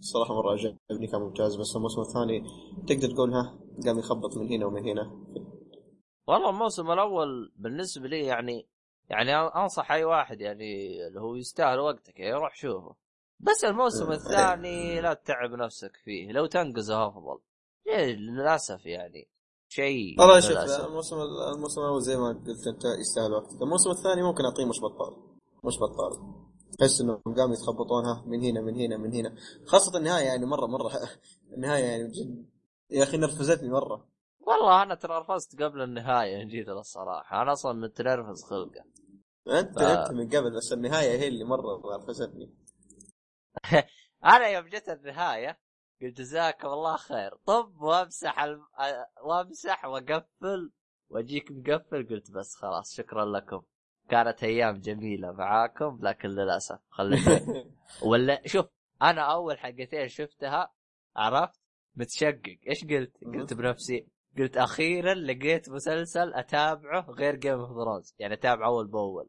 [0.00, 2.44] صراحة مرة عجبني كان ممتاز بس الموسم الثاني
[2.86, 5.26] تقدر تقول ها قام يخبط من هنا ومن هنا.
[6.28, 8.66] والله الموسم الأول بالنسبة لي يعني
[9.10, 12.94] يعني أنصح أي واحد يعني اللي هو يستاهل وقتك يعني روح شوفه.
[13.40, 14.12] بس الموسم مم.
[14.12, 17.38] الثاني لا تتعب نفسك فيه لو تنقزه أفضل.
[17.86, 19.28] إيه، للأسف يعني
[19.68, 20.56] شيء والله شوف.
[20.86, 21.16] الموسم
[21.54, 25.16] الموسم الأول زي ما قلت أنت يستاهل وقتك، الموسم الثاني ممكن أعطيه مش بطال
[25.64, 26.45] مش بطال.
[26.78, 29.34] تحس إنهم قاموا يتخبطونها من هنا من هنا من هنا.
[29.66, 30.90] خاصة النهاية يعني مرة مرة.
[31.56, 32.46] النهاية يعني جد.
[32.90, 34.08] يا أخي نرفزتني مرة.
[34.40, 38.84] والله أنا تنرفزت قبل النهاية ان جيت للصراحه أنا أصلا متنرفز خلقه
[39.60, 42.54] أنت ف- انت من قبل بس النهاية هي اللي مرة نرفزتني
[44.24, 45.58] أنا يوم جت النهاية
[46.02, 47.34] قلت جزاكم الله خير.
[47.46, 48.62] طب وامسح الم...
[49.24, 50.72] وامسح واقفل
[51.10, 52.08] وأجيك مقفل.
[52.10, 53.62] قلت بس خلاص شكرا لكم.
[54.08, 57.70] كانت أيام جميلة معاكم لكن للأسف خليتني
[58.10, 58.66] ولا شوف
[59.02, 60.72] أنا أول حلقتين شفتها
[61.16, 61.60] عرفت؟
[61.96, 62.58] متشقق.
[62.68, 64.06] إيش قلت؟ قلت بنفسي
[64.38, 69.28] قلت أخيرا لقيت مسلسل أتابعه غير Game of Thrones يعني أتابعه أول بأول؟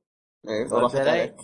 [1.09, 1.35] عليك.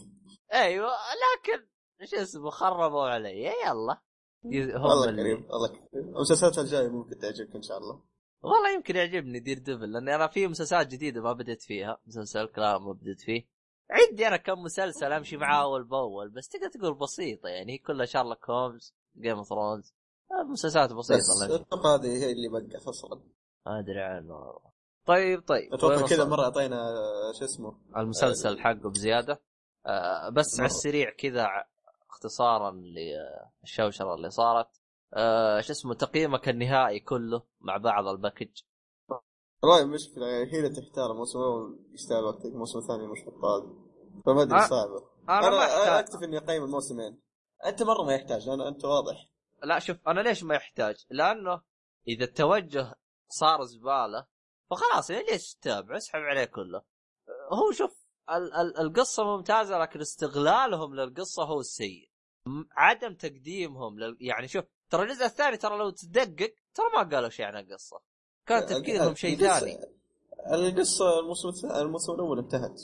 [0.53, 1.65] أيوه لكن
[2.05, 3.43] شو اسمه خربوا علي.
[3.45, 4.01] يلا.
[4.45, 5.87] هم الله اللي- كريم الله كريم.
[6.15, 8.01] المسلسلات الجاية ممكن تعجبك إن شاء الله.
[8.43, 11.97] والله يمكن يعجبني Daredevil لاني أنا في مسلسلات جديدة ما بديت فيها.
[12.07, 13.47] مسلسل كلام ما بديت فيه.
[13.89, 17.73] عندي أنا كم مسلسل أمشي معاه أول بأول بس تقدر تقول بسيطة يعني.
[17.73, 19.93] هي كلها شارلوك هومز Game of Thrones
[20.49, 21.61] مسلسلات بس بسيطه لك.
[21.61, 23.21] أتوقع هذه هي اللي بقى أصلا.
[23.65, 24.73] ما أدري عنه والله.
[25.05, 25.73] طيب طيب.
[25.73, 26.93] أتوقع كذا؟ مرة أعطينا
[27.39, 29.41] شو اسمه؟ المسلسل حقه بزيادة.
[29.85, 30.65] آه بس على.
[30.65, 31.47] السريع كذا
[32.09, 34.67] اختصارا للشوشره اللي صارت.
[35.13, 38.61] آه شو اسمه تقييمك النهائي كله مع بعض ال package
[39.63, 43.77] والله المشكلة يعني هي اللي تحتار الموسم الأول يستاهل وقتك الموسم الثاني مش بطال
[44.25, 47.21] فما أدري أه، صعبة أنا, أنا, ما أنا أحتاج اكتفي إني أقيم الموسمين
[47.65, 49.29] أنت مرة ما يحتاج أنا أنت واضح
[49.63, 51.61] لا شوف أنا ليش ما يحتاج؟ لأنه
[52.07, 52.95] إذا التوجه
[53.29, 54.25] صار زبالة
[54.69, 56.81] فخلاص يعني ليش تتابع؟ اسحب عليه كله.
[57.51, 62.09] هو شوف ال- ال- القصة ممتازة لكن استغلالهم للقصة هو السيء.
[62.71, 64.17] عدم تقديمهم لل...
[64.19, 67.99] يعني شوف ترى الجزء الثاني ترى لو تدقق ترى ما قالوا شيء عن القصة.
[68.45, 69.79] كان تفكيرهم شيء ثاني.
[70.53, 72.81] القصة الموسم الموسم الأول انتهت.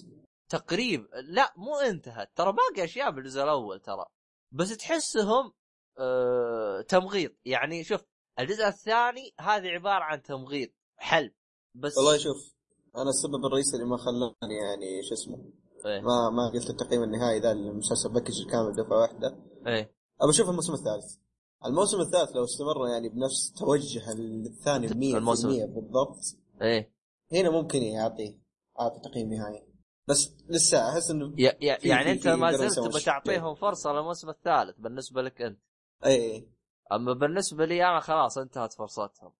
[0.49, 1.07] تقريب.
[1.23, 2.31] لا مو انتهت.
[2.35, 4.05] ترى باقي أشياء بالجزء الأول ترى.
[4.51, 5.53] بس تحسهم
[5.99, 7.31] آه تمغيط.
[7.45, 8.01] يعني شوف
[8.39, 11.31] الجزء الثاني هذه عبارة عن تمغيط حلب.
[11.75, 12.55] بس والله شوف
[12.95, 15.43] أنا السبب الرئيسي اللي ما خلاني يعني شو اسمه
[15.85, 16.01] إيه.
[16.01, 19.37] ما ما قلت التقييم النهائي ذا المسلسل package الكامل دفعه واحدة.
[19.67, 19.95] إيه.
[20.21, 21.28] أبى أشوف الموسم الثالث.
[21.65, 25.49] الموسم الثالث لو استمر يعني بنفس توجه الثاني 100% الموسم.
[25.49, 26.17] بالضبط
[26.61, 26.91] إيه.
[27.33, 28.39] هنا ممكن يعطي
[28.79, 29.65] اعطي تقييم نهائي.
[30.07, 34.77] بس لسه أحس إنه يا يا في- يعني أنت ما زلت بتعطيهم فرصة للموسم الثالث
[34.79, 35.59] بالنسبة لك أنت.
[36.05, 36.47] اي
[36.91, 39.31] أما بالنسبة لي أنا خلاص انتهت فرصتهم.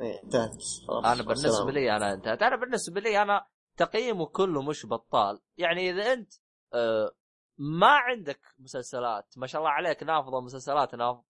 [0.00, 0.56] اي انتهت.
[1.04, 1.70] أنا بالنسبة سلام.
[1.70, 2.42] لي أنا انتهت.
[2.42, 3.46] أنا بالنسبة لي أنا
[3.76, 5.40] تقييمه كله مش بطال.
[5.58, 6.32] يعني إذا أنت
[6.74, 7.12] آه،
[7.58, 11.24] ما عندك مسلسلات ما شاء الله عليك نافضه مسلسلات نافض آه،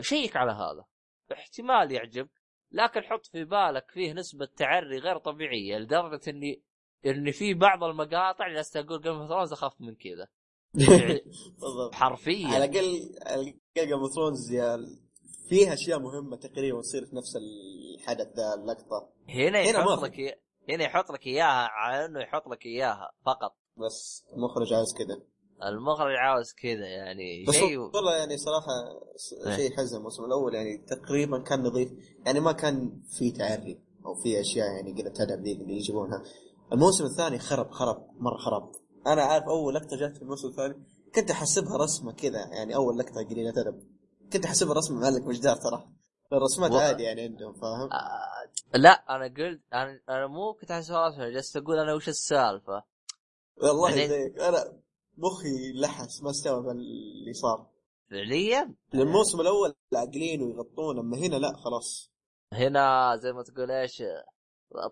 [0.00, 0.84] شيك على هذا.
[1.32, 2.30] احتمال يعجبك
[2.72, 6.62] لكن حط في بالك فيه نسبة تعري غير طبيعية لدرجة إني
[7.06, 10.28] إني في بعض المقاطع جالس أقول Game of Thrones أخاف من كذا.
[11.60, 11.94] بالضبط.
[11.94, 14.52] على حرفيا الأقل على الأقل Game of Thrones
[15.48, 19.08] فيها أشياء مهمة تقريبا تصير في نفس الحدث ذا اللقطة.
[19.28, 23.56] هنا هنا يحط لك هنا يحط لك إياها على إنه يحط لك إياها فقط.
[23.76, 25.22] بس المخرج عايز كذا
[25.64, 28.72] المخرج عاوز كذا يعني بس شيء والله يعني صراحة
[29.46, 29.56] إيه.
[29.56, 31.92] شيء حزن الموسم الأول يعني تقريبا كان نظيف
[32.26, 36.22] يعني ما كان في تعري أو في أشياء يعني قله ادب ذيك اللي يجيبونها.
[36.72, 38.72] الموسم الثاني خرب خرب مرة خرب.
[39.06, 40.74] أنا عارف أول لقطة جت في الموسم الثاني
[41.14, 43.82] كنت أحسبها رسمة كذا يعني أول لقطة قليلة ادب
[44.32, 45.88] كنت أحسبها رسمة معلق مجدار ترى.
[46.32, 50.90] الرسمات و- عادي يعني عندهم فاهم؟ آه لا أنا قلت أنا أنا مو كنت احس
[50.90, 52.82] راسي جلست أقول أنا وش السالفة؟
[53.62, 54.72] والله بعدين- زيك أنا
[55.16, 57.66] مخي لحس ما استوعب اللي صار.
[58.10, 62.12] فعليا؟ الموسم الأول عاقلين ويغطون أما هنا لا خلاص.
[62.52, 64.02] هنا زي ما تقول إيش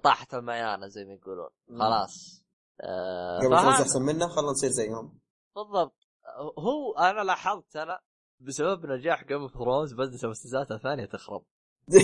[0.02, 1.48] طاحت الميانة زي ما يقولون.
[1.78, 2.44] خلاص.
[2.80, 5.18] آه قبل فهذا- أحسن منا خلنا نصير زيهم.
[5.56, 5.96] بالضبط.
[6.59, 8.01] هو أنا لاحظت أنا
[8.40, 11.44] بسبب نجاح Game of Thrones بدت المسلسلات الثانية تخرب.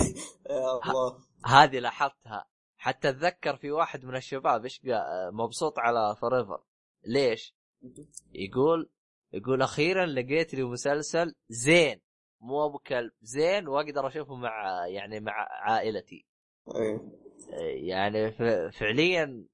[0.49, 1.17] يا الله.
[1.45, 2.45] هذه لاحظتها.
[2.77, 4.81] حتى أتذكر في واحد من الشباب إيش
[5.33, 6.63] مبسوط على Forever
[7.07, 7.55] ليش؟
[8.33, 8.89] يقول
[9.33, 12.01] يقول أخيرا لقيت لي مسلسل زين
[12.39, 16.25] مو أبو كلب زين وأقدر أشوفه مع يعني مع عائلتي.
[16.75, 17.01] إيه
[17.89, 18.31] يعني
[18.71, 19.45] فعليا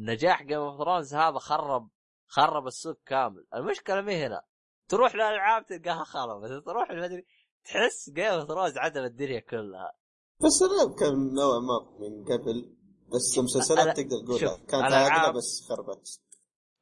[0.00, 1.88] نجاح Game of Thrones هذا خرب
[2.26, 3.46] خرب السوق كامل.
[3.54, 4.42] المشكلة مي هنا؟
[4.88, 7.26] تروح للألعاب تلقاها خربت تروح المدري
[7.64, 9.92] تحس Game of Thrones عدم الدنيا كلها.
[10.40, 12.76] بس الالعاب كان نوعا ما من قبل
[13.08, 14.38] بس المسلسلات تقدر تقول.
[14.40, 16.20] كانت عادلة بس خربت.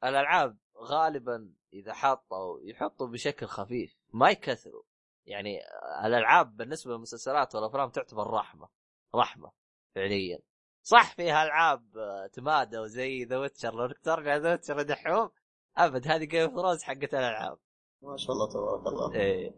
[0.03, 4.83] الألعاب غالبا إذا حطوا يحطوا بشكل خفيف ما يكثروا.
[5.25, 5.59] يعني
[6.05, 8.69] الألعاب بالنسبة للمسلسلات والأفلام تعتبر رحمة
[9.15, 9.51] رحمة
[9.95, 10.39] فعليا.
[10.83, 15.29] صح فيها العاب آه، تمادى وزي The Witcher لو ترجع The Witcher دحوم
[15.77, 17.57] أبد هذه Game of Thrones حقت الألعاب.
[18.01, 19.13] ما شاء الله تبارك الله.
[19.15, 19.55] إيه.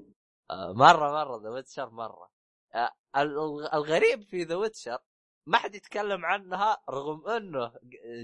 [0.51, 2.29] آه، مرة مرة The Witcher مرة.
[2.75, 4.97] آه، ال- الغريب في The Witcher
[5.45, 7.73] ما حد يتكلم عنها رغم إنه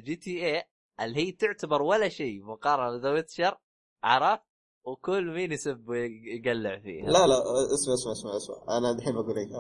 [0.04, 0.64] GTA
[1.02, 3.58] اللي هي تعتبر ولا شيء مقارنة ب The Witcher
[4.04, 4.44] عرفت؟
[4.86, 7.06] وكل مين يسب ويقلع فيها.
[7.06, 7.38] لا لا
[7.74, 8.78] اسمع اسمع اسمع اسمع.
[8.78, 9.52] أنا الحين بقول لك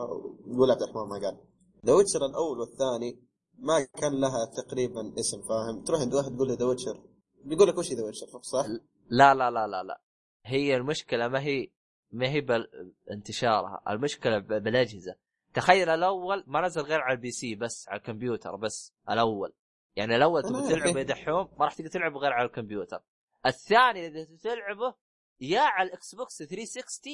[0.57, 1.38] قول عبد الرحمن ما قال.
[1.85, 3.23] The Witcher الأول والثاني
[3.60, 7.03] ما كان لها تقريبا اسم فاهم؟ تروح عند واحد تقول له The Witcher
[7.45, 8.65] بيقول لك وش The Witcher صح؟
[9.10, 10.01] لا لا لا لا لا.
[10.45, 11.72] هي المشكلة ما هي
[12.11, 15.15] ما هي بانتشارها المشكلة بالأجهزة.
[15.53, 19.53] تخيل الأول ما نزل غير على ال PC بس على الكمبيوتر بس الأول.
[19.95, 21.03] يعني الأول أنا تبغى عارف تلعب إيه.
[21.03, 23.03] يا دحوم ما راح تقدر تلعب غير على الكمبيوتر
[23.45, 24.95] الثاني اذا تبي تلعبه
[25.40, 27.14] يا على ال Xbox 360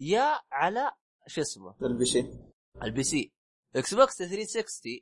[0.00, 0.90] يا على
[1.26, 2.32] شو اسمه ال PC ال
[2.82, 3.32] PC
[3.76, 4.92] Xbox 360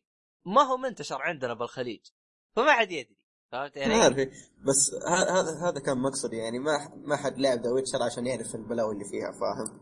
[0.47, 2.07] ما هو منتشر عندنا بالخليج
[2.57, 3.17] فما حد يدري
[3.53, 4.31] فهمت يعني؟ عارف إيه.
[4.69, 8.95] بس هذا هذا كان مقصدي يعني ما ما حد لعب The Witcher عشان يعرف البلاوي
[8.95, 9.81] اللي فيها فاهم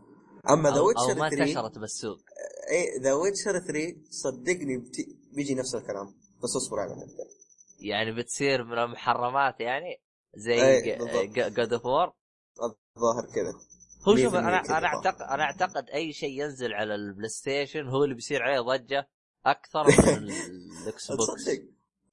[0.49, 2.19] أما The Witcher أو ما 3 انتشرت بالسوق
[2.71, 4.91] اي The Witcher 3 صدقني.
[5.33, 6.95] بيجي نفس الكلام بس اصبر على
[7.79, 10.01] يعني بتصير من المحرمات يعني
[10.35, 10.95] زي.
[11.49, 12.13] God of War
[12.97, 13.53] الظاهر كذا.
[14.07, 14.85] هو 100% شوف أنا أنا.
[14.87, 19.09] اعتقد أنا أعتقد أي شيء ينزل على ال PlayStation هو اللي بيصير عليه ضجة
[19.45, 19.93] أكثر من
[20.83, 21.49] ال Xbox.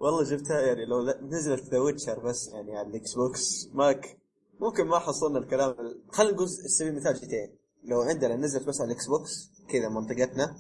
[0.01, 4.19] والله جبتها يعني لو نزلت The Witcher بس يعني على ال Xbox ماك
[4.61, 8.91] ممكن ما حصلنا الكلام ال- خلينا نقول سبيل مثال GTA لو عندنا نزلت بس على
[8.91, 10.59] ال Xbox كذا منطقتنا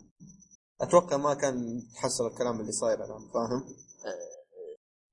[0.80, 3.64] أتوقع ما كان تحصل الكلام اللي صاير الآن فاهم؟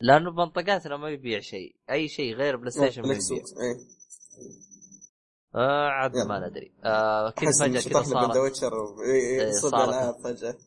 [0.01, 3.43] لأنه بمنطقاتنا ما يبيع شيء أي شيء غير PlayStation ما يبيع.
[3.61, 3.77] إيه.
[5.55, 6.17] آه عاد.
[6.17, 6.73] ما ندري.
[6.83, 8.37] آه كذا أحس فجأة كذا بين The صارت.
[8.37, 9.89] Witcher إيه، إيه، إيه، صارت.
[9.89, 10.57] العاب فجأة.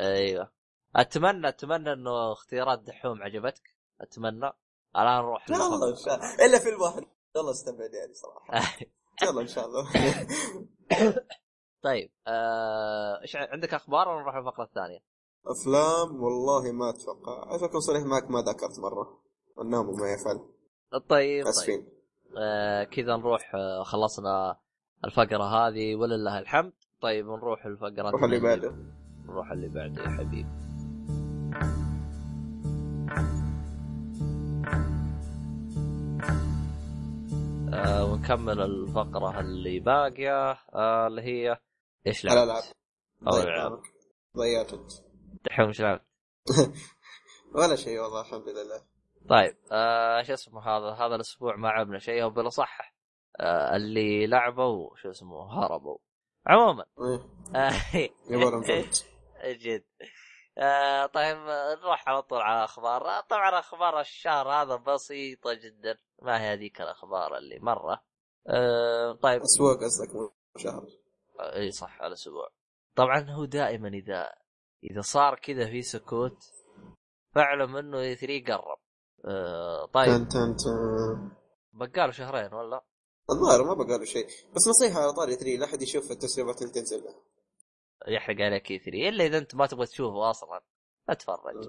[0.00, 0.50] أيوه.
[0.96, 3.74] أتمنى أتمنى إنه اختيارات دحوم عجبتك.
[4.00, 4.52] أتمنى.
[4.96, 5.96] الآن نروح لا والله إن.
[5.96, 6.46] شاء الله.
[6.46, 7.04] إلا فيلم واحد
[7.36, 8.76] والله استبعد يعني صراحة.
[9.22, 9.88] يلا إن شاء الله.
[11.82, 14.98] طيب آه، إيش ع- عندك أخبار ولا نروح الفقرة الثانية؟
[15.46, 17.54] أفلام والله ما أتوقع.
[17.54, 19.20] عشان اكون صريح معك ما ذكرت مرة.
[19.60, 20.40] النوم ما يفعل.
[20.92, 21.46] طيب طيب.
[21.46, 21.88] أسفين.
[22.38, 24.56] آه كذا نروح آه خلصنا
[25.04, 26.72] الفقرة هذه ولله الحمد.
[27.00, 28.74] طيب نروح الفقرة روح اللي بعده.
[29.26, 30.46] نروح اللي بعده يا حبيبي.
[37.74, 41.58] آه ونكمل الفقرة اللي باقية آه اللي هي
[42.06, 42.64] إيش لعبت؟ الالعاب
[43.22, 43.72] الألعاب.
[43.72, 43.82] يكرمك.
[44.36, 44.92] ضيعت أنت.
[45.44, 46.02] دحين إيش لعبت؟
[47.54, 48.82] ولا شيء والله الحمد لله.
[49.28, 52.94] طيب آه شو اسمه هذا؟ هذا الأسبوع ما عبنا شيء أو بالأصح
[53.40, 55.98] آه اللي لعبوا شو اسمه هربوا.
[56.46, 56.84] عموما.
[57.94, 58.10] إيه،
[59.62, 59.84] جد.
[60.58, 61.36] آه طيب
[61.82, 65.98] نروح على طول على أخبار طبعا أخبار الشهر هذا بسيطة جدا.
[66.22, 68.02] ما هي هذيك الأخبار اللي مرة.
[68.48, 69.40] آه طيب.
[69.40, 70.86] أسبوع قصدك شهر.
[71.40, 72.48] اي صح على أسبوع
[72.96, 74.32] طبعا هو دائما إذا
[74.84, 76.38] إذا صار كذا في سكوت
[77.34, 78.78] فاعلم إنه إي 3 قرب.
[79.24, 80.08] آه طيب.
[80.08, 81.30] تن تن تن.
[81.72, 82.84] بقاله شهرين ولا؟
[83.30, 84.26] الظاهر ما بقى له شيء.
[84.26, 87.14] بس نصيحة على طاري 3 لا أحد يشوف التسريبات اللي تنزل له.
[88.08, 90.60] يحرق عليك إي 3 إلا إذا أنت ما تبغى تشوفه أصلا.
[91.08, 91.68] أتفرج.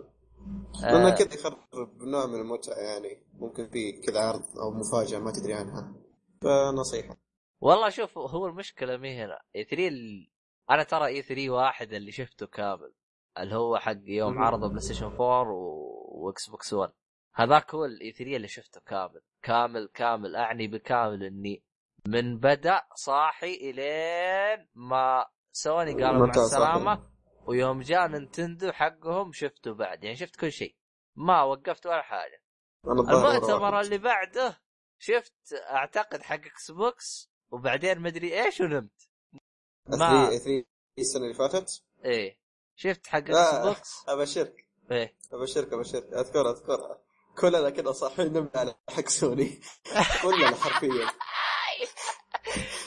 [0.82, 1.16] لأنه آه.
[1.16, 1.58] كذا يخرب
[2.02, 3.24] نوع من المتعة يعني.
[3.34, 5.96] ممكن في كذا عرض أو مفاجأة ما تدري عنها.
[6.42, 7.18] فنصيحة.
[7.62, 10.30] والله شوف هو المشكلة مي هنا E3 ال...
[10.70, 12.94] أنا ترى E3 واحد اللي شفته كامل
[13.38, 14.40] اللي هو حق يوم.
[14.40, 15.90] عرضوا PlayStation 4 و...
[16.12, 16.92] و Xbox 1
[17.36, 21.64] هذاك هو ال E3 اللي شفته كامل كامل كامل أعني بكامل إني
[22.08, 27.10] من بدأ صاحي إلين ما سوني قالوا مع؟ السلامة
[27.48, 30.76] ويوم جاء نينتندو حقهم شفته بعد يعني شفت كل شيء
[31.16, 32.44] ما وقفت ولا حاجة
[32.86, 33.80] المؤتمر.
[33.80, 34.62] اللي بعده
[35.00, 39.10] شفت أعتقد حق Xbox وبعدين مدري إيش ونمت.
[39.88, 40.66] E3 E3
[41.00, 42.40] السنة اللي فاتت؟ إيه.
[42.76, 44.66] شفت حق Xbox أبشرك.
[44.92, 45.16] إيه.
[45.32, 46.14] أبشرك أبشرك.
[46.14, 47.02] أذكر اذكرها
[47.40, 49.62] كلنا كنا صاحيين نمنا على حق سوني.
[50.24, 51.10] كلنا حرفيا.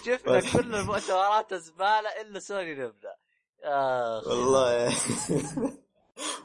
[0.06, 0.40] شفنا.
[0.40, 3.16] كل المؤتمرات زبالة إلا سوني نبدا
[3.64, 4.93] اخ والله.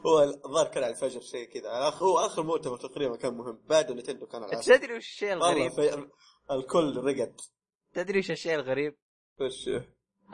[0.06, 1.70] هو الظاهر كان على الفجر شيء كذا.
[1.72, 3.62] هو آخر مؤتمر تقريبا كان مهم.
[3.66, 6.10] بعد نينتندو كان على العصر تدري وش الشيء الغريب.
[6.50, 7.40] الكل رقد.
[7.98, 8.96] تدري وش الشيء الغريب؟
[9.40, 9.70] وش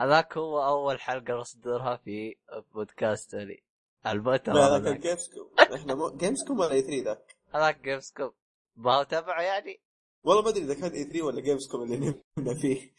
[0.01, 2.35] هذاك هو أول حلقة نصدرها في
[2.73, 3.63] بودكاست لي.
[4.07, 6.17] المؤتمر لا ذاك هذاك Gamescom إحنا مو...
[6.17, 8.31] Gamescom ولا E3 ذاك؟ هذاك Gamescom
[8.75, 9.81] ما هو تبعه يعني؟
[10.23, 12.93] والله ما أدري إذا كان E3 ولا Gamescom اللي نمنا فيه.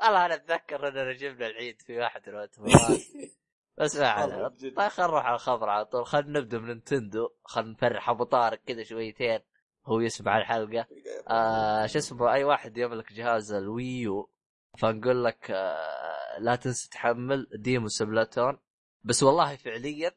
[0.00, 3.00] والله أنا أتذكر إننا جبنا العيد في واحد من المؤتمرات
[3.78, 4.48] بس ما علينا.
[4.48, 6.06] طيب خلينا نروح على الخبر على طول.
[6.06, 7.28] خلينا نبدأ من Nintendo.
[7.44, 9.40] خلينا نفرح أبو طارق كذا شويتين.
[9.88, 10.86] هو يسمع الحلقة.
[11.28, 14.30] آه شو اسمه أي واحد يملك جهاز ال Wii U
[14.78, 18.58] فنقول لك آه لا تنسى تحمل demo Splatoon
[19.04, 20.12] بس والله فعليا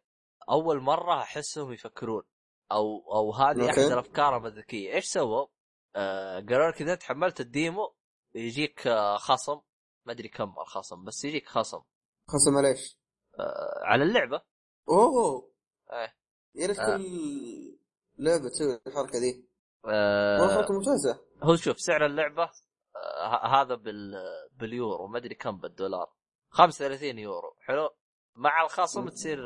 [0.50, 2.24] أول مرة أحسهم يفكرون.
[2.72, 3.70] أو أو هذه.
[3.70, 5.48] أحد الأفكار الذكيه إيش سووا؟
[5.96, 7.94] آه قالوا لك إذا انت حملت الديمو
[8.36, 9.62] يجيك آه خصم.
[10.06, 11.82] ما أدري كم الخصم بس يجيك خصم.
[12.28, 12.98] خصم ليش؟
[13.40, 14.42] آه على اللعبة.
[14.90, 15.52] أوه.
[15.92, 16.16] إيه.
[16.56, 16.98] يا ريت آه.
[16.98, 17.78] كل
[18.20, 19.51] لعبة تسوي الحركة دي؟
[19.86, 21.20] آه ممتازة.
[21.44, 22.50] هو شوف سعر اللعبة
[22.96, 24.14] آه هذا بال
[24.52, 26.10] باليورو ما أدري كم بالدولار.
[26.50, 27.56] 35 يورو.
[27.60, 27.90] حلو؟
[28.36, 29.40] مع الخصم تصير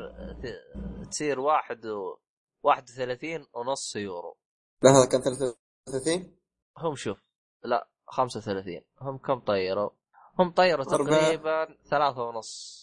[1.10, 2.18] تصير واحد و
[2.62, 4.36] 31 ونص يورو.
[4.82, 6.36] لا هذا كان 33
[6.78, 7.18] هم شوف
[7.64, 9.90] لا 35 هم كم طيروا؟
[10.38, 10.84] هم طيروا.
[10.84, 12.82] تقريبا ثلاثة ونص.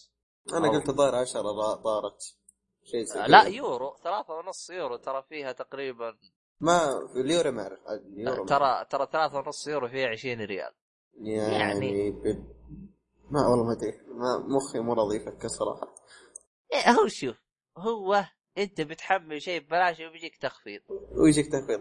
[0.52, 1.42] أنا قلت الظاهر 10
[1.74, 2.36] طارت
[2.84, 3.26] شيء.
[3.26, 4.96] لا يورو ثلاثة ونص يورو.
[4.96, 6.18] ترى فيها تقريبا
[6.64, 8.48] ما في اليورو ما أعرف.
[8.48, 10.72] ترى ترى ثلاثة ونص يورو فيها 20 ريال.
[11.20, 12.44] يعني, يعني- ب...
[13.30, 13.98] ما والله ما أدري.
[14.08, 15.94] ما مخي مو راضي يفكر صراحة.
[16.72, 17.36] إيه هو شوف
[17.78, 18.24] هو
[18.58, 20.80] أنت بتحمل شيء ببلاش وبيجيك تخفيض.
[21.22, 21.80] ويجيك تخفيض.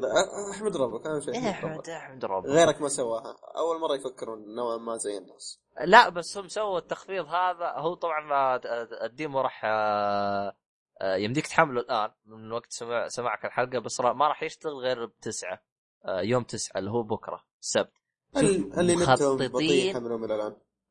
[0.52, 1.90] أحمد ربك أهم شيء أحمد ربك.
[1.90, 2.50] أحمد احمد ربك.
[2.50, 3.36] غيرك ما سواها.
[3.58, 5.60] أول مرة يفكرون نوعا ما زي الناس.
[5.86, 7.74] لا بس هم سووا التخفيض هذا.
[7.78, 10.56] هو طبعا آه، الديمو راح آه، آه،
[11.04, 15.62] يمديك تحمله الآن من وقت سماع سماعك الحلقة بس ما راح يشتغل غير بتسعة
[16.06, 17.92] آه، يوم تسعة اللي هو بكرة السبت.
[18.38, 19.96] اللي مخططين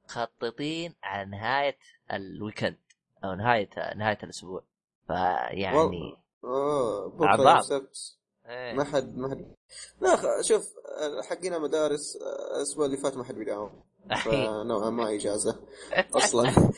[0.05, 1.79] مخططين على نهاية
[2.13, 2.79] الويكند
[3.25, 4.65] أو نهايه نهاية الأسبوع.
[5.07, 8.17] فيعني اوه بكرة السبت.
[8.47, 8.73] إيه.
[8.73, 9.55] ما حد ما حد
[10.01, 10.75] لا شوف
[11.31, 12.17] حقنا مدارس
[12.57, 13.83] الأسبوع اللي فات ما حد بيداوم.
[14.25, 15.61] فنوعا ما إجازة
[16.17, 16.73] أصلا.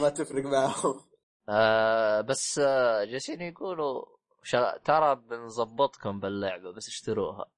[0.00, 1.00] ما تفرق معهم.
[1.48, 4.04] آه بس آه جالسين يقولوا
[4.42, 4.78] شا...
[4.84, 7.50] ترى بنظبطكم باللعبة بس اشتروها.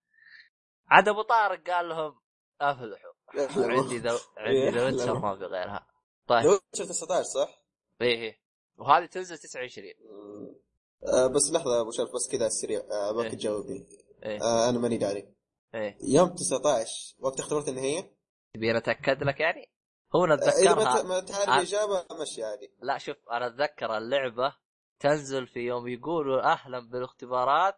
[0.89, 2.21] عاد أبو طارق قال لهم
[2.61, 3.13] أفلحوا.
[3.57, 5.19] عندي The عندي The Witcher.
[5.19, 5.87] ما في غيرها.
[6.27, 6.45] طيب.
[6.45, 7.63] لو شفت 19 صح؟
[8.01, 8.41] إيه إيه.
[8.77, 10.55] وهذه تنزل 29 مم.
[11.13, 13.33] آه بس لحظة أبو شرف بس كذا على السريع آه باك إيه.
[13.33, 13.87] تجاوبني
[14.25, 14.43] إيه.
[14.43, 15.35] آه أنا ماني داري.
[15.75, 15.99] إيه.
[16.03, 18.11] يوم 19 وقت اختبارات النهائيه
[18.55, 19.74] تبي أتأكد لك يعني؟
[20.15, 21.49] هو اذا ما ت- نتذكرها ما تعرف.
[21.49, 24.57] الاجابه مشي عادي لا شوف أنا أتذكر اللعبة
[25.01, 27.75] تنزل في يوم يقولوا أهلا بالاختبارات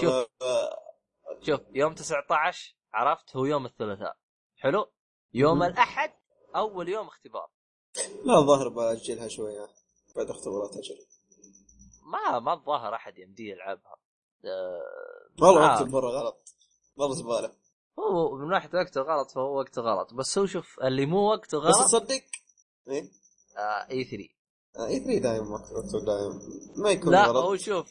[0.00, 0.26] شوف.
[1.42, 4.16] شوف يوم 19 عرفت هو يوم الثلاثاء
[4.56, 4.92] حلو
[5.34, 5.62] يوم.
[5.62, 6.12] الأحد
[6.56, 7.50] أول يوم اختبار
[8.24, 9.68] لا الظاهر بأجلها شوية
[10.16, 10.96] بعد اختبارات أجل
[12.12, 13.96] ما ما الظاهر أحد يمديه يلعبها
[14.44, 15.72] آه، والله.
[15.74, 16.54] وقت مره غلط
[16.96, 17.52] مره زباله
[17.98, 20.14] هو من ناحية وقته غلط فهو وقته غلط.
[20.14, 22.22] بس هو شوف اللي مو وقته بس غلط تصدق؟
[22.88, 23.02] إيه؟
[23.56, 26.40] آه E3 E3 دايم وقته دايم.
[26.76, 27.44] ما يكون لا غلط.
[27.44, 27.86] هو شوف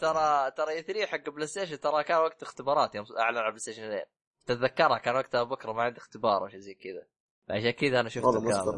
[0.00, 4.02] ترى ترى E3 حق PlayStation ترى كان وقت اختبارات يوم أعلن على PlayStation 2
[4.46, 7.06] تتذكرها كان وقتها بكرة ما عندي اختبار أو شيء زي كذا.
[7.50, 8.76] عشان كذا أنا شفته كامل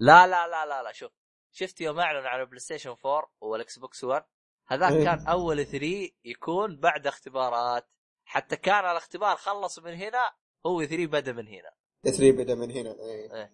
[0.00, 1.12] لا لا لا لا لا شوف.
[1.52, 4.24] شفت يوم أعلن على PlayStation 4 وال Xbox 1
[4.66, 5.04] هذاك إيه.
[5.04, 7.88] كان ال E3 يكون بعد اختبارات.
[8.28, 10.30] حتى كان الاختبار خلص من هنا
[10.66, 11.70] هو 3 بدا من هنا.
[12.04, 13.50] 3 بدا من هنا إيه.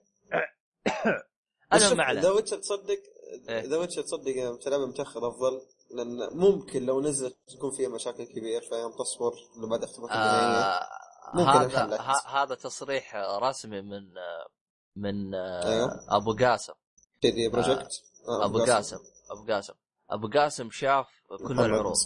[1.79, 3.03] شوف، ما The Witcher تصدق
[3.49, 3.61] إيه.
[3.61, 8.61] The Witcher تصدق يوم تلعبها متأخر أفضل لأن ممكن لو نزلت تكون فيها مشاكل كبيرة
[8.61, 10.89] فيوم تصبر إنه بعد اختبارات آه
[11.35, 14.47] هذا هذا تصريح رسمي من آه،
[14.97, 16.07] من آه، أيوه.
[16.09, 16.73] أبو قاسم.
[17.23, 18.99] CD Projekt آه، أبو قاسم.
[19.31, 19.75] أبو قاسم.
[20.11, 21.07] أبو قاسم شاف
[21.47, 21.61] كل.
[21.61, 21.97] العروض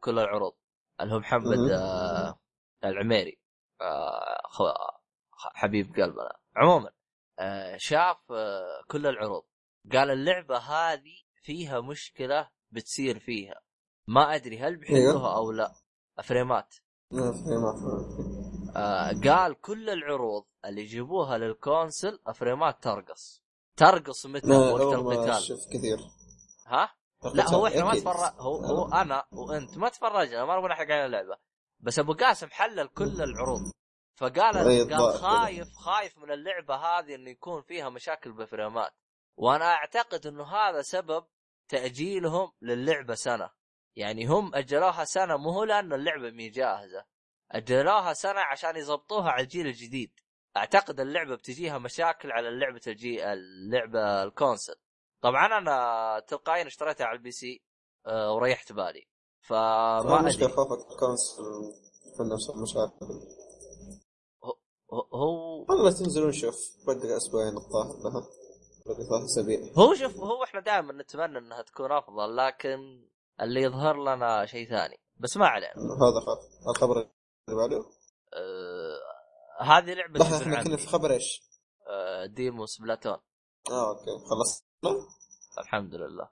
[0.00, 0.52] كل العروض.
[1.00, 1.70] اللي هو محمد.
[1.70, 2.38] آه
[2.84, 3.38] العميري
[3.80, 5.00] آه
[5.32, 6.90] حبيب قلبنا عموما
[7.38, 9.44] آه شاف آه كل العروض.
[9.92, 13.60] قال اللعبة هذه فيها مشكلة بتصير فيها.
[14.08, 15.72] ما أدري هل بيحلوها أو لا.
[16.24, 16.74] فريمات.
[17.10, 23.42] ما في آه قال كل العروض اللي يجيبوها للكونسل فريمات ترقص.
[23.76, 25.98] ترقص متى وقت القتال شوف كثير.
[26.66, 26.94] ها؟
[27.34, 27.94] لا هو إحنا ما.
[27.94, 31.36] تفرج هو هو أنا وأنت ما تفرجنا ما نقول نحرق على اللعبة.
[31.80, 33.72] بس أبو قاسم حلل كل العروض.
[34.16, 38.92] فقال أي قال خايف خايف من اللعبة هذه إنه يكون فيها مشاكل بفريمات
[39.36, 41.24] وأنا أعتقد إنه هذا سبب
[41.68, 43.50] تأجيلهم للعبة سنة.
[43.96, 47.04] يعني هم أجلوها سنة مو هو لأن اللعبة مي جاهزة.
[47.50, 50.20] أجلوها سنة عشان يضبطوها على الجيل الجديد.
[50.56, 54.74] أعتقد اللعبة بتجيها مشاكل على اللعبة الجي اللعبة ال console.
[55.22, 57.62] طبعا أنا تلقائيا اشتريتها على ال PC
[58.06, 59.08] آه، وريحت بالي.
[59.40, 60.48] فما أدري.
[60.48, 61.42] خوفك ال console
[62.16, 63.06] في نفس المشاكل
[64.92, 66.56] هو- هو والله تنزل ونشوف
[66.86, 68.26] بدك أسبوعين الظاهر لها.
[68.84, 69.72] ثلاث أسابيع.
[69.78, 73.08] هو شوف هو إحنا دائما نتمنى إنها تكون أفضل لكن
[73.40, 75.00] اللي يظهر لنا شيء ثاني.
[75.16, 75.72] بس ما علينا.
[75.74, 76.96] هذا خلاص الخبر
[77.48, 77.84] اللي بعده؟
[78.34, 81.42] آه هذه لعبة إحنا كنا في خبر إيش؟
[81.88, 83.16] آه demo Splatoon
[83.70, 84.65] آه أوكي خلصنا
[85.58, 86.28] الحمد لله.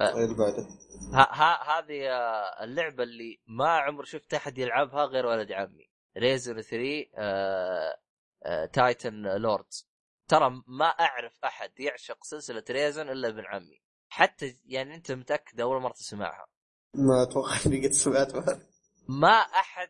[0.00, 0.66] اللي بعده.
[1.12, 5.90] ها ها هذه آه، اللعبة اللي ما عمر شفت أحد يلعبها غير ولد عمي.
[6.18, 7.98] Risen 3 آه
[8.44, 9.88] آه Titan Lords
[10.28, 13.82] ترى ما أعرف أحد يعشق سلسلة Risen إلا ابن عمي.
[14.08, 16.46] حتى يعني أنت متأكد أول مرة تسمعها.
[16.94, 18.60] ما أتوقع إني قد سمعتها
[19.08, 19.88] ما أحد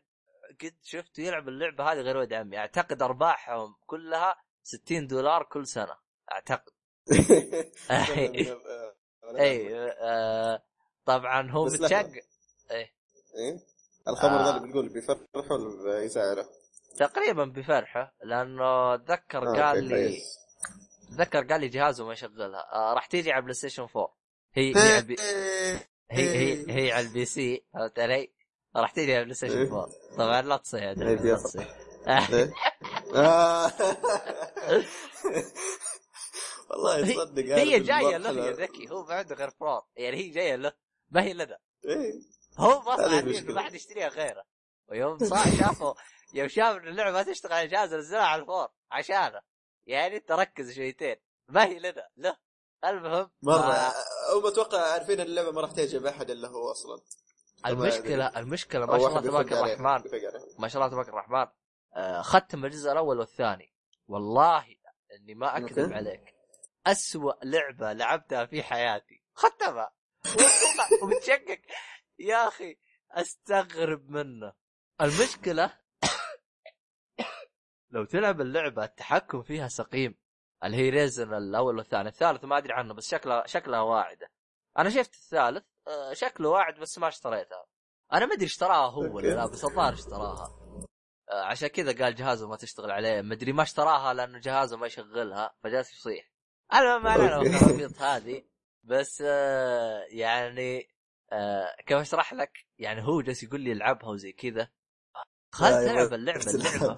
[0.63, 2.59] قد شفته يلعب اللعبة هذه غير ولد عمي.
[2.59, 5.97] أعتقد أرباحهم كلها 60 دولار كل سنة
[6.33, 6.78] أعتقد.
[9.41, 10.63] اي آه
[11.07, 12.11] طبعا هو متشق.
[12.71, 12.93] إيه
[13.35, 13.59] إيه
[14.09, 14.45] الخبر آه.
[14.45, 15.19] ذا اللي بتقول بيفرح
[15.51, 16.47] ولا بيزعله؟
[16.97, 20.19] تقريبا بفرحه لأنه اتذكر آه، قال لي.
[21.13, 24.15] اتذكر قال لي جهازه ما يشغلها آه راح تيجي على PlayStation 4
[24.55, 25.17] هي هي على.
[26.11, 28.33] هي هي هي على ال PC فهمت علي؟
[28.77, 31.37] راح تيجي على PlayStation 4 طبعا لا تصيح إيه، لا.
[31.37, 31.77] تصيح
[32.09, 32.53] إيه؟
[33.15, 33.73] آه.
[36.71, 39.87] والله تصدق هي جاية له يا ذكي هو ما عنده غير فرار.
[39.97, 40.73] يعني هي جاية له
[41.11, 41.59] ما هي لنا.
[41.85, 42.13] إيه.
[42.59, 43.53] هو ما صار.
[43.53, 44.45] ما حد يشتريها غيره.
[44.89, 45.95] ويوم صار شافوا
[46.35, 49.41] يوم شاف ان اللعبة ما تشتغل على نزلها على ال four عشانه.
[49.87, 51.17] يعني أنت ركز شويتين.
[51.49, 52.37] ما هي لنا له.
[52.85, 53.73] المهم مرة.
[53.73, 53.93] آه
[54.39, 57.01] هم أتوقع عارفين اللعبة ما راح تعجب أحد إلا هو أصلا.
[57.67, 59.53] المشكلة المشكلة ما شاء الله تبارك.
[59.53, 60.11] الرحمن.
[60.59, 61.47] ما شاء الله تبارك الرحمن.
[62.23, 63.75] ختم الجزء الأول والثاني.
[64.09, 64.65] والله
[65.17, 65.93] إني ما أكذب.
[65.93, 66.38] عليك.
[66.89, 69.23] أسوأ لعبة لعبتها في حياتي.
[69.35, 69.93] ختمها.
[71.03, 71.61] ومتشقق.
[72.19, 72.79] يا أخي
[73.11, 74.53] أستغرب منه.
[75.01, 75.79] المشكلة
[77.93, 80.19] لو تلعب اللعبة التحكم فيها سقيم.
[80.65, 82.09] اللي هي Risen الأول والثاني.
[82.09, 84.31] الثالث ما أدري عنه بس شكلها شكلها واعدة.
[84.79, 85.65] أنا شفت الثالث.
[85.89, 87.67] آه، شكله واعد بس ما اشتريتها.
[88.13, 90.59] أنا ما أدري اشتراها هو ولا لا بس الظاهر اشتراها.
[91.31, 93.23] آه، عشان كذا قال جهازه ما تشتغل عليه.
[93.23, 96.38] ما أدري ما اشتراها لأنه جهازه ما يشغلها فجالس يصيح.
[96.75, 97.49] المهم ما علينا أوكي.
[97.49, 98.43] بالخرابيط هذه
[98.85, 100.89] بس آه، يعني
[101.33, 104.69] آه، كيف أشرح لك؟ يعني هو جالس يقول لي العبها وزي كذا.
[105.55, 106.97] خل تلعب اللعبه اللعبه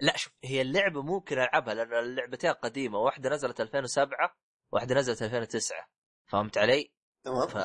[0.00, 0.16] لا.
[0.16, 2.98] شوف هي اللعبة ممكن ألعبها لأن اللعبتين قديمة.
[2.98, 4.36] واحدة نزلت 2007
[4.72, 5.88] واحدة نزلت 2009
[6.26, 6.92] فهمت علي؟
[7.24, 7.48] تمام.
[7.48, 7.58] ف...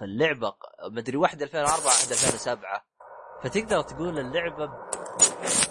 [0.00, 0.54] فاللعبة
[0.90, 2.86] مدري واحدة 2004 واحدة 2007
[3.42, 4.88] فتقدر تقول اللعبة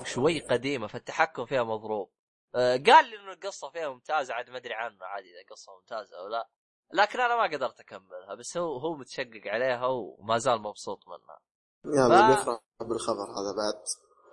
[0.06, 2.12] شوي قديمة فالتحكم فيها مضروب.
[2.56, 6.28] قال لي إنه القصة فيها ممتازه عاد ما أدري عنه عادي إذا قصة ممتازة أو
[6.28, 6.50] لا.
[6.94, 11.40] لكن أنا ما قدرت أكملها بس هو هو متشقق عليها وما زال مبسوط منها.
[11.86, 13.84] يا ف- من بيفرح بالخبر هذا بعد.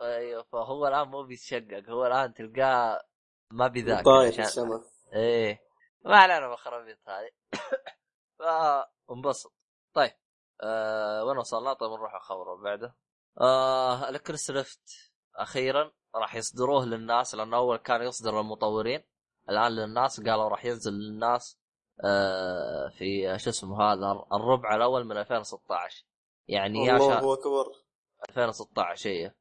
[0.03, 3.03] أيوه فهو الآن مو بيتشقق هو الآن تلقاه
[3.51, 4.85] ما بيذاكر طاير عشان السما
[5.15, 5.61] إيه.
[6.05, 7.31] ما علينا بالخرابيط هذه.
[9.09, 9.53] فانبسط.
[9.95, 10.13] طيب
[10.63, 12.97] آه وين وصلنا؟ طيب نروح الخبر بعده.
[13.41, 15.93] آه ال Oculus Rift أخيرا.
[16.15, 19.03] راح يصدروه للناس لأنه أول كان يصدر للمطورين.
[19.51, 21.59] الآن للناس قالوا راح ينزل للناس
[22.05, 26.05] آه في شو اسمه هذا الربع الأول من 2016
[26.49, 27.73] يعني يا الله شا هو اكبر
[28.29, 29.35] 2016 هي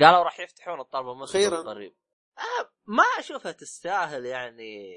[0.00, 1.62] قالوا راح يفتحون الطلب المصدر أخيراً.
[1.62, 1.94] قريب
[2.38, 4.92] آه ما أشوفها تستاهل يعني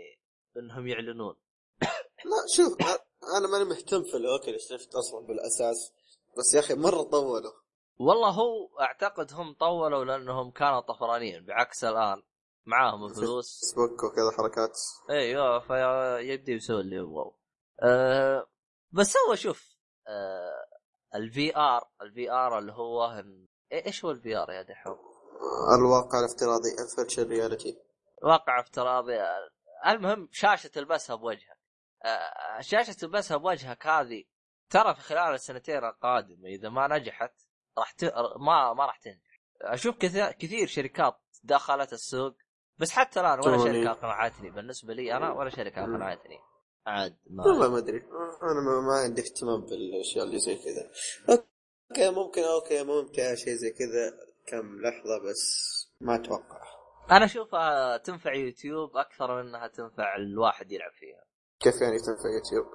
[0.58, 1.36] إنهم يعلنون.
[2.32, 2.78] لا شوف
[3.38, 5.94] أنا ماني مهتم في الاوكل شفت أصلا بالأساس
[6.38, 7.52] بس يا أخي مرة طولوا.
[8.00, 12.24] والله هو أعتقد هم طولوا لأنهم كانوا طفرانين بعكس الآن
[12.66, 13.60] معاهم الفلوس.
[13.60, 14.78] فيسبوك وكذا حركات.
[15.10, 17.36] إيوه فيبدي يسوي اللي يبغاه
[17.84, 18.48] أه
[18.92, 20.68] بس هو شوف أه
[21.16, 24.98] ال VR ال VR اللي هو إن- إيه- إيش هو ال VR يا دحوم؟
[25.80, 27.78] الواقع الافتراضي ال virtual reality.
[28.24, 29.18] واقع افتراضي.
[29.88, 31.58] المهم شاشة تلبسها بوجهك.
[32.06, 34.24] أه شاشة تلبسها بوجهك هذه
[34.70, 37.47] ترى في خلال السنتين القادمة إذا ما نجحت
[37.78, 38.04] راح ت...
[38.40, 39.42] ما ما راح تنجح.
[39.62, 42.34] أشوف كثير كثير شركات دخلت السوق
[42.78, 43.58] بس حتى الآن ولا.
[43.58, 46.40] شركة اقنعتني بالنسبة لي أنا ولا شركة اقنعتني
[46.88, 47.98] عاد ما والله ما أدري.
[48.44, 50.92] أنا ما, ما عندي اهتمام بالأشياء اللي زي كذا.
[51.30, 54.18] okay ممكن okay ممتع شيء زي كذا
[54.48, 55.68] كم لحظة بس
[56.02, 56.62] ما أتوقع.
[57.12, 61.24] أنا أشوفها تنفع يوتيوب أكثر من إنها تنفع الواحد يلعب فيها.
[61.60, 62.74] كيف يعني تنفع يوتيوب؟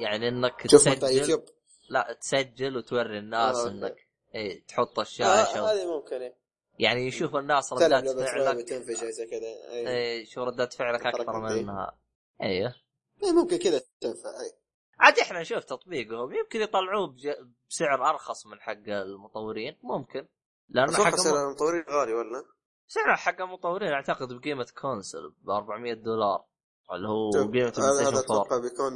[0.00, 1.16] يعني إنك تسجل.
[1.18, 1.44] يوتيوب.
[1.90, 3.68] لا تسجل وتوري الناس آه،.
[3.68, 4.03] إنك
[4.34, 6.36] إيه تحط آه، الشاشه هذه ممكن إيه.
[6.78, 8.68] يعني يشوف الناس ردات فعلك.
[8.68, 9.40] شيء زي كذا.
[9.70, 9.88] إيه.
[9.88, 11.52] إيه شو ردات فعلك أكثر من.
[11.52, 11.98] انها
[12.42, 12.74] أيوه
[13.22, 14.58] إيه ممكن كذا تنفع إيه.
[15.00, 16.32] عاد إحنا نشوف تطبيقهم.
[16.32, 17.36] يمكن يطلعوه بج-
[17.70, 19.78] بسعر أرخص من حق المطورين.
[19.82, 20.28] ممكن.
[20.68, 22.44] لأن أتوقع حق سعر الم- المطورين غالي ولا؟
[22.86, 26.44] سعر حق المطورين أعتقد بقيمة console ب 400 دولار.
[26.92, 27.44] اللي هو قيمه
[27.78, 28.92] هذا هذا ال PlayStation 4 أتوقع بيكون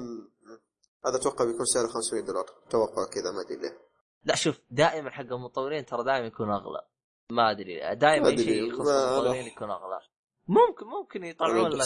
[1.06, 2.44] هذا أتوقع بيكون سعره 500 دولار.
[2.70, 3.88] توقع كذا ما أدري ليه.
[4.24, 6.86] لا شوف دائما حق المطورين ترى دائما يكون أغلى.
[7.31, 10.01] ما أدري دائما شيء يخص المطورين يكون أغلى.
[10.49, 11.85] ممكن ممكن يطلعون لك.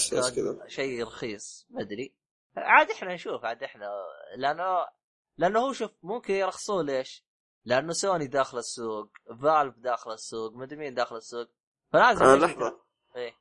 [0.68, 2.14] شيء رخيص ما أدري.
[2.56, 3.90] عاد إحنا نشوف عاد إحنا
[4.36, 4.86] لأنه
[5.36, 7.24] لأنه هو شوف ممكن يرخصون ليش؟
[7.64, 9.10] لأنه سوني داخل السوق،
[9.42, 11.48] فالف داخل السوق، مدري مين داخل السوق.
[11.92, 12.80] فلازم آه لحظة.
[13.16, 13.32] إيه.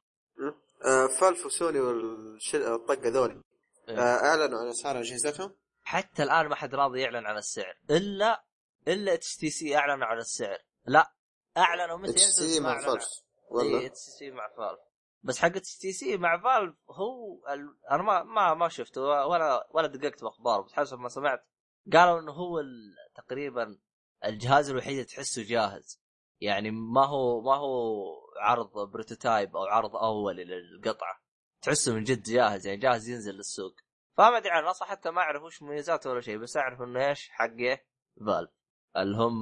[0.86, 3.42] آه فالف وسوني والطقه ذولي.
[3.90, 4.00] إيه.
[4.00, 8.44] آه أعلنوا عن أسعار أجهزتهم؟ حتى الآن ما حد راضي يعلن عن السعر إلا
[8.88, 10.58] إلا HTC أعلنوا عن السعر.
[10.86, 11.14] لا
[11.58, 12.82] أعلنوا متى HTC مع.
[12.82, 14.80] Valve اي ولا؟ HTC مع Valve
[15.24, 17.78] بس حق HTC مع Valve هو ال...
[17.92, 21.48] أنا ما ما ما شفته ولا ولا دققت باخبار بس حسب ما سمعت
[21.94, 22.96] قالوا إنه هو ال...
[23.16, 23.80] تقريبا
[24.26, 26.02] الجهاز الوحيد اللي تحسه جاهز.
[26.42, 28.04] يعني ما هو ما هو
[28.40, 31.22] عرض prototype أو عرض اولي للقطعة.
[31.62, 33.76] تحسه من جد جاهز يعني جاهز ينزل للسوق.
[34.18, 37.30] فما أدري عنه أصلا حتى ما أعرف وش مميزاته ولا شيء بس أعرف إنه إيش
[37.30, 37.86] حق إيه
[38.26, 38.52] Valve
[38.98, 39.42] اللي هم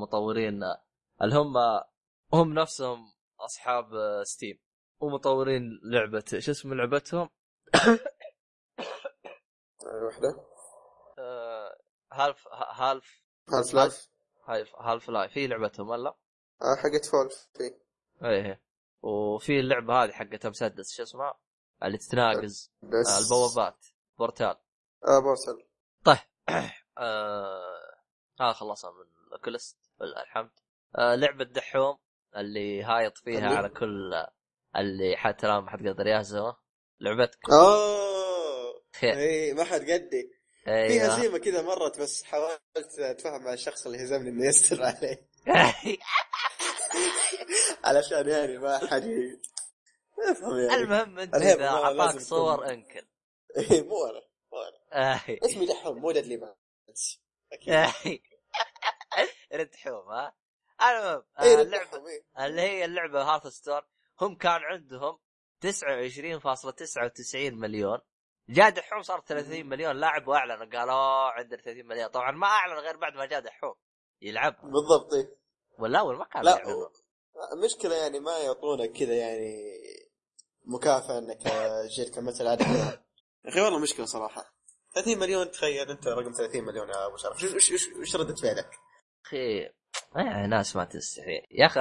[0.00, 0.62] مطورين
[1.22, 1.54] اللي هم
[2.34, 3.86] هم نفسهم أصحاب
[4.24, 4.58] Steam
[5.00, 7.28] ومطورين لعبة شو اسم لعبتهم؟
[9.86, 10.10] آه،
[11.18, 11.76] آه،
[12.12, 14.10] Half Half Half-Life
[14.44, 16.16] Half Half-Life هي لعبتهم ولا؟
[16.62, 17.74] آه حقت Valve في
[18.24, 18.62] إيه.
[19.02, 21.40] وفي اللعبة هذه حقت مسدس شو اسمها؟
[21.82, 23.86] اللي تتناقز بس آه، البوابات
[24.18, 24.56] بورتال
[25.08, 25.64] آه بورسل
[26.98, 27.79] آه...
[28.40, 30.50] ها خلصنا من الكلست لله الحمد.
[30.98, 31.98] آه لعبة دحوم
[32.36, 34.24] اللي هايط فيها؟ على كل
[34.76, 36.56] اللي حتى الآن ما حد قدر يهزمه.
[37.00, 38.82] لعبتك أوه!
[39.04, 40.30] إي ما حد قدي.
[40.64, 45.28] في أيوه هزيمه كذا مرت بس حاولت أتفاهم مع الشخص اللي هزمني إنه يستر عليه
[47.84, 49.40] علشان يعني ما حد ي-
[50.30, 50.74] أفهم يعني.
[50.74, 53.06] المهم أنت إذا ما اعطاك صور انكل.
[53.56, 54.22] مو أنا
[54.52, 54.80] مو أنا
[55.14, 55.20] آه.
[55.44, 57.20] اسمي دحوم مو ددلي مانس
[57.52, 58.20] أكيد.
[59.52, 60.34] رد حوم ها؟
[60.80, 62.46] المهم آه، اي اللعبة إيه.
[62.46, 63.80] اللي هي اللعبة هارث ستون
[64.20, 65.18] هم كان عندهم
[65.60, 67.98] 29.99 مليون.
[68.48, 72.08] جاء دحوم صار 30 مليون لاعب واعلنوا قالوا عندنا 30 مليون.
[72.08, 73.74] طبعا ما أعلن غير بعد ما جاء دحوم
[74.22, 74.56] يلعب.
[74.62, 75.36] بالضبط إيه.
[75.78, 76.88] ولا أول ما كان لا يعلنوا
[77.52, 79.64] المشكلة يعني ما يعطونك كذا يعني
[80.64, 81.38] مكافأة إنك
[81.96, 83.02] جيت كملت العدد يا
[83.46, 84.54] أخي والله مشكلة صراحة.
[84.94, 87.36] 30 مليون تخيل أنت رقم 30 مليون يا أبو شرف.
[87.54, 88.70] وش وش- وش ردة فعلك؟
[89.30, 89.66] أخي
[90.16, 91.80] آه ناس ما تستحي يا أخي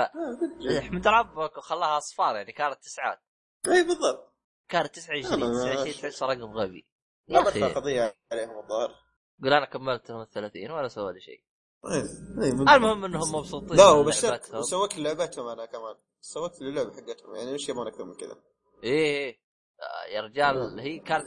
[0.80, 3.19] احمد ربك وخلاها أصفار يعني كانت تسعات.
[3.67, 4.34] اي بالضبط.
[4.69, 6.88] كانت 29 أنا ما- 29 تحس رقم غبي.
[7.27, 8.95] ما يا أخي قضية عليهم الظاهر.
[9.43, 11.43] قول أنا كملت لهم ال 30 ولا سوى لي شيء.
[11.85, 12.03] إيه،
[12.43, 12.76] إيه،.
[12.76, 14.53] المهم إنهم مبسوطين لا وبشرت
[14.97, 15.95] لي لعبتهم أنا كمان.
[16.21, 18.43] سويت لي اللعبه حقتهم يعني وش يبون أكثر من كذا؟
[18.84, 19.39] إيه إيه.
[19.80, 21.26] آه، يا رجال هي كانت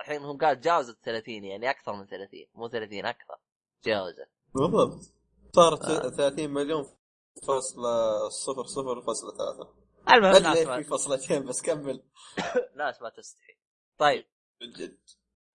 [0.00, 3.36] الحين هم قال تجاوزت 30 يعني أكثر من 30 مو 30 أكثر.
[3.82, 5.12] تجاوزت بالضبط.
[5.56, 6.10] صارت آه.
[6.10, 6.86] 30 مليون
[7.46, 9.74] فاصلة صفر صفر فاصلة ثلاثة.
[10.08, 12.02] المهم ما في فصلتين بس كمل.
[12.78, 13.56] ناس ما تستحي.
[13.98, 14.26] طيب.
[14.62, 14.98] من جد.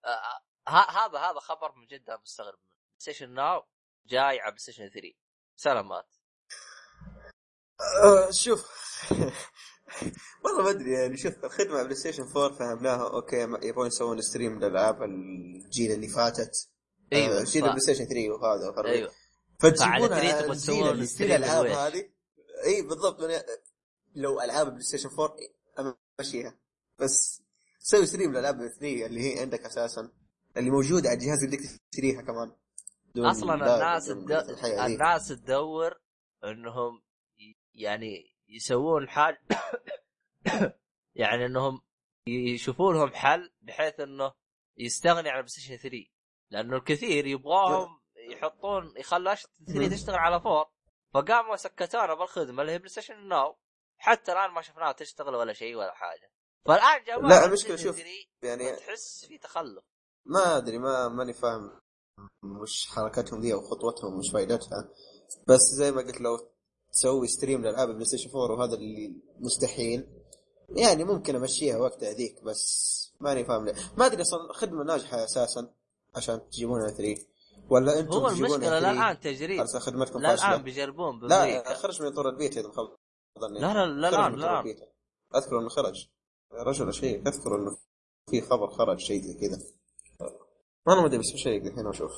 [0.06, 2.78] آه، ه- هذا هذا خبر من جد مستغرب منه.
[2.98, 3.64] PlayStation Now
[4.08, 5.14] جاي على PlayStation 3
[5.56, 6.16] سلامات.
[8.04, 8.66] آه، شوف.
[10.46, 15.92] والله ما أدري يعني شوف الخدمة PlayStation 4 فهمناها okay يبغون يسوون stream للألعاب الجيل
[15.92, 16.70] اللي فاتت.
[17.14, 19.12] أيوه آه، جيل ف- ال PlayStation 3 وهذا أيوه.
[19.60, 20.90] فتجيبونها فعلى 3 على تبغى تسوون
[21.22, 21.66] الالعاب.
[21.66, 22.10] هذه.
[22.66, 23.22] إي بالضبط.
[23.22, 23.44] أنا
[24.16, 25.36] لو ألعاب ال PlayStation 4
[26.20, 26.58] أمشيها.
[27.00, 27.42] بس
[27.80, 30.12] سوي stream للالعاب الاثنيه اللي هي عندك أساسا.
[30.58, 32.52] اللي موجودة على الجهاز اللي بدك تشتريها كمان.
[33.18, 34.10] أصلا لا- الناس.
[34.64, 36.02] الناس تدور
[36.44, 37.02] إنهم
[37.74, 39.42] يعني يسوون حاجة
[41.16, 41.82] يعني إنهم
[42.28, 44.34] يشوفون لهم حل بحيث إنه
[44.78, 46.06] يستغني عن PlayStation 3
[46.52, 48.00] لأنه الكثير يبغاهم
[48.30, 49.36] يحطون يخلوا
[49.68, 50.72] 3 تشتغل على 4
[51.14, 53.58] فقاموا سكتونا بالخدمة اللي هي PlayStation Now
[53.98, 56.32] حتى الآن ما شفناها تشتغل ولا شيء ولا حاجة.
[56.66, 58.10] فالآن جابوا لا، PlayStation شوف، 3
[58.44, 59.84] يعني تحس في تخلف.
[60.26, 61.82] ما أدري ما ماني فاهم
[62.62, 64.90] وش حركتهم ذي أو خطوتهم وش فائدتها
[65.48, 66.38] بس زي ما قلت لو
[66.92, 70.08] تسوي stream لألعاب PlayStation 4 وهذا اللي مستحيل
[70.70, 73.74] يعني ممكن أمشيها وقتها ذيك بس ماني فاهم ليه.
[73.98, 75.74] ما أدري أصلا خدمة ناجحة أساسا.
[76.16, 77.22] عشان تجيبونها 3
[77.70, 79.66] ولا أنتم هو المشكلة 3 الآن تجريب.
[79.66, 82.72] خدمتكم لا الآن بيجربون لا خرج من طور البيت اذا
[83.40, 84.58] ظني لا لا لا الآن الآن.
[84.58, 84.80] البيت.
[85.36, 86.08] اذكر إنه خرج.
[86.54, 87.78] رجل شيء اذكر إنه
[88.30, 89.62] في خبر خرج شيء زي كذا.
[90.88, 92.12] أنا ما أدري بس شيء الحين أشوف.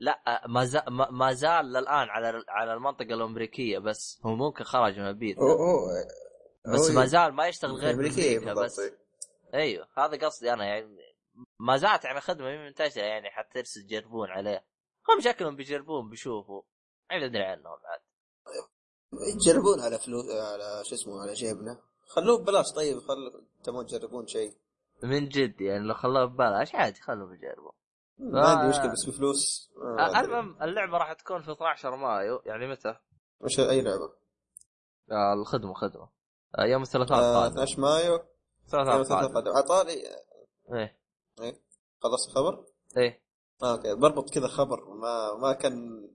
[0.00, 5.38] لا ما زال ما زال للآن على على المنطقة الأمريكية بس هو ممكن خرج من
[5.38, 6.06] اوه
[6.74, 8.76] بس ما زال ما يشتغل غير بامريكا بس.
[8.76, 8.98] بالضبط
[9.54, 11.09] أيوه هذا قصدي أنا يعني.
[11.60, 14.64] ما زالت يعني خدمة منتشره يعني حتى تجربون عليه.
[15.08, 16.62] هم شكلهم بيجربون بيشوفوا.
[17.10, 18.00] ما ادري عنهم عاد.
[19.36, 21.80] يجربون على فلوس على شو اسمه على جيبنا.
[22.06, 24.54] خلوه ببلاش طيب خلوا تبون تجربون شيء.
[25.02, 27.72] من جد يعني لو خلوه ببلاش عادي خلوهم يجربوا
[28.18, 28.68] ما عندي آه.
[28.68, 29.70] مشكلة بس بفلوس.
[29.98, 30.20] آه،.
[30.20, 32.96] المهم اللعبة راح تكون في 12 مايو يعني متى؟
[33.40, 34.12] وش أي لعبة؟
[35.10, 36.08] آه الخدمة خدمة.
[36.58, 38.20] آه يوم الثلاثاء آه القادم 12 مايو.
[38.64, 39.48] الثلاثاء يوم الثلاثاء القادم.
[39.48, 39.56] القادم.
[39.56, 40.02] عطاري.
[40.72, 40.99] إيه.
[42.02, 42.64] خلص الخبر؟
[42.96, 43.22] إيه.
[43.62, 44.94] آه okay بربط كذا خبر.
[44.94, 46.08] ما ما كان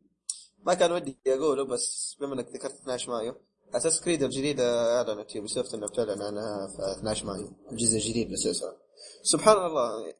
[0.57, 3.35] ما كان ودي أقوله بس بما إنك ذكرت 12 مايو
[3.74, 8.77] Assassin's Creed الجديده أعلنت Ubisoft انها بتعلن عنها في 12 مايو الجزء الجديد للسلسله
[9.23, 10.14] سبحان الله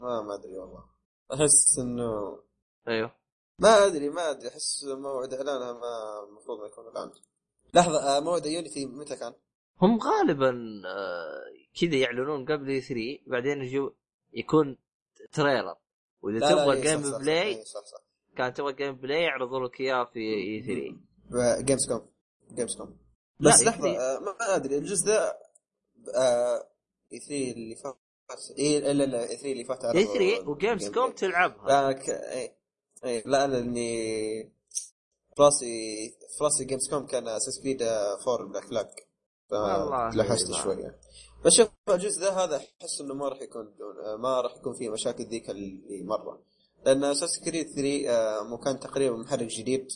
[0.00, 0.84] ما ما أدري والله.
[1.34, 2.38] أحس إنه
[2.88, 3.14] أيوه.
[3.58, 7.10] ما أدري ما أدري أحس موعد إعلانها ما المفروض ما يكون الآن.
[7.74, 9.34] لحظة آه، موعد Unity متى كان؟
[9.82, 11.44] هم غالبا آه
[11.80, 12.94] كذا يعلنون قبل 3
[13.26, 13.90] بعدين يجوا
[14.38, 14.76] يكون
[15.32, 15.76] trailer.
[16.22, 17.64] وإذا تبغى gameplay إيه،
[18.36, 20.62] كان تبغى gameplay يعرضوا لك إياه في E3
[21.30, 22.06] Gamescom
[22.54, 22.96] Gamescom
[23.40, 25.38] بس E3 لحظه آه، ما أدري الجزء ذا
[26.16, 26.68] آه،
[27.12, 27.96] E3 اللي فات
[28.58, 31.66] اي لا لا E3 اللي فات E3 و Gamescom تلعبها.
[31.68, 32.10] لا ك...
[32.10, 32.54] اي
[33.04, 34.42] اي لا أنا إني
[35.36, 35.66] في راسي
[36.38, 39.08] في راسي Gamescom كان Assassin's Creed 4 Black
[39.50, 40.98] والله تلحست ما- شوية.
[41.44, 43.74] بس شوف الجزء ذا هذا أحس إنه ما راح يكون
[44.18, 46.38] ما راح يكون فيه مشاكل ذيك اللي مره
[46.86, 49.92] لأن Assassin's Creed 3 آه، مو كان تقريبا محرك جديد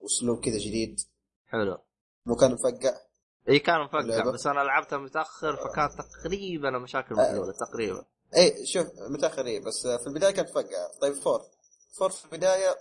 [0.00, 1.00] واسلوب كذا جديد.
[1.46, 1.78] حلو.
[2.26, 2.96] مو كان مفقع.
[3.48, 4.30] إي كان مفقع.
[4.30, 8.04] بس أنا لعبتها متأخر فكانت تقريبا مشاكل محلوله تقريبا.
[8.36, 11.42] إي شوف متأخر إيه بس في البداية كانت فقع طيب four
[11.92, 12.76] four في البداية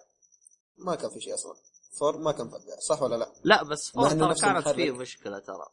[0.77, 1.55] ما كان في شيء أصلا.
[1.99, 4.67] four ما كان فقع صح ولا لا؟ لا بس four ترى كانت.
[4.69, 5.65] فيه مشكلة ترى.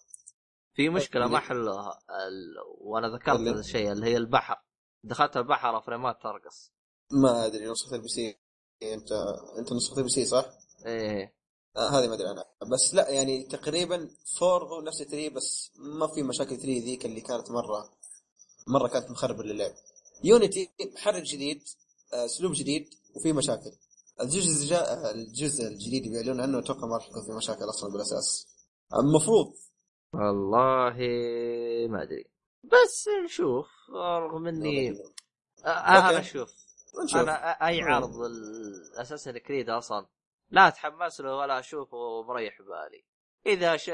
[0.74, 2.54] في مشكلة ما حلوها ال...
[2.80, 4.56] وأنا ذكرت هذا الشيء اللي هي البحر.
[5.04, 6.72] دخلت البحر فريمات ترقص
[7.10, 8.38] ما أدري نسخة ال PC
[8.82, 9.12] أنت
[9.58, 10.46] أنت نسخة ال PC صح؟
[10.86, 11.34] إيه.
[11.76, 16.06] آه هذه ما أدري عنها بس لا يعني تقريبا four هو نفس 3 بس ما
[16.06, 17.90] في مشاكل 3 ذيك اللي كانت مرة
[18.66, 19.72] مرة كانت مخربه للعب.
[20.24, 21.62] يونيتي محرك جديد
[22.14, 23.72] آه، أسلوب جديد وفي مشاكل.
[24.20, 25.10] الجزء الجا...
[25.10, 28.46] الجزء الجديد اللي بيعلنون عنه أتوقع ما راح يكون في مشاكل أصلا بالأساس.
[28.94, 29.54] المفروض
[30.12, 30.96] والله
[31.90, 32.26] ما أدري.
[32.64, 35.02] بس نشوف رغم إني.
[35.64, 36.22] آه، أنا أوكي.
[36.22, 36.50] شوف
[37.04, 37.20] نشوف.
[37.20, 40.06] أنا أي عرض Assassin's Creed أصلا
[40.50, 43.04] لا أتحمس له ولا اشوفه مريح بالي.
[43.46, 43.90] إذا ش...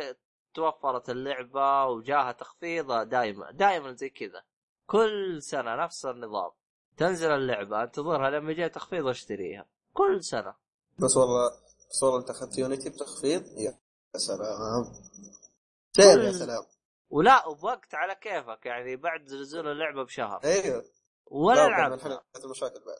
[0.55, 4.43] توفرت اللعبة وجاها تخفيض دائما دائما زي كذا.
[4.87, 6.51] كل سنة نفس النظام.
[6.97, 9.67] تنزل اللعبة أنتظرها لما يجي تخفيض واشتريها.
[9.95, 10.55] كل سنة.
[10.99, 11.51] بس والله
[11.91, 13.79] بس والله أنت أخذت يونيتي بتخفيض؟ يا
[14.17, 14.85] سلام.
[16.03, 16.63] سير يا كل- سلام.
[17.11, 20.41] ولا وبوقت على كيفك يعني بعد نزول اللعبة بشهر.
[20.45, 20.85] أيوه.
[21.27, 22.99] ولا انحلت المشاكل بعد.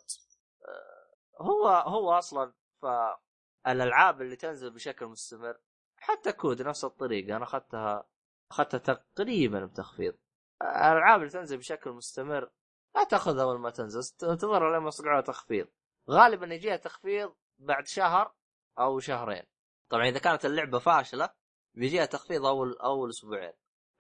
[1.41, 2.53] هو هو أصلا
[2.83, 5.59] فالالعاب اللي تنزل بشكل مستمر
[5.97, 8.09] حتى كود نفس الطريقة أنا أخذتها
[8.51, 10.15] أخذتها تقريبا بتخفيض.
[10.63, 12.51] الألعاب اللي تنزل بشكل مستمر
[12.97, 15.69] لا تأخذها اول ما تنزل انتظرها لما يصنعوها تخفيض.
[16.11, 18.35] غالبا يجيها تخفيض بعد شهر
[18.79, 19.43] أو شهرين.
[19.89, 21.31] طبعا إذا كانت اللعبة فاشلة
[21.79, 23.53] بيجيها تخفيض أول أول أسبوعين.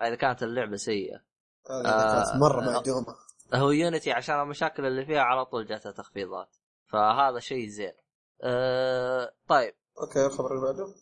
[0.02, 1.22] اذا كانت اللعبة سيئة.
[1.70, 2.72] آه، كانت مرة آه.
[2.72, 3.16] معدومه
[3.54, 6.56] هو يونيتي عشان المشاكل اللي فيها على طول جاتها تخفيضات.
[6.92, 7.92] فهذا شيء زين.
[8.42, 9.74] أه طيب.
[10.00, 10.94] أوكي الخبر اللي بعده.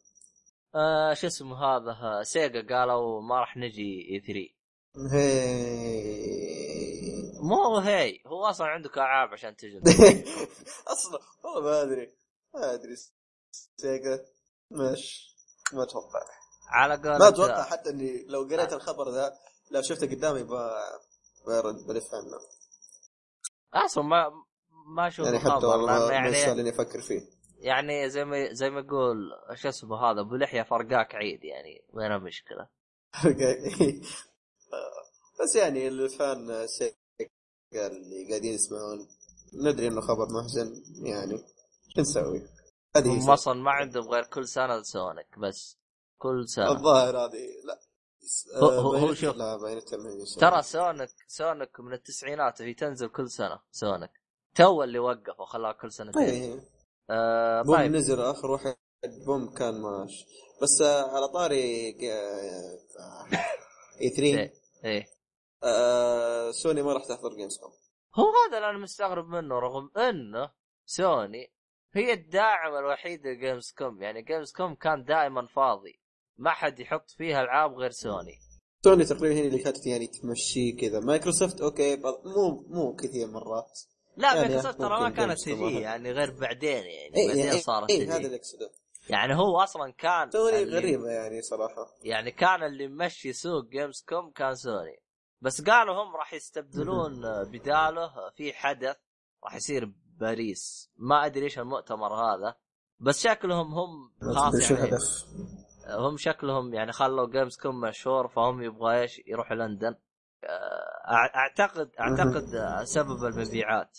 [0.75, 4.57] أه شو اسمه هذا؟ سيجا قالوا ما راح نجي E3
[5.13, 5.47] هي.
[7.41, 8.21] مو هي.
[8.27, 9.79] هو أصلا عندك العاب عشان تجي
[10.93, 12.17] أصلا والله ما أدري.
[12.55, 12.97] ما أدري.
[13.77, 14.25] سيجا
[14.71, 15.35] مش
[15.73, 16.21] ما أتوقع
[16.69, 19.33] على قول ما أتوقع حتى إني لو قريت الخبر ذا
[19.71, 20.71] لو شفته قدامي ب...
[21.47, 22.39] برد بلف عنه
[23.85, 24.31] أصلا ما
[24.87, 29.17] ما أشوف يعني حتى والله يعني إني أفكر فيه يعني زي ما زي ما يقول
[29.55, 32.69] شو اسمه هذا أبو لحية فرقاك عيد يعني وين المشكلة؟
[35.41, 36.51] بس يعني الفان
[37.75, 39.09] اللي قاعدين يسمعون
[39.55, 41.39] ندري إنه خبر محزن يعني
[41.89, 42.43] شو نسوي؟
[42.97, 43.31] هم.
[43.31, 45.79] أصلا ما عندهم غير كل سنة سونيك بس
[46.19, 46.71] كل سنة.
[46.73, 47.81] الظاهر هذه لا.
[48.63, 49.37] هو- هو- باينت- شوف.
[50.41, 54.11] ترى سونيك سونيك من التسعينات هي تنزل كل سنة سونيك.
[54.55, 56.61] تو اللي وقف وخلاها كل سنتين إيه
[57.11, 57.93] آه Boom طيب.
[57.93, 58.77] نزل آخر واحد
[59.27, 60.25] Boom كان ماش.
[60.63, 61.95] بس آه، على طاري
[64.01, 64.53] E3 إيه
[64.85, 65.07] إيه.
[65.63, 67.73] آه، سوني ما راح تحضر جيمز كوم
[68.15, 70.51] هو هذا اللي أنا مستغرب منه رغم إنه
[70.87, 71.53] سوني
[71.95, 76.01] هي الداعم الوحيد لجيمز كوم يعني جيمز كوم كان دائما فاضي.
[76.39, 78.39] ما حد يحط فيها العاب غير سوني.
[78.85, 81.01] سوني تقريبا هي اللي كانت يعني تمشي كذا.
[81.01, 83.81] مايكروسوفت أوكي مو مو كثير مرات.
[84.17, 85.75] لا يعني مايكروسوفت ترى ما كانت تجي واحد.
[85.75, 88.71] يعني غير بعدين يعني اي بعدين اي صارت تجي هذا اللي أقصده.
[89.09, 91.87] يعني هو أصلا كان سوني غريبة يعني صراحة.
[92.03, 95.03] يعني كان اللي ممشي سوق جيمز كوم كان سوني.
[95.41, 97.13] بس قالوا هم راح يستبدلون
[97.53, 98.97] بداله في حدث
[99.45, 100.91] راح يصير باريس.
[100.97, 102.55] ما أدري إيش المؤتمر هذا
[103.01, 104.99] بس شكلهم هم خلاص شو يعني؟
[105.89, 109.95] هم شكلهم يعني خلوا جيمز كوم مشهور فهم يبغى إيش؟ يروحوا لندن.
[110.45, 113.99] آه، أعتقد أعتقد آه، سبب المبيعات.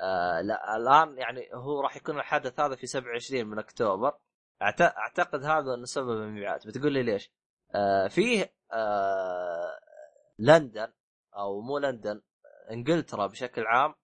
[0.00, 4.12] آه، لا الآن يعني هو راح يكون الحدث هذا في 27 من أكتوبر.
[4.82, 6.66] أعتقد هذا إنه سبب المبيعات.
[6.66, 7.32] بتقول لي ليش؟
[8.08, 8.54] فيه
[10.38, 10.92] لندن
[11.36, 12.20] أو مو لندن
[12.70, 13.94] إنجلترا بشكل عام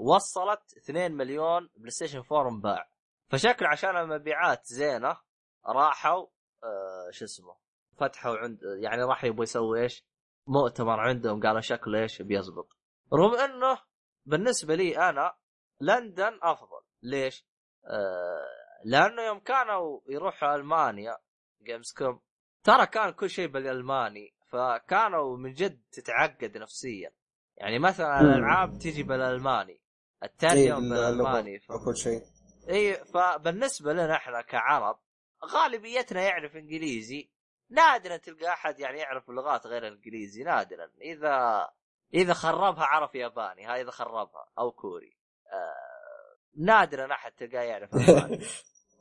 [0.00, 2.88] وصلت 2 مليون بلاي ستيشن 4 انباع
[3.28, 5.16] فشكل عشان المبيعات زينة
[5.66, 6.26] راحوا
[6.64, 7.56] آه، شو اسمه
[7.96, 10.04] فتحوا عند يعني راح يبغى يسوي إيش؟
[10.46, 12.68] مؤتمر عندهم قالوا شكله إيش بيزبط
[13.12, 13.78] رغم إنه
[14.26, 15.34] بالنسبة لي أنا
[15.80, 17.46] لندن أفضل ليش؟
[17.84, 21.18] آه لأنه يوم كانوا يروحوا ألمانيا
[21.62, 22.20] جيمز كوم
[22.64, 27.10] ترى كان كل شيء بالألماني فكانوا من جد تتعقد نفسيا
[27.56, 28.20] يعني مثلا.
[28.20, 29.80] الألعاب تجي بالألماني
[30.22, 31.72] الترجمه بالألماني ف...
[31.72, 32.22] كل شيء
[32.68, 34.98] اي فبالنسبة لنا إحنا كعرب
[35.44, 37.30] غالبيتنا يعرف إنجليزي.
[37.70, 40.90] نادرا تلقى أحد يعني يعرف لغات غير الإنجليزي نادرا.
[41.00, 41.68] إذا
[42.14, 45.16] إذا خربها عرف ياباني هاي إذا خربها أو كوري.
[45.52, 47.90] آه نادرا أحد تلقاه يعرف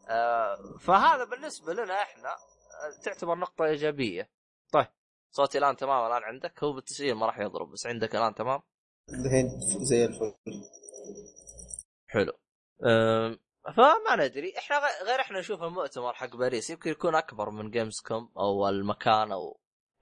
[0.09, 4.29] آه فهذا بالنسبة لنا إحنا آه، تعتبر نقطة إيجابية.
[4.71, 4.87] طيب
[5.31, 8.61] صوتي الآن تمام الآن عندك؟ هو بالتسجيل ما راح يضرب بس عندك الآن تمام؟
[9.09, 9.49] الحين
[9.83, 10.33] زي الفل.
[12.07, 12.33] حلو.
[12.85, 13.39] أم،
[13.75, 14.53] فما ندري.
[14.57, 19.31] إحنا غير إحنا نشوف المؤتمر حق باريس يمكن يكون أكبر من جيمز كوم أو المكان
[19.31, 19.59] أو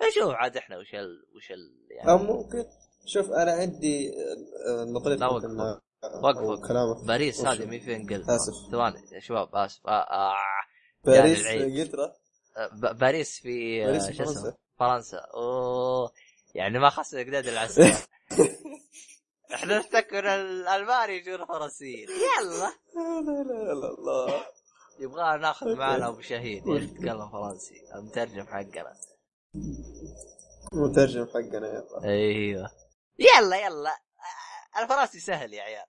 [0.07, 1.25] نشوف عاد إحنا وش ال...
[1.35, 1.71] وش ال...
[2.09, 2.65] أو يعني ممكن.
[3.05, 4.09] شوف أنا عندي
[4.67, 5.81] آه، نظريه لا، ممكن، وقف.
[6.03, 6.67] آه، وقف.
[6.67, 8.71] كلامك باريس هذه مهي في انجلترا آسف.
[8.71, 9.87] ثواني يا شباب آسف.
[9.87, 10.35] آه آه
[11.05, 11.45] باريس.
[11.47, 12.13] انجلترا
[12.57, 14.57] آه، باريس في آه، باريس في فرنسا.
[14.79, 15.17] فرنسا.
[15.33, 16.11] أوه.
[16.55, 17.83] يعني ما خص القداد العسكر.
[19.53, 22.73] إحنا نفتكر الألماني يجون فرنسيين يلا.
[22.95, 24.45] لا لا لا الله
[24.99, 27.75] يبغى ناخذ معنا أبو شهيد يتكلم فرنسي.
[27.95, 28.93] المترجم حقنا.
[30.73, 32.03] مترجم حقنا يلا.
[32.03, 32.71] أيوه.
[33.19, 33.97] يلا يلا.
[34.79, 35.85] الفرنسي سهل يا عيال.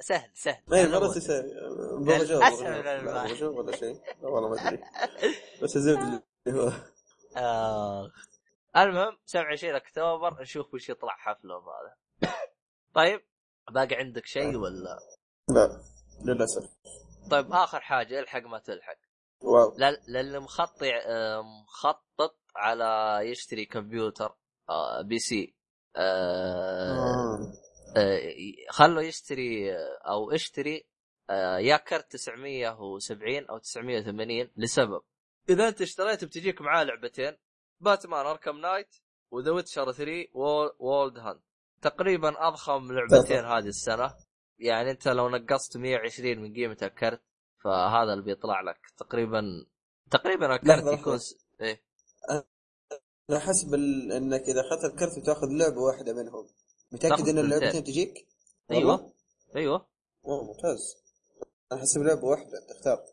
[0.00, 0.62] سهل سهل.
[0.68, 2.04] ما هي أنا فرنسي مو- سهل.
[2.04, 4.00] برجو أسهل من ولا شيء.
[4.22, 4.82] والله ما أدري.
[5.62, 6.72] بس الزبد اللي هو.
[7.36, 8.10] آه.
[8.76, 11.96] المهم 27 أكتوبر نشوف وش يطلع حفلهم هذا.
[12.96, 13.20] طيب
[13.70, 14.98] باقي عندك شيء ولا؟
[15.48, 15.80] لا
[16.24, 16.70] للأسف.
[17.30, 18.96] طيب آخر حاجة الحق ما تلحق.
[19.40, 19.76] واو.
[19.78, 20.82] لل- للي مخطط
[21.64, 24.36] مخطط على يشتري كمبيوتر
[24.68, 25.56] آه، PC.
[25.96, 27.38] آه، آه.
[27.96, 28.20] آه،
[28.70, 30.88] خلوا يشتري آه، أو اشتري
[31.30, 35.02] آه، يا كرت 970 أو 980 لسبب.
[35.48, 37.36] إذا أنت اشتريت بتجيك معاه لعبتين
[37.80, 38.94] باتمان Arkham Knight
[39.32, 41.42] و The Witcher 3 Wild Hunt.
[41.82, 44.14] تقريبا أضخم لعبتين هذه السنة.
[44.58, 47.22] يعني أنت لو نقصت 120 من قيمة الكرت
[47.64, 48.80] فهذا اللي بيطلع لك.
[48.98, 49.66] تقريبا
[50.10, 51.18] تقريبا الكرت يكون.
[51.60, 51.82] إيه.
[53.30, 54.12] أنا حسب ال...
[54.12, 56.48] إنك إذا أخذت الكرت بتأخذ لعبة واحدة منهم.
[56.92, 57.84] متأكد إن اللعبتين.
[57.84, 58.28] تجيك؟
[58.70, 59.12] أيوه؟
[59.56, 59.86] أيوه.
[60.26, 60.96] اوه ممتاز.
[61.72, 63.04] أنا حسب لعبة واحدة تختار.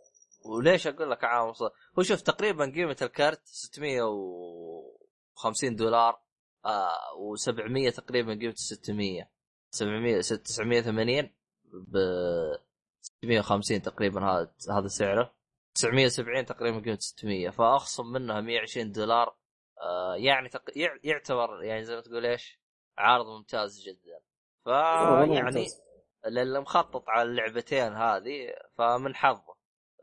[0.46, 1.54] وليش أقول لك عام؟
[2.00, 6.22] هو شوف تقريبا قيمة الكرت 650 دولار.
[6.66, 9.30] آه و700 تقريبا قيمته 600
[9.72, 11.30] 700 980
[11.74, 11.98] ب
[13.02, 15.34] 650 تقريبا هذا هذا سعره.
[15.76, 19.36] 970 تقريبا قيمته 600 فأخصم منها 120 دولار.
[19.82, 20.78] آه يعني تق...
[20.78, 22.60] يع- يعتبر يعني زي ما تقول إيش؟
[22.98, 24.20] عارض ممتاز جدا.
[24.66, 25.82] والله فيعني ممتاز.
[26.28, 29.54] للي مخطط على اللعبتين هذه فمن حظه.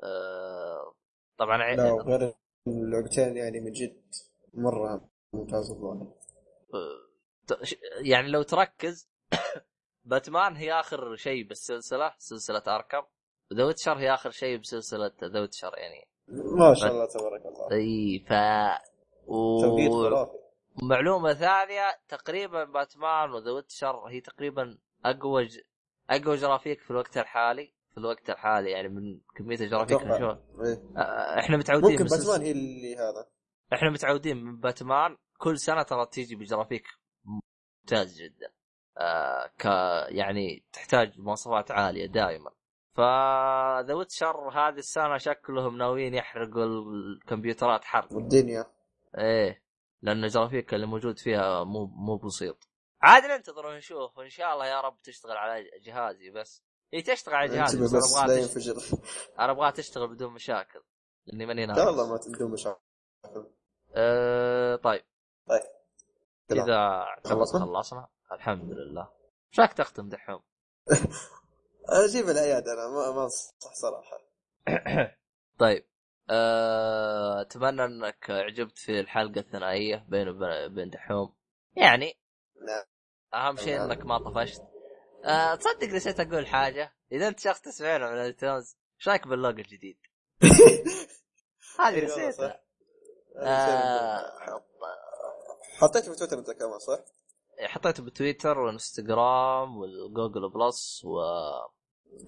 [0.02, 0.94] آه،
[1.38, 2.34] طبعا لا وغير
[2.68, 4.02] اللعبتين يعني من جد
[4.54, 6.19] مرة ممتاز ش-
[8.02, 9.10] يعني لو تركز
[10.04, 13.02] باتمان هي آخر شيء بالسلسلة سلسلة أركم.
[13.54, 16.08] The Witcher هي آخر شيء بسلسلة The Witcher يعني.
[16.58, 17.72] ما شاء الله تبارك الله.
[17.72, 18.32] إي ف
[19.26, 20.08] و...
[20.08, 20.40] خرافي.
[20.82, 25.58] ومعلومة ثانية تقريبا باتمان و The Witcher هي تقريبا أقوى ج...
[26.10, 27.74] أقوى graphics في الوقت الحالي.
[27.90, 30.82] في الوقت الحالي يعني من كمية ال graphics إيه.
[31.38, 33.26] إحنا متعودين ممكن باتمان هي اللي هذا.
[33.72, 35.16] إحنا متعودين من باتمان.
[35.40, 36.86] كل سنة ترى تيجي ب graphics
[37.24, 38.52] ممتاز جدا.
[38.98, 39.64] آه ك
[40.08, 42.50] يعني تحتاج مواصفات عالية دائما.
[42.96, 48.12] ف The Witcher هذه السنة شكلهم ناويين يحرقوا الكمبيوترات حرق.
[48.12, 48.66] والدنيا.
[49.18, 49.62] إيه
[50.02, 52.68] لأن ال graphics اللي موجود فيها مو مو بسيط.
[53.02, 54.18] عاد ننتظر ونشوف.
[54.18, 56.62] وإن شاء الله يا رب تشتغل على جهازي بس.
[56.94, 58.98] هي تشتغل على جهازي بس بس أنا لا ابغاها تشتغل
[59.38, 60.82] أنا ابغاها تشتغل بدون مشاكل.
[61.26, 61.86] لأني ماني لا ناقص.
[61.86, 62.80] والله ما تندم مشاعر
[63.94, 65.04] أه طيب.
[65.50, 65.70] طيب.
[66.52, 69.08] إذا خلصنا؟ خلصنا الحمد لله
[69.50, 70.42] إيش رايك تختم دحوم؟
[71.92, 74.18] أنا أجيب العياد أنا ما ما أنصح صراحة
[75.58, 75.86] طيب
[76.30, 77.40] أه...
[77.40, 81.34] أتمنى أنك عجبت في الحلقة الثنائية بين وبين بين دحوم
[81.76, 82.20] يعني
[82.66, 82.84] نعم
[83.34, 83.90] أهم شيء نعم.
[83.90, 84.62] إنك ما طفشت
[85.24, 85.54] أه...
[85.54, 89.98] تصدق نسيت أقول حاجة إذا أنت شخص تسمعنا من ال iTunes إيش رأيك باللوجو الجديد؟
[91.80, 92.60] هذه إي والله نسيتها صح.
[93.36, 94.69] آه.
[95.80, 96.98] حطيته في تويتر أنت كمان صح؟
[97.66, 101.20] حطيته بالتويتر والانستغرام وال Google Plus و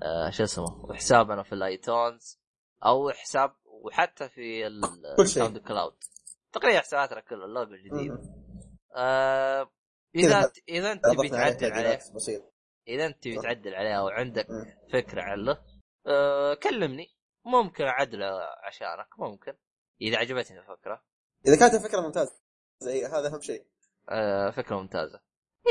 [0.02, 2.40] آه شو اسمه وحسابنا في ال iTunes
[2.84, 4.66] أو حساب وحتى في.
[5.18, 5.94] ال SoundCloud
[6.52, 8.12] تقريبا حساباتنا كلها اللوجو الجديد.
[8.96, 9.70] آه
[10.14, 11.98] إذا إذا أنت تبي تعدل عليه
[12.88, 13.40] إذا أنت تبي.
[13.40, 14.64] تعدل عليه أو عندك مم.
[14.92, 15.58] فكرة عنه
[16.06, 17.06] آه كلمني
[17.44, 18.30] ممكن أعدله
[18.66, 19.52] عشانك ممكن
[20.00, 21.02] إذا عجبتني الفكرة
[21.46, 22.41] إذا كانت الفكرة ممتازة
[22.82, 23.64] زي هذا أهم شيء.
[24.10, 25.20] آه فكرة ممتازة.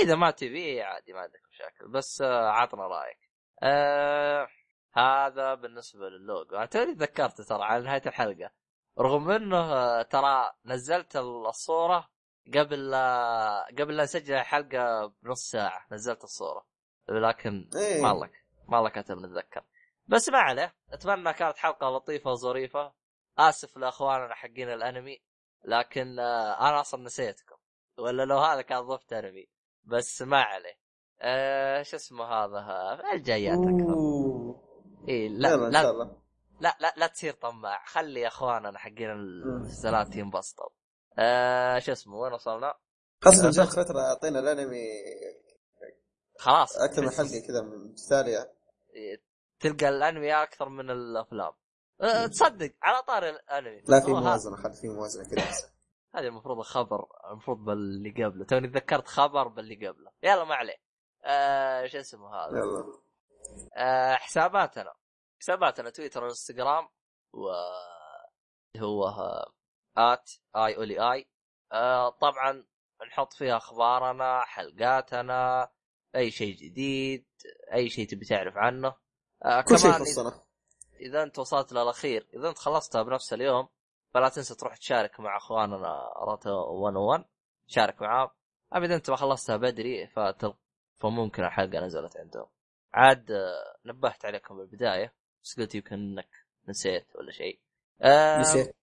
[0.03, 1.87] إذا ما تبي عادي ما عندك مشاكل.
[1.87, 3.19] بس آه عطنا رأيك.
[3.63, 4.47] آه
[4.93, 8.51] هذا بالنسبة للوجو توني تذكرت ترى على نهاية الحلقة.
[8.99, 12.09] رغم إنه آه، ترى نزلت الصورة
[12.53, 15.87] قبل آه، قبل لا نسجل الحلقة بنص ساعة.
[15.91, 16.65] نزلت الصورة.
[17.09, 18.01] لكن إيه.
[18.01, 18.29] ما الله
[18.67, 19.63] ما كتب نتذكر
[20.07, 20.75] بس ما عليه.
[20.91, 22.93] أتمنى كانت حلقة لطيفة وظريفة.
[23.37, 25.23] آسف لأخواننا حقين الأنمي.
[25.63, 27.55] لكن آه، أنا أصلا نسيتكم.
[27.97, 29.47] ولا لو هذا كان ضفت انمي
[29.83, 30.81] بس ما عليه.
[31.21, 33.95] آه شو اسمه هذا؟ الجايات أكثر.
[35.09, 36.15] اي لا لا, الله.
[36.61, 37.85] لا لا لا تصير طماع.
[37.85, 39.09] خلي أخواننا حقين.
[39.11, 40.69] المسلسلات ينبسطوا
[41.19, 42.73] آه شو اسمه؟ وين وصلنا؟
[43.21, 44.85] خاصة بس- فترة أعطينا الأنمي.
[46.39, 46.77] خلاص.
[46.77, 48.51] أكثر من حلقة كذا متتالية
[49.59, 51.51] تلقى الأنمي أكثر من الأفلام.
[52.01, 53.81] أه، تصدق على طاري الأنمي.
[53.87, 55.51] لا في هو ه- موازنة خل في موازنة كذا.
[56.15, 58.45] هذه المفروض خبر المفروض باللي قبله.
[58.45, 60.11] توني تذكرت خبر باللي قبله.
[60.23, 60.77] يلا ما عليه.
[61.23, 62.83] آه شو اسمه هذا؟ يلا.
[63.75, 64.93] آه حساباتنا.
[65.41, 66.87] حساباتنا تويتر وانستغرام
[67.33, 67.49] و
[68.77, 69.05] هو
[69.97, 71.29] ات اي اولي اي
[71.71, 72.65] آه طبعا
[73.07, 75.69] نحط فيها أخبارنا حلقاتنا
[76.15, 77.27] أي شيء جديد
[77.73, 78.95] أي شيء تبي تعرف عنه.
[79.45, 80.43] آه كل شيء يخصنا
[81.01, 83.67] إذا أنت وصلت للاخير إذا أنت خلصتها بنفس اليوم
[84.13, 87.25] فلا تنسى تروح تشارك مع أخواننا راتو 101
[87.67, 88.29] شارك معاهم.
[88.75, 90.53] أما إذا أنت ما خلصتها بدري فتل...
[90.99, 92.47] فممكن الحلقة نزلت عندهم.
[92.93, 95.13] عاد آه، نبهت عليكم بالبداية
[95.43, 96.29] بس قلت يمكن إنك
[96.67, 97.61] نسيت ولا شيء.
[98.01, 98.75] آه نسيت.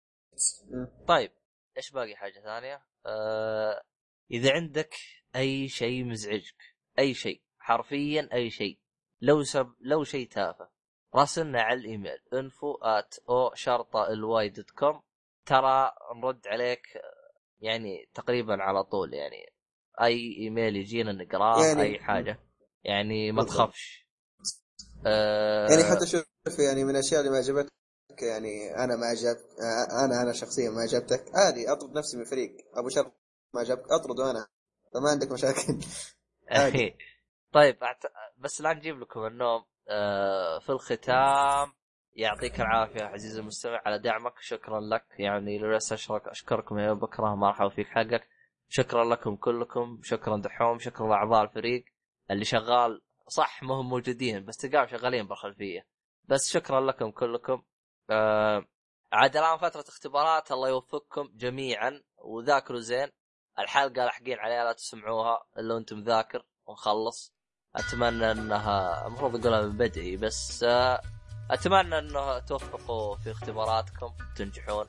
[1.08, 1.32] طيب
[1.76, 3.82] إيش باقي حاجة ثانية؟ آه
[4.30, 4.94] إذا عندك
[5.36, 8.78] أي شيء مزعجك أي شيء حرفيا أي شيء
[9.20, 10.70] لو سب لو شيء تافه
[11.14, 15.00] راسلنا على الإيميل info at O شرطة L Y dot com
[15.46, 16.82] ترى نرد عليك
[17.60, 19.52] يعني تقريبا على طول يعني
[20.02, 22.40] أي إيميل يجينا نقراه يعني- أي حاجة
[22.84, 23.44] يعني ما.
[23.44, 24.08] تخافش.
[25.06, 27.72] آه يعني حتى شوف يعني من الأشياء اللي ما عجبتك
[28.22, 32.56] يعني أنا ما عجب آه، أنا أنا شخصيا ما عجبتك عادي أطرد نفسي من الفريق
[32.74, 33.12] أبو شرط
[33.54, 34.46] ما عجبك أطرده أنا
[34.94, 35.78] فما عندك مشاكل.
[36.50, 36.96] عادي.
[37.54, 38.02] طيب أعت...
[38.38, 39.64] بس لا نجيب لكم النوم.
[40.60, 41.72] في الختام
[42.12, 45.06] يعطيك العافية عزيزي المستمع على دعمك شكرا لك.
[45.18, 48.28] يعني لو لسه اشرك أشكركم يا بكره ما راح أوفيك حقك.
[48.68, 51.84] شكرا لكم كلكم شكرا دحوم شكرا لأعضاء الفريق
[52.30, 53.02] اللي شغال.
[53.28, 55.86] صح ما هم موجودين بس تلقاهم شغالين بالخلفية.
[56.24, 57.62] بس شكرا لكم كلكم.
[58.10, 58.64] آه
[59.12, 62.02] عاد الآن فترة اختبارات الله يوفقكم جميعا.
[62.16, 63.08] وذاكروا زين.
[63.58, 66.46] الحلقة لاحقين عليها لا تسمعوها إلا وأنتم ذاكر.
[66.66, 67.37] ونخلص.
[67.78, 71.00] أتمنى انها المفروض أقولها من بدري بس آه،
[71.50, 74.84] أتمنى انه توفقوا في اختباراتكم تنجحون.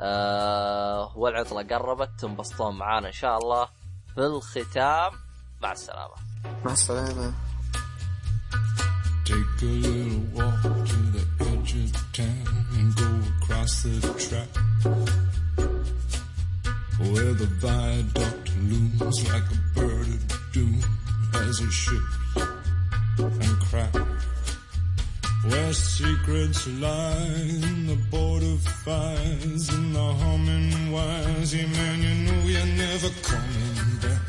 [0.00, 3.68] آه والعطلة قربت تنبسطون معانا إن شاء الله.
[4.14, 5.12] في الختام
[5.62, 6.14] مع السلامة.
[6.64, 7.34] مع السلامة.
[9.24, 12.46] Take a little walk to the edge of town.
[12.76, 14.52] And go across the track
[17.00, 21.03] where the viaduct looms like a bird of doom.
[21.36, 22.16] As it ships
[23.18, 23.98] and cracks.
[25.44, 27.28] Where secrets lie
[27.62, 31.54] in the border fires and the humming wires.
[31.54, 34.28] Yeah, man, you know you're never coming back.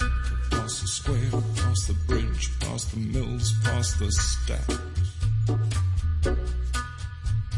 [0.51, 4.79] Past the square, past the bridge, past the mills, past the stacks.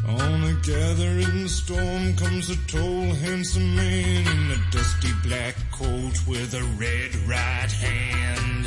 [0.08, 6.54] On a gathering storm comes a tall, handsome man in a dusty black coat with
[6.54, 8.67] a red right hand.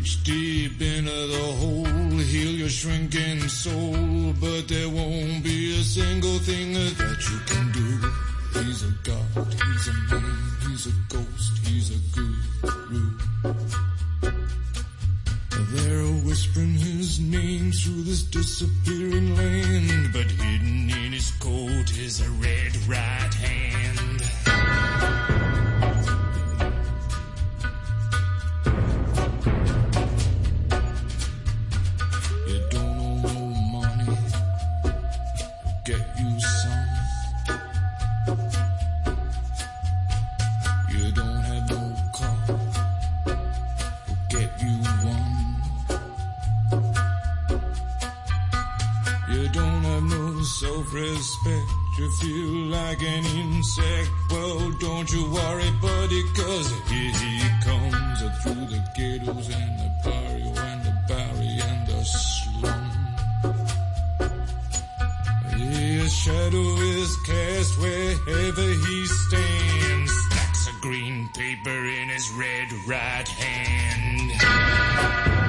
[0.00, 6.38] reach deep into the hole, heal your shrinking soul, but there won't be a single
[6.38, 8.60] thing that you can do.
[8.60, 13.18] He's a god, he's a man, he's a ghost, he's a guru.
[15.72, 22.30] They're whispering his name through this disappearing land, but hidden in his coat is a
[22.40, 24.09] red right hand.
[52.00, 54.10] You feel like an insect.
[54.30, 59.90] Well, don't you worry, buddy, cause here he comes uh, through the ghettos and the
[60.02, 62.90] barrio and the barry and the slum.
[65.58, 70.10] His shadow is cast wherever he stands.
[70.24, 75.39] Stacks of green paper in his red right hand.